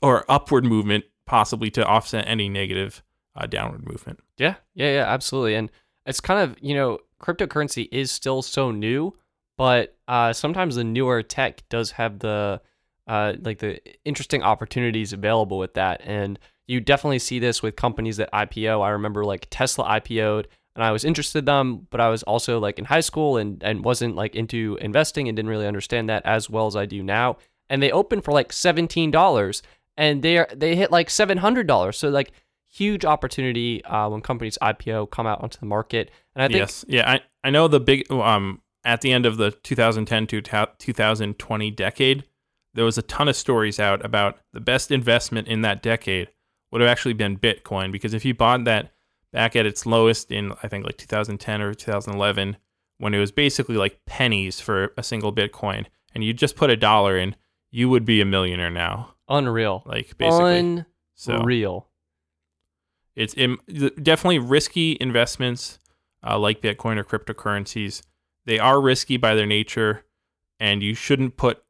or 0.00 0.24
upward 0.28 0.64
movement, 0.64 1.04
possibly 1.26 1.68
to 1.72 1.84
offset 1.84 2.28
any 2.28 2.48
negative 2.48 3.02
uh, 3.34 3.46
downward 3.46 3.84
movement. 3.88 4.20
Yeah, 4.38 4.54
yeah, 4.74 4.92
yeah, 4.92 5.04
absolutely. 5.08 5.56
And 5.56 5.68
It's 6.06 6.20
kind 6.20 6.48
of, 6.48 6.56
you 6.60 6.74
know, 6.74 7.00
cryptocurrency 7.24 7.88
is 7.90 8.10
still 8.10 8.42
so 8.42 8.70
new, 8.70 9.14
but 9.56 9.96
uh, 10.06 10.32
sometimes 10.32 10.76
the 10.76 10.84
newer 10.84 11.22
tech 11.22 11.62
does 11.68 11.92
have 11.92 12.18
the 12.18 12.60
uh, 13.06 13.34
like 13.42 13.58
the 13.58 13.80
interesting 14.04 14.42
opportunities 14.42 15.12
available 15.12 15.58
with 15.58 15.74
that. 15.74 16.00
And 16.04 16.38
you 16.66 16.80
definitely 16.80 17.18
see 17.18 17.38
this 17.38 17.62
with 17.62 17.76
companies 17.76 18.16
that 18.16 18.32
IPO. 18.32 18.82
I 18.82 18.90
remember 18.90 19.24
like 19.24 19.46
Tesla 19.50 19.84
IPO'd 20.00 20.48
and 20.74 20.82
I 20.82 20.90
was 20.90 21.04
interested 21.04 21.40
in 21.40 21.44
them, 21.44 21.86
but 21.90 22.00
I 22.00 22.08
was 22.08 22.22
also 22.22 22.58
like 22.58 22.78
in 22.78 22.86
high 22.86 23.00
school 23.00 23.36
and, 23.36 23.62
and 23.62 23.84
wasn't 23.84 24.16
like 24.16 24.34
into 24.34 24.78
investing 24.80 25.28
and 25.28 25.36
didn't 25.36 25.50
really 25.50 25.66
understand 25.66 26.08
that 26.08 26.24
as 26.24 26.48
well 26.48 26.66
as 26.66 26.76
I 26.76 26.86
do 26.86 27.02
now. 27.02 27.36
And 27.68 27.82
they 27.82 27.92
opened 27.92 28.24
for 28.24 28.32
like 28.32 28.52
$17 28.52 29.62
and 29.96 30.22
they 30.22 30.38
are, 30.38 30.48
they 30.54 30.74
hit 30.74 30.90
like 30.90 31.08
$700. 31.08 31.94
So 31.94 32.08
like 32.08 32.32
huge 32.74 33.04
opportunity 33.04 33.84
uh, 33.84 34.08
when 34.08 34.20
companies 34.20 34.58
IPO 34.60 35.10
come 35.10 35.26
out 35.26 35.42
onto 35.42 35.58
the 35.58 35.66
market. 35.66 36.10
And 36.34 36.42
I 36.42 36.48
think 36.48 36.58
yes, 36.58 36.84
yeah, 36.88 37.08
I 37.08 37.20
I 37.42 37.50
know 37.50 37.68
the 37.68 37.80
big 37.80 38.10
um 38.10 38.60
at 38.84 39.00
the 39.00 39.12
end 39.12 39.26
of 39.26 39.36
the 39.36 39.50
2010 39.50 40.26
to 40.26 40.42
2020 40.42 41.70
decade, 41.70 42.24
there 42.74 42.84
was 42.84 42.98
a 42.98 43.02
ton 43.02 43.28
of 43.28 43.36
stories 43.36 43.80
out 43.80 44.04
about 44.04 44.38
the 44.52 44.60
best 44.60 44.90
investment 44.90 45.48
in 45.48 45.62
that 45.62 45.82
decade 45.82 46.28
would 46.70 46.80
have 46.80 46.90
actually 46.90 47.14
been 47.14 47.38
Bitcoin 47.38 47.92
because 47.92 48.12
if 48.12 48.24
you 48.24 48.34
bought 48.34 48.64
that 48.64 48.92
back 49.32 49.56
at 49.56 49.66
its 49.66 49.86
lowest 49.86 50.30
in 50.30 50.52
I 50.62 50.68
think 50.68 50.84
like 50.84 50.98
2010 50.98 51.62
or 51.62 51.74
2011 51.74 52.56
when 52.98 53.14
it 53.14 53.18
was 53.18 53.32
basically 53.32 53.76
like 53.76 54.00
pennies 54.06 54.60
for 54.60 54.92
a 54.96 55.02
single 55.02 55.32
Bitcoin 55.32 55.86
and 56.14 56.22
you 56.22 56.32
just 56.32 56.56
put 56.56 56.70
a 56.70 56.76
dollar 56.76 57.18
in, 57.18 57.34
you 57.70 57.88
would 57.88 58.04
be 58.04 58.20
a 58.20 58.24
millionaire 58.24 58.70
now. 58.70 59.14
unreal. 59.28 59.82
Like 59.84 60.16
basically. 60.16 60.84
So 61.14 61.36
Unreal. 61.36 61.88
It's 63.16 63.34
definitely 63.34 64.38
risky 64.38 64.96
investments 65.00 65.78
uh, 66.26 66.38
like 66.38 66.60
Bitcoin 66.60 66.96
or 66.96 67.04
cryptocurrencies. 67.04 68.02
They 68.46 68.58
are 68.58 68.80
risky 68.80 69.16
by 69.16 69.34
their 69.34 69.46
nature, 69.46 70.04
and 70.58 70.82
you 70.82 70.94
shouldn't 70.94 71.36
put 71.36 71.62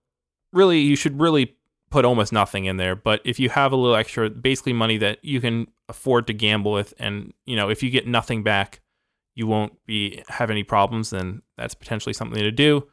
really. 0.53 0.80
You 0.80 0.97
should 0.97 1.20
really 1.20 1.57
put 1.90 2.05
almost 2.05 2.32
nothing 2.32 2.64
in 2.64 2.76
there. 2.76 2.97
But 2.97 3.20
if 3.24 3.38
you 3.38 3.51
have 3.51 3.72
a 3.72 3.76
little 3.76 3.97
extra, 3.97 4.30
basically 4.30 4.72
money 4.72 4.97
that 4.99 5.24
you 5.24 5.40
can 5.40 5.68
afford 5.88 6.26
to 6.26 6.32
gamble 6.32 6.72
with, 6.72 6.95
and 6.99 7.32
you 7.47 7.57
know 7.57 7.68
if 7.68 7.82
you 7.82 7.90
get 7.90 8.07
nothing 8.07 8.42
back, 8.42 8.80
you 9.34 9.47
won't 9.47 9.74
be 9.86 10.22
have 10.28 10.51
any 10.51 10.64
problems. 10.64 11.11
Then 11.11 11.42
that's 11.57 11.74
potentially 11.74 12.14
something 12.14 12.40
to 12.40 12.51
do. 12.51 12.88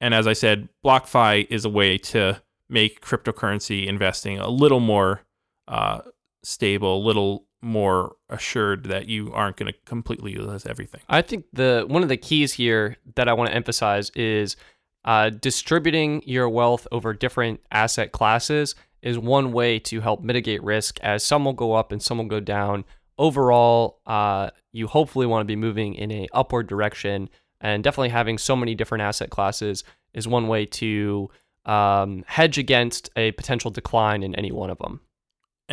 And 0.00 0.12
as 0.12 0.26
I 0.26 0.34
said, 0.34 0.68
BlockFi 0.84 1.46
is 1.48 1.64
a 1.64 1.70
way 1.70 1.96
to 1.98 2.42
make 2.68 3.00
cryptocurrency 3.00 3.86
investing 3.86 4.38
a 4.38 4.48
little 4.48 4.80
more 4.80 5.22
uh, 5.68 6.00
stable, 6.42 6.98
a 6.98 7.04
little 7.04 7.46
more 7.64 8.16
assured 8.28 8.84
that 8.84 9.08
you 9.08 9.32
aren't 9.32 9.56
going 9.56 9.72
to 9.72 9.78
completely 9.84 10.34
lose 10.34 10.66
everything. 10.66 11.00
I 11.08 11.22
think 11.22 11.46
the 11.52 11.84
one 11.88 12.02
of 12.02 12.08
the 12.08 12.16
keys 12.16 12.52
here 12.52 12.96
that 13.16 13.28
I 13.28 13.32
want 13.32 13.50
to 13.50 13.56
emphasize 13.56 14.10
is 14.10 14.56
uh, 15.04 15.30
distributing 15.30 16.22
your 16.26 16.48
wealth 16.48 16.86
over 16.92 17.12
different 17.12 17.60
asset 17.70 18.12
classes 18.12 18.74
is 19.02 19.18
one 19.18 19.52
way 19.52 19.78
to 19.78 20.00
help 20.00 20.22
mitigate 20.22 20.62
risk 20.62 20.98
as 21.00 21.22
some 21.22 21.44
will 21.44 21.52
go 21.52 21.74
up 21.74 21.92
and 21.92 22.02
some 22.02 22.18
will 22.18 22.24
go 22.24 22.40
down. 22.40 22.84
Overall, 23.18 24.00
uh, 24.06 24.50
you 24.72 24.86
hopefully 24.86 25.26
want 25.26 25.42
to 25.42 25.44
be 25.44 25.56
moving 25.56 25.94
in 25.94 26.10
a 26.10 26.26
upward 26.32 26.66
direction, 26.66 27.28
and 27.60 27.84
definitely 27.84 28.08
having 28.08 28.38
so 28.38 28.56
many 28.56 28.74
different 28.74 29.02
asset 29.02 29.30
classes 29.30 29.84
is 30.14 30.26
one 30.26 30.48
way 30.48 30.66
to 30.66 31.30
um, 31.64 32.24
hedge 32.26 32.58
against 32.58 33.10
a 33.14 33.32
potential 33.32 33.70
decline 33.70 34.22
in 34.22 34.34
any 34.34 34.50
one 34.50 34.70
of 34.70 34.78
them. 34.78 35.00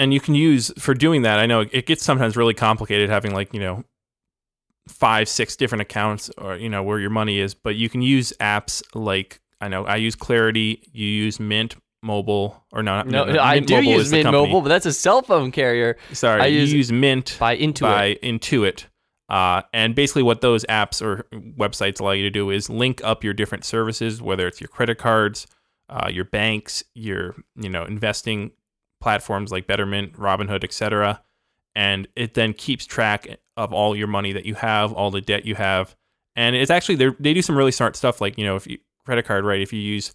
And 0.01 0.11
you 0.11 0.19
can 0.19 0.33
use 0.33 0.71
for 0.79 0.95
doing 0.95 1.21
that. 1.21 1.37
I 1.37 1.45
know 1.45 1.61
it 1.71 1.85
gets 1.85 2.03
sometimes 2.03 2.35
really 2.35 2.55
complicated 2.55 3.09
having 3.09 3.35
like 3.35 3.53
you 3.53 3.59
know 3.59 3.83
five, 4.87 5.29
six 5.29 5.55
different 5.55 5.83
accounts 5.83 6.31
or 6.39 6.55
you 6.55 6.69
know 6.69 6.81
where 6.81 6.97
your 6.99 7.11
money 7.11 7.37
is, 7.37 7.53
but 7.53 7.75
you 7.75 7.87
can 7.87 8.01
use 8.01 8.33
apps 8.39 8.81
like 8.95 9.39
I 9.61 9.67
know 9.67 9.85
I 9.85 9.97
use 9.97 10.15
Clarity. 10.15 10.89
You 10.91 11.05
use 11.05 11.39
Mint 11.39 11.75
Mobile 12.01 12.65
or 12.71 12.81
no? 12.81 13.03
No, 13.03 13.25
no, 13.25 13.39
I 13.39 13.55
Mint 13.55 13.67
do 13.67 13.75
Mobile 13.75 13.91
use 13.91 14.11
Mint 14.11 14.23
company. 14.23 14.47
Mobile, 14.47 14.61
but 14.61 14.69
that's 14.69 14.87
a 14.87 14.93
cell 14.93 15.21
phone 15.21 15.51
carrier 15.51 15.97
Sorry, 16.13 16.41
I 16.41 16.47
use 16.47 16.73
use 16.73 16.91
Mint 16.91 17.37
by 17.39 17.55
Intuit. 17.55 17.81
by 17.81 18.15
Intuit. 18.23 18.85
Uh, 19.29 19.61
and 19.71 19.93
basically, 19.93 20.23
what 20.23 20.41
those 20.41 20.65
apps 20.65 20.99
or 20.99 21.27
websites 21.31 22.01
allow 22.01 22.11
you 22.11 22.23
to 22.23 22.31
do 22.31 22.49
is 22.49 22.71
link 22.71 23.01
up 23.03 23.23
your 23.23 23.33
different 23.33 23.63
services, 23.65 24.19
whether 24.19 24.47
it's 24.47 24.59
your 24.59 24.67
credit 24.67 24.97
cards, 24.97 25.45
uh, 25.89 26.09
your 26.11 26.25
banks, 26.25 26.83
your 26.95 27.35
you 27.55 27.69
know 27.69 27.85
investing 27.85 28.51
platforms 29.01 29.51
like 29.51 29.67
Betterment, 29.67 30.13
Robinhood, 30.13 30.63
etc. 30.63 31.21
And 31.75 32.07
it 32.15 32.33
then 32.35 32.53
keeps 32.53 32.85
track 32.85 33.27
of 33.57 33.73
all 33.73 33.95
your 33.95 34.07
money 34.07 34.31
that 34.33 34.45
you 34.45 34.55
have, 34.55 34.93
all 34.93 35.11
the 35.11 35.21
debt 35.21 35.45
you 35.45 35.55
have, 35.55 35.95
and 36.35 36.55
it's 36.55 36.71
actually 36.71 36.95
they 36.95 37.09
they 37.19 37.33
do 37.33 37.41
some 37.41 37.57
really 37.57 37.71
smart 37.71 37.95
stuff. 37.95 38.21
Like 38.21 38.37
you 38.37 38.45
know, 38.45 38.55
if 38.55 38.67
you 38.67 38.77
credit 39.05 39.25
card, 39.25 39.43
right? 39.45 39.61
If 39.61 39.73
you 39.73 39.79
use 39.79 40.13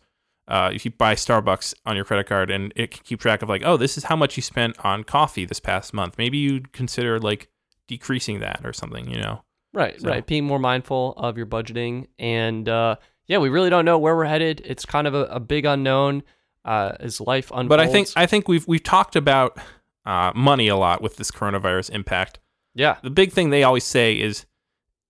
uh, 0.49 0.71
if 0.73 0.85
you 0.85 0.91
buy 0.93 1.15
Starbucks 1.15 1.75
on 1.85 1.97
your 1.97 2.05
credit 2.05 2.27
card 2.29 2.51
and 2.51 2.73
it 2.77 2.93
can 2.93 3.03
keep 3.05 3.21
track 3.21 3.43
of 3.43 3.49
like, 3.49 3.63
oh, 3.65 3.77
this 3.77 3.99
is 3.99 4.05
how 4.05 4.15
much 4.17 4.37
you 4.37 4.43
spent 4.43 4.79
on 4.85 5.03
coffee 5.03 5.45
this 5.45 5.59
past 5.59 5.93
month. 5.93 6.17
Maybe 6.19 6.39
you'd 6.39 6.73
consider 6.73 7.19
like 7.19 7.49
decreasing 7.89 8.39
that 8.41 8.61
or 8.65 8.73
something, 8.73 9.11
you 9.11 9.21
know? 9.21 9.43
Right, 9.75 10.01
So- 10.01 10.09
right. 10.09 10.25
Being 10.25 10.45
more 10.45 10.61
mindful 10.61 11.15
of 11.17 11.37
your 11.37 11.47
budgeting. 11.47 12.07
And 12.19 12.69
uh, 12.69 12.97
yeah, 13.27 13.39
we 13.39 13.49
really 13.49 13.71
don't 13.71 13.85
know 13.85 13.99
where 13.99 14.15
we're 14.15 14.25
headed. 14.27 14.63
It's 14.65 14.85
kind 14.87 15.09
of 15.09 15.15
a, 15.15 15.25
a 15.25 15.41
big 15.41 15.65
unknown 15.65 16.23
uh, 16.67 16.93
as 17.01 17.21
life 17.21 17.47
unfolds. 17.51 17.69
But 17.71 17.81
I 17.81 17.87
think 17.87 18.09
I 18.17 18.27
think 18.27 18.49
we've 18.49 18.67
we've 18.69 18.83
talked 18.83 19.17
about 19.17 19.57
uh, 20.05 20.33
money 20.35 20.69
a 20.69 20.77
lot 20.77 21.01
with 21.01 21.17
this 21.17 21.31
coronavirus 21.31 21.91
impact. 21.91 22.39
yeah, 22.75 22.97
The 23.03 23.11
big 23.11 23.33
thing 23.33 23.49
they 23.51 23.63
always 23.63 23.85
say 23.85 24.21
is 24.21 24.45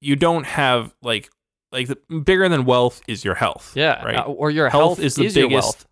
you 0.00 0.14
don't 0.16 0.44
have 0.46 0.94
like 1.02 1.30
like 1.72 1.88
the 1.88 1.96
bigger 2.20 2.48
than 2.48 2.64
wealth 2.64 3.00
is 3.09 3.24
your 3.24 3.34
health. 3.34 3.72
yeah. 3.74 4.02
right. 4.04 4.16
uh, 4.16 4.22
or 4.24 4.50
your 4.50 4.68
Health 4.70 4.98
health, 4.98 5.00
is 5.00 5.16
the 5.16 5.24
your 5.24 5.32
biggest- 5.48 5.50
wealth. 5.64 5.86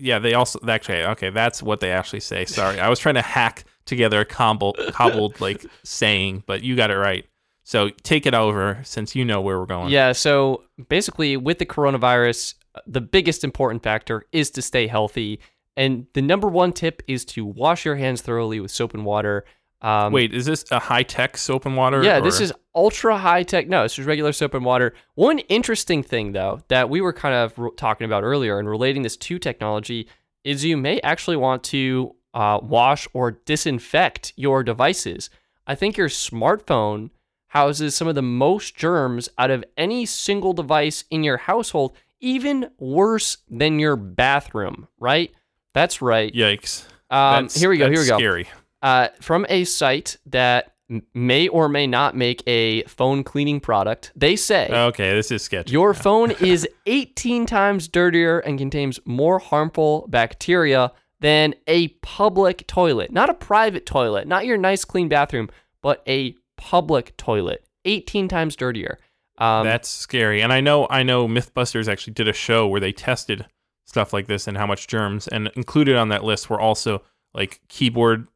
yeah. 0.00 0.18
They 0.18 0.34
also 0.34 0.58
actually 0.68 1.02
okay. 1.04 1.30
That's 1.30 1.62
what 1.62 1.78
they 1.80 1.90
actually 1.92 2.20
say. 2.20 2.44
Sorry, 2.46 2.80
I 2.80 2.88
was 2.88 2.98
trying 2.98 3.14
to 3.14 3.22
hack 3.22 3.64
together 3.86 4.20
a 4.20 4.24
cobbled 4.24 4.76
like 5.40 5.64
saying, 5.84 6.42
but 6.46 6.62
you 6.62 6.74
got 6.76 6.90
it 6.90 6.96
right. 6.96 7.24
So 7.66 7.88
take 8.02 8.26
it 8.26 8.34
over 8.34 8.80
since 8.82 9.14
you 9.16 9.24
know 9.24 9.40
where 9.40 9.58
we're 9.58 9.66
going. 9.66 9.90
Yeah. 9.90 10.12
So 10.12 10.64
basically, 10.88 11.36
with 11.38 11.58
the 11.58 11.66
coronavirus, 11.66 12.54
the 12.86 13.00
biggest 13.00 13.44
important 13.44 13.82
factor 13.82 14.26
is 14.32 14.50
to 14.52 14.62
stay 14.62 14.86
healthy. 14.86 15.40
And 15.76 16.06
the 16.12 16.22
number 16.22 16.48
one 16.48 16.72
tip 16.72 17.02
is 17.06 17.24
to 17.26 17.44
wash 17.44 17.84
your 17.84 17.96
hands 17.96 18.22
thoroughly 18.22 18.60
with 18.60 18.70
soap 18.70 18.94
and 18.94 19.04
water. 19.04 19.44
Um, 19.82 20.12
Wait, 20.12 20.32
is 20.32 20.46
this 20.46 20.64
a 20.70 20.78
high 20.78 21.02
tech 21.02 21.36
soap 21.36 21.66
and 21.66 21.76
water? 21.76 22.02
Yeah, 22.02 22.20
this 22.20 22.40
is 22.40 22.52
ultra 22.74 23.18
high 23.18 23.42
tech. 23.42 23.68
No, 23.68 23.84
it's 23.84 23.94
just 23.94 24.08
regular 24.08 24.32
soap 24.32 24.54
and 24.54 24.64
water. 24.64 24.94
One 25.14 25.40
interesting 25.40 26.02
thing, 26.02 26.32
though, 26.32 26.62
that 26.68 26.88
we 26.88 27.00
were 27.00 27.12
kind 27.12 27.34
of 27.34 27.58
r- 27.58 27.70
talking 27.76 28.06
about 28.06 28.22
earlier 28.22 28.58
and 28.58 28.68
relating 28.68 29.02
this 29.02 29.16
to 29.18 29.38
technology 29.38 30.08
is 30.42 30.64
you 30.64 30.76
may 30.76 31.00
actually 31.00 31.36
want 31.36 31.64
to 31.64 32.14
uh, 32.32 32.60
wash 32.62 33.06
or 33.12 33.32
disinfect 33.32 34.32
your 34.36 34.62
devices. 34.62 35.28
I 35.66 35.74
think 35.74 35.96
your 35.96 36.08
smartphone 36.08 37.10
houses 37.48 37.94
some 37.94 38.08
of 38.08 38.14
the 38.14 38.22
most 38.22 38.74
germs 38.74 39.28
out 39.38 39.50
of 39.50 39.64
any 39.76 40.04
single 40.04 40.52
device 40.52 41.04
in 41.10 41.22
your 41.22 41.36
household, 41.36 41.96
even 42.24 42.70
worse 42.78 43.36
than 43.50 43.78
your 43.78 43.96
bathroom, 43.96 44.88
right? 44.98 45.30
That's 45.74 46.00
right. 46.02 46.32
Yikes. 46.32 46.84
Um, 47.10 47.48
here 47.48 47.68
we 47.68 47.78
go. 47.78 47.90
Here 47.90 48.00
we 48.00 48.06
go 48.08 48.16
Scary. 48.16 48.48
uh, 48.82 49.08
from 49.20 49.46
a 49.48 49.64
site 49.64 50.16
that 50.26 50.72
may 51.14 51.48
or 51.48 51.68
may 51.68 51.86
not 51.86 52.16
make 52.16 52.42
a 52.46 52.82
phone 52.84 53.24
cleaning 53.24 53.60
product. 53.60 54.12
They 54.16 54.36
say 54.36 54.68
Okay, 54.70 55.14
this 55.14 55.30
is 55.30 55.42
sketchy. 55.42 55.72
your 55.72 55.94
phone 55.94 56.30
is 56.40 56.66
18 56.86 57.46
times 57.46 57.88
dirtier 57.88 58.40
and 58.40 58.58
contains 58.58 59.00
more 59.04 59.38
harmful 59.38 60.06
bacteria 60.08 60.92
than 61.20 61.54
a 61.66 61.88
public 62.02 62.66
toilet. 62.66 63.10
Not 63.12 63.30
a 63.30 63.34
private 63.34 63.86
toilet, 63.86 64.26
not 64.28 64.44
your 64.46 64.58
nice 64.58 64.84
clean 64.84 65.08
bathroom, 65.08 65.48
but 65.82 66.02
a 66.06 66.34
public 66.56 67.16
toilet. 67.16 67.64
18 67.86 68.28
times 68.28 68.56
dirtier. 68.56 68.98
Um, 69.38 69.64
That's 69.66 69.88
scary. 69.88 70.40
And 70.42 70.52
I 70.52 70.60
know 70.60 70.86
I 70.90 71.02
know 71.02 71.26
MythBusters 71.26 71.88
actually 71.88 72.12
did 72.14 72.28
a 72.28 72.32
show 72.32 72.66
where 72.68 72.80
they 72.80 72.92
tested 72.92 73.46
stuff 73.86 74.12
like 74.12 74.26
this 74.26 74.46
and 74.46 74.56
how 74.56 74.66
much 74.66 74.86
germs 74.86 75.28
and 75.28 75.50
included 75.56 75.96
on 75.96 76.08
that 76.08 76.24
list 76.24 76.48
were 76.48 76.60
also 76.60 77.02
like 77.34 77.60
keyboards, 77.68 78.28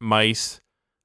mice, 0.00 0.60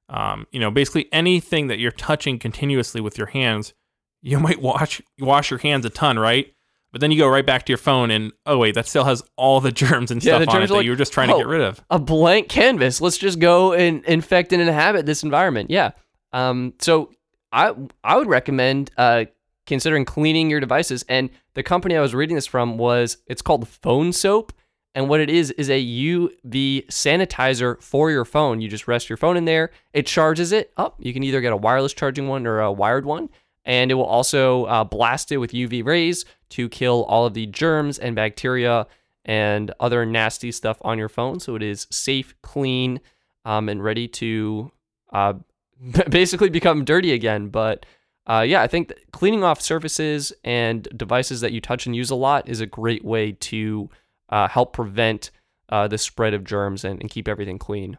um, 0.08 0.46
you 0.52 0.60
know, 0.60 0.70
basically 0.70 1.08
anything 1.12 1.66
that 1.66 1.78
you're 1.78 1.90
touching 1.92 2.38
continuously 2.38 3.00
with 3.00 3.18
your 3.18 3.26
hands. 3.28 3.74
You 4.22 4.38
might 4.46 4.60
wash 4.60 5.00
wash 5.18 5.50
your 5.50 5.58
hands 5.58 5.84
a 5.84 5.90
ton, 5.90 6.18
right? 6.18 6.52
But 6.92 7.00
then 7.00 7.12
you 7.12 7.18
go 7.18 7.28
right 7.28 7.46
back 7.46 7.66
to 7.66 7.70
your 7.70 7.78
phone 7.78 8.10
and 8.10 8.32
oh 8.46 8.58
wait, 8.58 8.74
that 8.74 8.86
still 8.86 9.04
has 9.04 9.22
all 9.36 9.60
the 9.60 9.72
germs 9.82 10.10
and 10.10 10.22
Yeah, 10.22 10.36
stuff 10.42 10.54
on 10.54 10.62
it 10.62 10.68
that 10.68 10.74
like, 10.74 10.84
you 10.84 10.90
were 10.90 10.96
just 10.96 11.12
trying 11.12 11.30
"Oh, 11.30 11.34
to 11.34 11.38
get 11.40 11.46
rid 11.48 11.60
of. 11.60 11.84
a 11.90 11.98
blank 11.98 12.48
canvas. 12.48 13.00
Let's 13.00 13.18
just 13.18 13.38
go 13.40 13.72
and 13.72 14.04
infect 14.04 14.52
and 14.52 14.60
inhabit 14.62 15.06
this 15.06 15.22
environment. 15.22 15.70
Yeah. 15.70 15.90
Um, 16.32 16.74
so 16.80 17.10
I 17.52 17.74
I 18.04 18.16
would 18.16 18.28
recommend 18.28 18.90
uh, 18.96 19.24
considering 19.66 20.04
cleaning 20.04 20.50
your 20.50 20.60
devices. 20.60 21.04
And 21.08 21.30
the 21.54 21.62
company 21.62 21.96
I 21.96 22.00
was 22.00 22.14
reading 22.14 22.34
this 22.34 22.46
from 22.46 22.78
was 22.78 23.18
it's 23.26 23.42
called 23.42 23.66
PhoneSoap, 23.66 24.50
and 24.94 25.08
what 25.08 25.20
it 25.20 25.30
is 25.30 25.52
is 25.52 25.70
a 25.70 25.80
UV 25.84 26.86
sanitizer 26.88 27.80
for 27.80 28.10
your 28.10 28.24
phone. 28.24 28.60
You 28.60 28.68
just 28.68 28.88
rest 28.88 29.08
your 29.08 29.16
phone 29.16 29.36
in 29.36 29.44
there. 29.44 29.70
It 29.92 30.06
charges 30.06 30.50
it 30.50 30.72
up. 30.76 30.96
You 30.98 31.12
can 31.12 31.22
either 31.22 31.40
get 31.40 31.52
a 31.52 31.56
wireless 31.56 31.94
charging 31.94 32.26
one 32.26 32.46
or 32.46 32.60
a 32.60 32.72
wired 32.72 33.06
one. 33.06 33.28
and 33.64 33.90
it 33.90 33.94
will 33.94 34.04
also 34.04 34.64
uh, 34.64 34.84
blast 34.84 35.30
it 35.30 35.36
with 35.36 35.52
UV 35.52 35.84
rays 35.84 36.24
to 36.48 36.68
kill 36.68 37.04
all 37.04 37.26
of 37.26 37.34
the 37.34 37.46
germs 37.46 37.98
and 37.98 38.16
bacteria 38.16 38.86
and 39.24 39.70
other 39.78 40.06
nasty 40.06 40.50
stuff 40.50 40.78
on 40.80 40.98
your 40.98 41.10
phone. 41.10 41.38
So 41.40 41.54
it 41.54 41.62
is 41.62 41.86
safe, 41.90 42.34
clean, 42.42 43.00
um, 43.44 43.68
and 43.68 43.84
ready 43.84 44.08
to 44.08 44.72
uh, 45.12 45.34
basically 46.10 46.48
become 46.50 46.84
dirty 46.84 47.12
again. 47.12 47.48
But 47.48 47.86
uh, 48.30 48.42
yeah, 48.42 48.62
I 48.62 48.68
think 48.68 48.92
cleaning 49.10 49.42
off 49.42 49.60
surfaces 49.60 50.32
and 50.44 50.86
devices 50.96 51.40
that 51.40 51.50
you 51.50 51.60
touch 51.60 51.86
and 51.86 51.96
use 51.96 52.10
a 52.10 52.14
lot 52.14 52.48
is 52.48 52.60
a 52.60 52.66
great 52.66 53.04
way 53.04 53.32
to 53.32 53.90
uh, 54.28 54.46
help 54.46 54.72
prevent 54.72 55.32
uh, 55.68 55.88
the 55.88 55.98
spread 55.98 56.32
of 56.32 56.44
germs 56.44 56.84
and, 56.84 57.00
and 57.00 57.10
keep 57.10 57.26
everything 57.26 57.58
clean. 57.58 57.98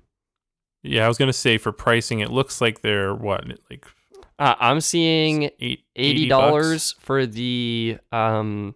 Yeah, 0.83 1.03
I 1.03 1.09
was 1.09 1.17
gonna 1.17 1.33
say 1.33 1.57
for 1.57 1.73
pricing, 1.73 2.21
it 2.21 2.31
looks 2.31 2.61
like 2.61 2.81
they're 2.81 3.13
what 3.13 3.45
like 3.69 3.85
Uh, 4.39 4.55
I'm 4.57 4.79
seeing 4.79 5.49
eight 5.59 5.83
eighty 5.97 6.29
dollars 6.29 6.95
for 6.99 7.25
the 7.25 7.97
um, 8.13 8.73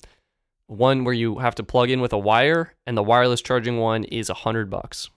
one 0.67 1.05
where 1.05 1.13
you 1.13 1.39
have 1.39 1.55
to 1.55 1.63
plug 1.63 1.89
in 1.89 2.01
with 2.01 2.11
a 2.11 2.17
wire, 2.17 2.73
and 2.85 2.97
the 2.97 3.03
wireless 3.03 3.41
charging 3.41 3.77
one 3.77 4.03
is 4.03 4.29
a 4.29 4.33
hundred 4.33 4.69
bucks. 4.69 5.09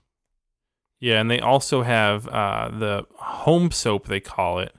Yeah, 1.01 1.19
and 1.19 1.29
they 1.29 1.41
also 1.41 1.83
have 1.83 2.27
uh, 2.29 2.69
the 2.69 3.05
HomeSoap 3.21 4.05
they 4.05 4.21
call 4.21 4.59
it. 4.59 4.73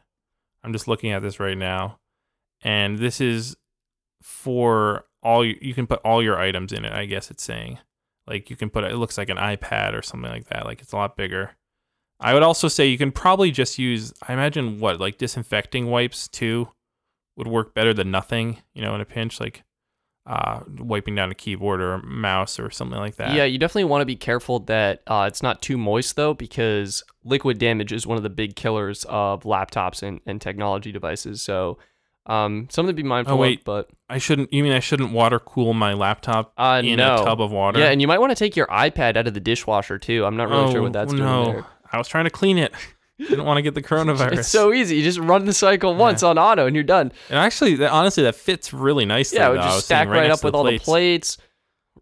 I'm 0.62 0.72
just 0.72 0.88
looking 0.88 1.12
at 1.12 1.22
this 1.22 1.40
right 1.40 1.56
now, 1.56 1.98
and 2.62 2.98
this 2.98 3.20
is 3.20 3.56
for 4.22 5.04
all 5.22 5.44
you, 5.44 5.58
you 5.60 5.74
can 5.74 5.86
put 5.86 6.00
all 6.04 6.22
your 6.22 6.38
items 6.38 6.72
in 6.72 6.84
it. 6.84 6.92
I 6.92 7.06
guess 7.06 7.30
it's 7.30 7.42
saying 7.42 7.78
like 8.30 8.48
you 8.48 8.56
can 8.56 8.70
put 8.70 8.84
it 8.84 8.94
looks 8.94 9.18
like 9.18 9.28
an 9.28 9.36
iPad 9.36 9.92
or 9.92 10.02
something 10.02 10.30
like 10.30 10.48
that. 10.48 10.64
Like 10.64 10.80
it's 10.80 10.92
a 10.92 10.96
lot 10.96 11.16
bigger. 11.16 11.50
I 12.20 12.34
would 12.34 12.42
also 12.42 12.68
say 12.68 12.86
you 12.86 12.98
can 12.98 13.12
probably 13.12 13.50
just 13.50 13.78
use. 13.78 14.12
I 14.26 14.32
imagine 14.32 14.78
what 14.78 15.00
like 15.00 15.18
disinfecting 15.18 15.86
wipes 15.86 16.28
too 16.28 16.68
would 17.36 17.48
work 17.48 17.74
better 17.74 17.92
than 17.92 18.10
nothing. 18.10 18.58
You 18.72 18.82
know, 18.82 18.94
in 18.94 19.00
a 19.00 19.06
pinch, 19.06 19.40
like 19.40 19.64
uh, 20.30 20.60
wiping 20.78 21.16
down 21.16 21.28
a 21.32 21.34
keyboard 21.34 21.80
or 21.80 21.94
a 21.94 22.06
mouse 22.06 22.60
or 22.60 22.70
something 22.70 22.98
like 22.98 23.16
that. 23.16 23.34
Yeah, 23.34 23.42
you 23.44 23.58
definitely 23.58 23.84
want 23.84 24.02
to 24.02 24.06
be 24.06 24.14
careful 24.14 24.60
that 24.60 25.02
uh, 25.08 25.24
it's 25.26 25.42
not 25.42 25.60
too 25.60 25.76
moist 25.76 26.14
though, 26.14 26.34
because 26.34 27.02
liquid 27.24 27.58
damage 27.58 27.92
is 27.92 28.06
one 28.06 28.16
of 28.16 28.22
the 28.22 28.30
big 28.30 28.54
killers 28.54 29.04
of 29.08 29.42
laptops 29.42 30.04
and, 30.04 30.20
and 30.26 30.40
technology 30.40 30.92
devices. 30.92 31.42
So 31.42 31.78
um, 32.26 32.68
something 32.70 32.94
to 32.94 33.02
be 33.02 33.08
mindful 33.08 33.34
Oh, 33.34 33.38
wait. 33.38 33.58
of. 33.60 33.64
But 33.64 33.88
I 34.08 34.18
shouldn't. 34.18 34.52
You 34.52 34.62
mean 34.62 34.72
I 34.72 34.78
shouldn't 34.78 35.10
water 35.10 35.40
cool 35.40 35.72
my 35.74 35.94
laptop 35.94 36.52
uh, 36.56 36.80
in 36.84 36.98
no. 36.98 37.16
a 37.22 37.24
tub 37.24 37.40
of 37.40 37.50
water? 37.50 37.80
Yeah, 37.80 37.86
and 37.90 38.00
you 38.00 38.06
might 38.06 38.20
want 38.20 38.30
to 38.30 38.36
take 38.36 38.54
your 38.54 38.68
iPad 38.68 39.16
out 39.16 39.26
of 39.26 39.34
the 39.34 39.40
dishwasher 39.40 39.98
too. 39.98 40.24
I'm 40.24 40.36
not 40.36 40.48
really 40.48 40.70
sure 40.70 40.82
what 40.82 40.92
that's 40.92 41.12
Oh, 41.12 41.16
no. 41.16 41.44
doing 41.44 41.54
there. 41.56 41.66
I 41.92 41.98
was 41.98 42.06
trying 42.06 42.24
to 42.24 42.30
clean 42.30 42.56
it. 42.56 42.72
Didn't 43.28 43.44
want 43.44 43.58
to 43.58 43.62
get 43.62 43.74
the 43.74 43.82
coronavirus. 43.82 44.38
It's 44.38 44.48
so 44.48 44.72
easy. 44.72 44.96
You 44.96 45.02
just 45.02 45.18
run 45.18 45.44
the 45.44 45.52
cycle 45.52 45.94
once 45.94 46.22
on 46.22 46.38
auto 46.38 46.66
and 46.66 46.74
you're 46.74 46.82
done. 46.82 47.12
and 47.28 47.38
actually, 47.38 47.74
that, 47.76 47.90
honestly, 47.90 48.22
that 48.22 48.34
fits 48.34 48.72
really 48.72 49.04
nicely. 49.04 49.38
Yeah, 49.38 49.48
it 49.48 49.52
would 49.52 49.62
just 49.62 49.84
stack 49.84 50.08
sitting 50.08 50.22
right, 50.22 50.30
up 50.30 50.42
with 50.42 50.54
all 50.54 50.64
the 50.64 50.78
plates. 50.78 50.84
plates, 51.36 51.38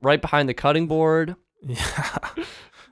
right 0.01 0.21
behind 0.21 0.49
the 0.49 0.55
cutting 0.55 0.87
board. 0.87 1.37
Yeah. 1.63 2.19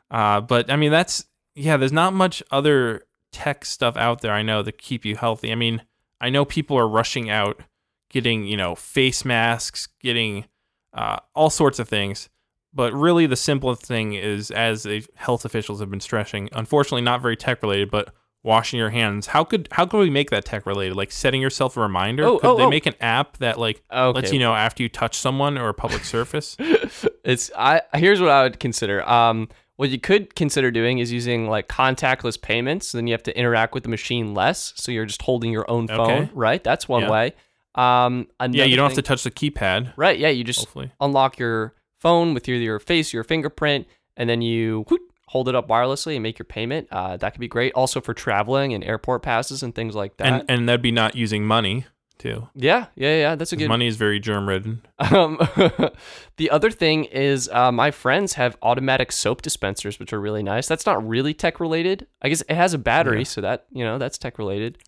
Uh, 0.09 0.41
but 0.41 0.71
I 0.71 0.77
mean, 0.77 0.93
that's 0.93 1.25
yeah. 1.57 1.77
There's 1.77 1.91
not 1.91 2.15
much 2.15 2.41
other 2.53 3.07
tech 3.33 3.65
stuff 3.65 3.97
out 3.97 4.21
there 4.21 4.33
I 4.33 4.43
know 4.43 4.63
that 4.63 4.79
keep 4.79 5.05
you 5.05 5.17
healthy. 5.17 5.51
I 5.51 5.57
mean, 5.57 5.83
I 6.21 6.31
know 6.31 6.45
people 6.45 6.79
are 6.79 6.87
rushing 6.87 7.29
out, 7.29 7.61
getting 8.09 8.45
you 8.45 8.57
know 8.57 8.77
face 8.77 9.25
masks, 9.25 9.89
getting 10.01 10.47
uh, 10.93 11.17
all 11.35 11.51
sorts 11.51 11.81
of 11.81 11.89
things. 11.89 12.29
But 12.77 12.93
really, 12.93 13.27
the 13.27 13.37
simplest 13.37 13.83
thing 13.87 14.13
is, 14.13 14.51
as 14.51 14.83
the 14.83 15.05
health 15.15 15.45
officials 15.47 15.81
have 15.81 15.91
been 15.91 16.01
stressing, 16.01 16.51
unfortunately, 16.53 17.01
not 17.01 17.23
very 17.23 17.35
tech 17.37 17.63
related, 17.63 17.91
but 17.91 18.13
washing 18.43 18.79
your 18.79 18.91
hands. 18.91 19.29
How 19.29 19.45
could 19.45 19.67
how 19.73 19.87
could 19.87 19.99
we 19.99 20.11
make 20.11 20.31
that 20.31 20.45
tech 20.45 20.67
related? 20.67 20.95
Like 20.95 21.11
setting 21.11 21.41
yourself 21.41 21.77
a 21.77 21.81
reminder. 21.81 22.25
Oh, 22.25 22.39
could 22.39 22.51
oh, 22.51 22.57
they 22.57 22.65
oh. 22.65 22.71
make 22.71 22.85
an 22.87 22.95
app 23.01 23.39
that 23.39 23.59
like 23.59 23.83
Okay. 23.91 24.21
lets 24.21 24.33
you 24.33 24.39
know 24.39 24.55
after 24.55 24.83
you 24.83 24.89
touch 24.91 25.17
someone 25.17 25.57
or 25.59 25.69
a 25.71 25.75
public 25.75 26.05
surface? 26.05 26.55
it's 27.25 27.51
I 27.57 27.81
here's 27.95 28.21
what 28.21 28.29
I 28.31 28.43
would 28.43 28.61
consider. 28.61 29.09
Um, 29.09 29.49
what 29.77 29.91
you 29.91 29.99
could 29.99 30.35
consider 30.37 30.71
doing 30.71 30.99
is 30.99 31.11
using 31.11 31.49
like 31.49 31.69
contactless 31.69 32.41
payments. 32.41 32.93
Then 32.93 33.07
you 33.07 33.13
have 33.15 33.23
to 33.25 33.37
interact 33.39 33.75
with 33.75 33.85
the 33.85 33.89
machine 33.91 34.35
less, 34.35 34.73
so 34.77 34.93
you're 34.93 35.07
just 35.07 35.23
holding 35.23 35.51
your 35.51 35.69
own 35.71 35.89
phone, 35.89 36.01
Okay. 36.11 36.31
right? 36.35 36.63
That's 36.63 36.89
one 36.89 37.03
Yeah. 37.03 37.11
way. 37.11 37.33
Um, 37.75 38.29
yeah, 38.53 38.65
you 38.65 38.77
don't 38.77 38.89
have 38.89 38.97
to 38.97 39.03
touch 39.03 39.23
the 39.23 39.31
keypad. 39.31 39.93
Right? 39.97 40.19
Yeah, 40.19 40.29
you 40.29 40.45
just 40.45 40.61
Hopefully. 40.61 40.93
unlock 41.01 41.39
your 41.39 41.75
phone 42.07 42.35
with 42.35 42.47
your, 42.49 42.57
your 42.59 42.79
face, 42.79 43.13
your 43.13 43.25
fingerprint, 43.25 43.87
and 44.17 44.29
then 44.31 44.41
you 44.43 44.85
whoop, 44.89 45.01
hold 45.29 45.49
it 45.49 45.55
up 45.55 45.69
wirelessly 45.69 46.15
and 46.15 46.23
make 46.23 46.39
your 46.39 46.47
payment. 46.47 46.87
Uh, 46.91 47.17
that 47.17 47.33
could 47.33 47.41
be 47.41 47.49
great. 47.49 47.73
Also 47.75 48.01
for 48.01 48.15
traveling 48.15 48.73
and 48.75 48.85
airport 48.85 49.23
passes 49.23 49.63
and 49.63 49.75
things 49.75 49.95
like 49.95 50.17
that. 50.19 50.27
and 50.27 50.45
and 50.51 50.69
that'd 50.69 50.83
be 50.83 50.93
not 50.93 51.17
using 51.17 51.45
money 51.45 51.85
too. 52.19 52.49
yeah, 52.55 52.87
yeah, 52.95 53.17
yeah. 53.19 53.35
That's 53.35 53.53
a 53.53 53.57
good. 53.57 53.69
Money 53.69 53.87
is 53.89 53.97
very 53.97 54.19
germ 54.21 54.49
ridden. 54.49 54.83
Um, 54.99 55.37
the 56.39 56.49
other 56.51 56.71
thing 56.71 57.05
is, 57.05 57.49
uh, 57.53 57.71
my 57.73 57.91
friends 57.91 58.35
have 58.35 58.57
automatic 58.63 59.13
soap 59.13 59.43
dispensers, 59.43 59.99
which 59.99 60.13
are 60.15 60.21
really 60.21 60.43
nice. 60.43 60.67
That's 60.67 60.87
not 60.87 61.07
really 61.07 61.35
tech 61.35 61.61
related. 61.61 62.07
I 62.23 62.29
guess 62.31 62.41
it 62.49 62.55
has 62.55 62.73
a 62.73 62.79
battery, 62.79 63.19
Yeah. 63.19 63.25
so 63.25 63.41
that 63.43 63.67
you 63.71 63.85
know 63.85 63.99
that's 63.99 64.17
tech 64.19 64.39
related. 64.39 64.79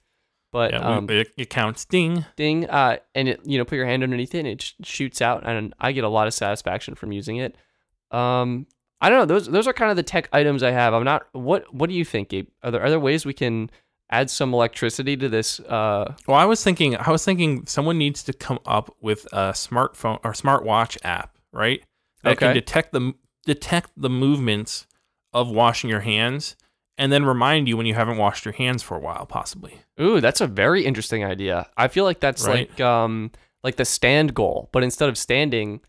But 0.50 0.72
Yeah, 0.72 0.78
um, 0.80 1.10
it, 1.10 1.28
it 1.36 1.50
counts. 1.50 1.84
Ding. 1.84 2.24
ding, 2.36 2.68
uh, 2.70 2.96
and 3.14 3.28
it 3.28 3.40
you 3.44 3.58
know 3.58 3.64
put 3.64 3.76
your 3.76 3.86
hand 3.86 4.02
underneath 4.02 4.34
it, 4.34 4.38
and 4.40 4.48
it 4.48 4.62
sh- 4.62 4.72
shoots 4.82 5.20
out, 5.20 5.46
and 5.46 5.74
I 5.78 5.92
get 5.92 6.04
a 6.04 6.08
lot 6.08 6.26
of 6.26 6.34
satisfaction 6.34 6.94
from 6.94 7.12
using 7.12 7.36
it. 7.36 7.54
Um, 8.10 8.66
I 9.00 9.10
don't 9.10 9.18
know. 9.18 9.26
Those 9.26 9.46
those 9.46 9.66
are 9.66 9.72
kind 9.72 9.90
of 9.90 9.96
the 9.96 10.02
tech 10.02 10.28
items 10.32 10.62
I 10.62 10.70
have. 10.70 10.94
I'm 10.94 11.04
not. 11.04 11.26
What 11.32 11.72
What 11.74 11.88
do 11.90 11.94
you 11.94 12.04
think, 12.04 12.30
Gabe? 12.30 12.48
Are 12.62 12.70
there 12.70 12.84
other 12.84 12.98
ways 12.98 13.26
we 13.26 13.34
can 13.34 13.70
add 14.10 14.30
some 14.30 14.54
electricity 14.54 15.16
to 15.18 15.28
this? 15.28 15.60
Uh, 15.60 16.14
Well, 16.26 16.36
I 16.38 16.46
was 16.46 16.64
thinking. 16.64 16.96
I 16.96 17.10
was 17.10 17.24
thinking 17.24 17.66
someone 17.66 17.98
needs 17.98 18.22
to 18.24 18.32
come 18.32 18.58
up 18.64 18.96
with 19.02 19.26
a 19.32 19.52
smartphone 19.52 20.18
or 20.24 20.32
smartwatch 20.32 20.96
app, 21.04 21.36
right? 21.52 21.82
That 22.22 22.32
Okay. 22.38 22.46
can 22.46 22.54
detect 22.54 22.92
the 22.92 23.12
detect 23.44 23.90
the 23.96 24.10
movements 24.10 24.86
of 25.32 25.48
washing 25.50 25.90
your 25.90 26.00
hands, 26.00 26.56
and 26.98 27.10
then 27.12 27.24
remind 27.24 27.68
you 27.68 27.76
when 27.76 27.86
you 27.86 27.94
haven't 27.94 28.18
washed 28.18 28.44
your 28.44 28.52
hands 28.52 28.82
for 28.82 28.96
a 28.96 29.00
while, 29.00 29.24
possibly. 29.24 29.78
Ooh, 30.00 30.20
that's 30.20 30.40
a 30.42 30.46
very 30.46 30.84
interesting 30.84 31.24
idea. 31.24 31.68
I 31.76 31.88
feel 31.88 32.04
like 32.04 32.20
that's 32.20 32.46
Right. 32.46 32.68
like 32.68 32.80
um 32.80 33.30
like 33.64 33.76
the 33.76 33.84
stand 33.84 34.34
goal, 34.34 34.68
but 34.72 34.82
instead 34.82 35.08
of 35.08 35.16
standing, 35.16 35.80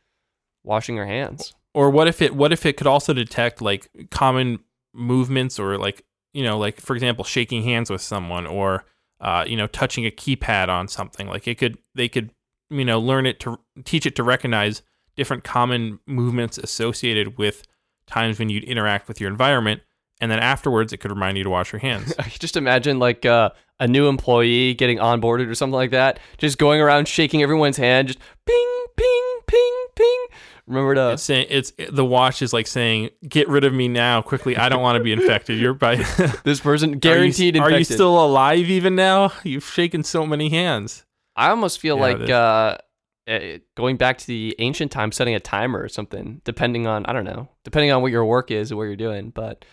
washing 0.64 0.96
your 0.96 1.06
hands. 1.06 1.54
Or 1.74 1.90
what 1.90 2.08
if 2.08 2.22
it? 2.22 2.36
What 2.36 2.52
if 2.54 2.66
it 2.66 2.78
could 2.78 2.88
also 2.88 3.14
detect 3.14 3.62
like 3.62 3.90
common 4.12 4.60
movements, 4.94 5.60
or 5.60 5.78
like 5.78 6.04
you 6.34 6.44
know, 6.44 6.58
like 6.58 6.80
for 6.80 6.96
example, 6.96 7.24
shaking 7.24 7.64
hands 7.64 7.90
with 7.90 8.02
someone, 8.02 8.48
or 8.48 8.86
uh, 9.22 9.44
you 9.48 9.56
know, 9.58 9.68
touching 9.68 10.06
a 10.06 10.12
keypad 10.12 10.70
on 10.70 10.88
something. 10.88 11.28
Like 11.28 11.48
it 11.48 11.56
could, 11.58 11.78
they 11.94 12.08
could, 12.08 12.32
you 12.70 12.86
know, 12.86 13.00
learn 13.00 13.26
it 13.26 13.40
to 13.42 13.60
teach 13.84 14.06
it 14.06 14.16
to 14.16 14.24
recognize 14.24 14.82
different 15.16 15.44
common 15.44 16.00
movements 16.08 16.58
associated 16.58 17.38
with 17.38 17.64
times 18.08 18.40
when 18.40 18.50
you'd 18.50 18.64
interact 18.64 19.08
with 19.08 19.20
your 19.20 19.30
environment, 19.30 19.82
and 20.22 20.30
then 20.32 20.40
afterwards, 20.40 20.94
it 20.94 20.98
could 20.98 21.12
remind 21.12 21.38
you 21.38 21.44
to 21.44 21.50
wash 21.50 21.72
your 21.72 21.80
hands. 21.80 22.14
Just 22.40 22.58
imagine 22.58 23.00
like 23.00 23.26
uh, 23.26 23.50
a 23.80 23.88
new 23.88 24.08
employee 24.08 24.74
getting 24.74 24.98
onboarded 24.98 25.48
or 25.50 25.56
something 25.56 25.74
like 25.76 25.92
that, 25.92 26.20
just 26.38 26.58
going 26.58 26.82
around 26.82 27.08
shaking 27.08 27.42
everyone's 27.42 27.78
hand, 27.78 28.10
just 28.10 28.20
ping, 28.46 28.86
ping, 28.98 29.40
ping, 29.48 29.86
ping. 29.96 30.26
Remember 30.68 30.94
to 30.96 31.10
It's 31.14 31.24
saying 31.24 31.48
it's 31.50 31.72
the 31.90 32.06
watch 32.06 32.42
is 32.44 32.54
like 32.54 32.68
saying, 32.68 33.10
"Get 33.28 33.48
rid 33.48 33.64
of 33.64 33.74
me 33.74 33.88
now, 33.88 34.22
quickly! 34.22 34.56
I 34.56 34.70
don't 34.70 34.84
want 34.84 34.98
to 34.98 35.04
be 35.04 35.12
infected." 35.12 35.58
You're 35.58 35.74
by 35.74 35.96
this 36.44 36.60
person 36.60 37.00
guaranteed 37.00 37.56
Are 37.56 37.60
you, 37.60 37.64
infected. 37.64 37.74
are 37.74 37.80
you 37.80 37.84
still 37.86 38.24
alive 38.24 38.70
even 38.70 38.96
now? 38.96 39.32
You've 39.44 39.64
shaken 39.66 40.04
so 40.04 40.28
many 40.28 40.50
hands. 40.50 41.06
I 41.36 41.50
almost 41.50 41.80
feel 41.80 41.96
Yeah, 41.96 42.02
like 42.04 42.30
uh, 42.30 42.78
eh, 43.26 43.58
going 43.76 43.98
back 43.98 44.20
to 44.20 44.28
the 44.28 44.56
ancient 44.60 44.92
time, 44.92 45.12
setting 45.12 45.34
a 45.34 45.40
timer 45.40 45.82
or 45.82 45.90
something, 45.90 46.42
depending 46.44 46.86
on 46.86 47.04
I 47.08 47.14
don't 47.14 47.26
know, 47.26 47.48
depending 47.64 47.92
on 47.92 48.04
what 48.04 48.12
your 48.12 48.26
work 48.26 48.52
is 48.52 48.72
or 48.72 48.76
what 48.76 48.84
you're 48.84 48.96
doing. 48.96 49.32
But 49.32 49.66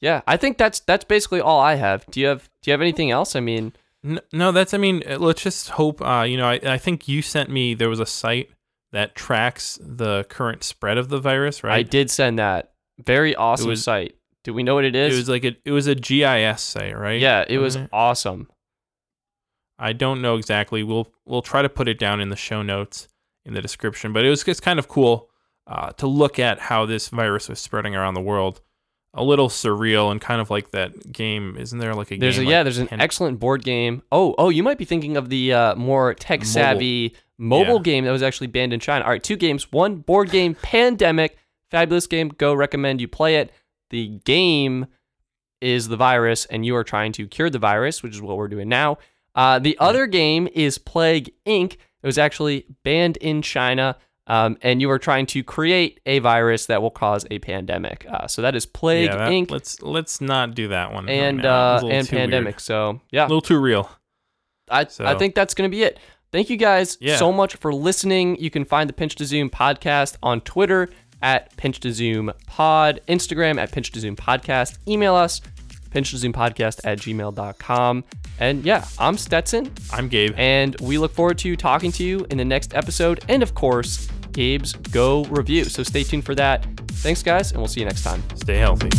yeah, 0.00 0.22
I 0.26 0.36
think 0.36 0.58
that's 0.58 0.80
that's 0.80 1.04
basically 1.04 1.40
all 1.40 1.60
I 1.60 1.74
have. 1.74 2.06
Do 2.06 2.20
you 2.20 2.26
have 2.26 2.48
Do 2.62 2.70
you 2.70 2.72
have 2.72 2.80
anything 2.80 3.10
else? 3.10 3.36
I 3.36 3.40
mean, 3.40 3.72
No, 4.32 4.50
that's. 4.52 4.72
I 4.74 4.78
mean, 4.78 5.02
uh, 5.08 5.18
let's 5.18 5.42
just 5.42 5.70
hope. 5.70 6.00
Uh, 6.02 6.22
you 6.22 6.36
know, 6.36 6.46
I, 6.48 6.60
I 6.64 6.78
think 6.78 7.06
you 7.08 7.22
sent 7.22 7.50
me. 7.50 7.74
There 7.74 7.88
was 7.90 8.00
a 8.00 8.06
site 8.06 8.50
that 8.92 9.14
tracks 9.14 9.78
the 9.80 10.24
current 10.28 10.64
spread 10.64 10.98
of 10.98 11.08
the 11.10 11.20
virus, 11.20 11.62
right? 11.62 11.74
I 11.74 11.82
did 11.82 12.10
send 12.10 12.38
that 12.38 12.72
very 12.98 13.34
awesome 13.36 13.68
was- 13.68 13.84
site. 13.84 14.16
Do 14.42 14.54
we 14.54 14.62
know 14.62 14.74
what 14.74 14.86
it 14.86 14.96
is? 14.96 15.14
it 15.14 15.18
was 15.18 15.28
like 15.28 15.44
a. 15.44 15.54
It 15.66 15.72
was 15.72 15.86
a 15.86 15.94
GIS 15.94 16.62
site, 16.62 16.96
right? 16.96 17.20
yeah, 17.20 17.44
it 17.46 17.58
was 17.58 17.76
Wasn't 17.76 17.90
awesome. 17.92 18.48
I 19.78 19.92
don't 19.92 20.22
know 20.22 20.36
exactly. 20.36 20.82
We'll 20.82 21.12
we'll 21.26 21.42
try 21.42 21.60
to 21.62 21.68
put 21.68 21.88
it 21.88 21.98
down 21.98 22.20
in 22.20 22.30
the 22.30 22.36
show 22.36 22.62
notes 22.62 23.06
in 23.44 23.52
the 23.54 23.60
description. 23.62 24.12
But 24.14 24.24
it 24.24 24.30
was 24.30 24.42
just 24.44 24.62
kind 24.62 24.78
of 24.78 24.88
cool 24.88 25.28
uh, 25.66 25.92
to 25.92 26.06
look 26.06 26.38
at 26.38 26.58
how 26.58 26.86
this 26.86 27.08
virus 27.08 27.48
was 27.50 27.58
spreading 27.60 27.94
around 27.94 28.14
the 28.14 28.20
world. 28.22 28.62
A 29.14 29.24
little 29.24 29.48
surreal 29.48 30.12
and 30.12 30.20
kind 30.20 30.40
of 30.40 30.50
like 30.50 30.70
that 30.70 31.12
game. 31.12 31.56
Isn't 31.58 31.78
there 31.80 31.94
like 31.94 32.12
a 32.12 32.16
There's 32.16 32.38
a 32.38 32.42
game? 32.42 32.50
yeah, 32.50 32.62
there's 32.62 32.78
an 32.78 32.86
Pen- 32.86 33.00
excellent 33.00 33.40
board 33.40 33.64
game. 33.64 34.02
Oh, 34.12 34.34
oh, 34.38 34.50
you 34.50 34.62
might 34.62 34.78
be 34.78 34.84
thinking 34.84 35.16
of 35.16 35.28
the 35.30 35.52
uh, 35.52 35.74
more 35.74 36.14
tech 36.14 36.44
savvy 36.44 37.16
mobile 37.36 37.76
Yeah. 37.78 37.82
game 37.82 38.04
that 38.04 38.12
was 38.12 38.22
actually 38.22 38.46
banned 38.46 38.72
in 38.72 38.78
China. 38.78 39.04
All 39.04 39.10
right, 39.10 39.22
two 39.22 39.36
games. 39.36 39.72
One 39.72 39.96
board 39.96 40.30
game, 40.30 40.54
Pandemic, 40.62 41.36
fabulous 41.72 42.06
game. 42.06 42.28
Go 42.28 42.54
recommend 42.54 43.00
you 43.00 43.08
play 43.08 43.36
it. 43.36 43.52
The 43.90 44.06
game 44.24 44.86
is 45.60 45.88
the 45.88 45.96
virus, 45.96 46.46
and 46.46 46.64
you 46.64 46.76
are 46.76 46.84
trying 46.84 47.10
to 47.12 47.26
cure 47.26 47.50
the 47.50 47.58
virus, 47.58 48.04
which 48.04 48.14
is 48.14 48.22
what 48.22 48.36
we're 48.36 48.46
doing 48.48 48.68
now. 48.68 48.98
Uh, 49.34 49.58
the 49.58 49.76
other 49.80 50.06
game 50.06 50.48
is 50.54 50.78
Plague 50.78 51.32
Inc. 51.46 51.72
It 51.74 52.06
was 52.06 52.16
actually 52.16 52.64
banned 52.84 53.16
in 53.18 53.42
China, 53.42 53.96
um, 54.30 54.56
and 54.62 54.80
you 54.80 54.90
are 54.90 54.98
trying 54.98 55.26
to 55.26 55.42
create 55.42 56.00
a 56.06 56.20
virus 56.20 56.66
that 56.66 56.80
will 56.80 56.90
cause 56.90 57.26
a 57.30 57.38
pandemic. 57.40 58.06
Uh, 58.08 58.26
so 58.28 58.40
that 58.42 58.54
is 58.54 58.64
Plague 58.64 59.06
yeah, 59.10 59.16
that- 59.16 59.30
Inc. 59.30 59.50
Let's 59.50 59.82
let's 59.82 60.20
not 60.20 60.54
do 60.54 60.68
that 60.68 60.92
one. 60.92 61.08
and 61.08 61.38
now. 61.38 61.42
That 61.42 61.48
uh, 61.48 61.72
was 61.74 61.82
a 61.82 61.86
little 61.86 61.98
and 61.98 62.08
too 62.08 62.16
weird. 62.16 62.30
pandemic. 62.30 62.60
So 62.60 63.00
yeah, 63.10 63.22
A 63.22 63.28
little 63.28 63.40
too 63.42 63.58
real. 63.58 63.90
I, 64.70 64.86
I 65.00 65.14
think 65.16 65.34
that's 65.34 65.52
going 65.54 65.68
to 65.68 65.74
be 65.76 65.82
it. 65.82 65.98
Thank 66.32 66.48
you 66.48 66.56
guys 66.56 66.96
Yeah. 67.00 67.16
so 67.16 67.32
much 67.32 67.56
for 67.56 67.74
listening. 67.74 68.36
You 68.40 68.50
can 68.50 68.64
find 68.64 68.88
the 68.88 68.92
Pinch 68.94 69.16
to 69.16 69.24
Zoom 69.24 69.50
podcast 69.50 70.16
on 70.22 70.40
Twitter 70.42 70.88
at 71.22 71.56
Pinch 71.56 71.80
to 71.80 71.92
Zoom 71.92 72.30
Pod, 72.46 73.00
Instagram 73.08 73.58
at 73.58 73.72
Pinch 73.72 73.90
to 73.90 73.98
Zoom 74.00 74.14
Podcast. 74.14 74.78
Email 74.86 75.16
us, 75.16 75.40
pinch 75.90 76.12
to 76.12 76.16
Zoom 76.18 76.32
Podcast 76.32 76.80
at 76.84 76.98
gmail.com. 77.00 78.04
And 78.38 78.64
yeah, 78.64 78.84
I'm 78.98 79.18
Stetson, 79.18 79.72
I'm 79.92 80.08
Gabe. 80.08 80.32
and 80.36 80.76
we 80.80 80.98
look 80.98 81.12
forward 81.12 81.36
to 81.38 81.56
talking 81.56 81.90
to 81.92 82.04
you 82.04 82.24
in 82.30 82.38
the 82.38 82.44
next 82.44 82.72
episode. 82.74 83.24
And 83.28 83.42
of 83.42 83.54
course, 83.54 84.08
Gabe's 84.32 84.72
Go 84.72 85.24
review. 85.24 85.64
So 85.64 85.82
stay 85.82 86.02
tuned 86.02 86.24
for 86.24 86.34
that. 86.34 86.66
Thanks, 87.02 87.22
guys, 87.22 87.52
and 87.52 87.60
we'll 87.60 87.68
see 87.68 87.80
you 87.80 87.86
next 87.86 88.02
time. 88.02 88.22
Stay 88.36 88.58
healthy. 88.58 88.90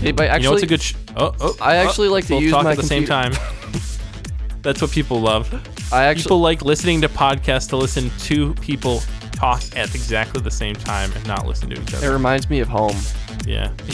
Hey, 0.00 0.12
but 0.12 0.28
actually, 0.28 0.42
you 0.42 0.44
know 0.44 0.50
what's 0.52 0.62
a 0.62 0.66
good? 0.66 0.80
Sh- 0.80 0.94
oh, 1.16 1.34
oh, 1.40 1.56
I 1.60 1.76
oh, 1.76 1.86
actually 1.86 2.08
oh, 2.08 2.12
like 2.12 2.26
to 2.26 2.36
use 2.36 2.52
talk 2.52 2.64
my 2.64 2.70
at 2.72 2.76
the 2.76 2.82
same 2.82 3.04
time. 3.04 3.32
That's 4.62 4.80
what 4.80 4.90
people 4.90 5.20
love. 5.20 5.52
I 5.92 6.04
actually 6.04 6.22
People 6.24 6.40
like 6.40 6.62
listening 6.62 7.00
to 7.00 7.08
podcasts 7.08 7.68
to 7.70 7.76
listen 7.76 8.10
to 8.20 8.54
people 8.54 9.02
talk 9.32 9.62
at 9.74 9.94
exactly 9.94 10.40
the 10.40 10.50
same 10.50 10.74
time 10.74 11.10
and 11.12 11.26
not 11.26 11.46
listen 11.46 11.70
to 11.70 11.80
each 11.80 11.94
other. 11.94 12.08
it 12.08 12.12
reminds 12.12 12.48
me 12.48 12.60
of 12.60 12.68
home. 12.68 12.96
Yeah. 13.46 13.72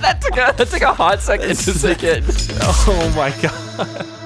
that 0.00 0.20
took 0.20 0.34
a 0.34 0.54
that 0.56 0.68
took 0.68 0.82
a 0.82 0.92
hot 0.92 1.20
second 1.20 1.48
to 1.48 1.56
sink 1.56 2.04
in. 2.04 2.22
oh 2.60 3.12
my 3.16 3.30
god. 3.42 4.23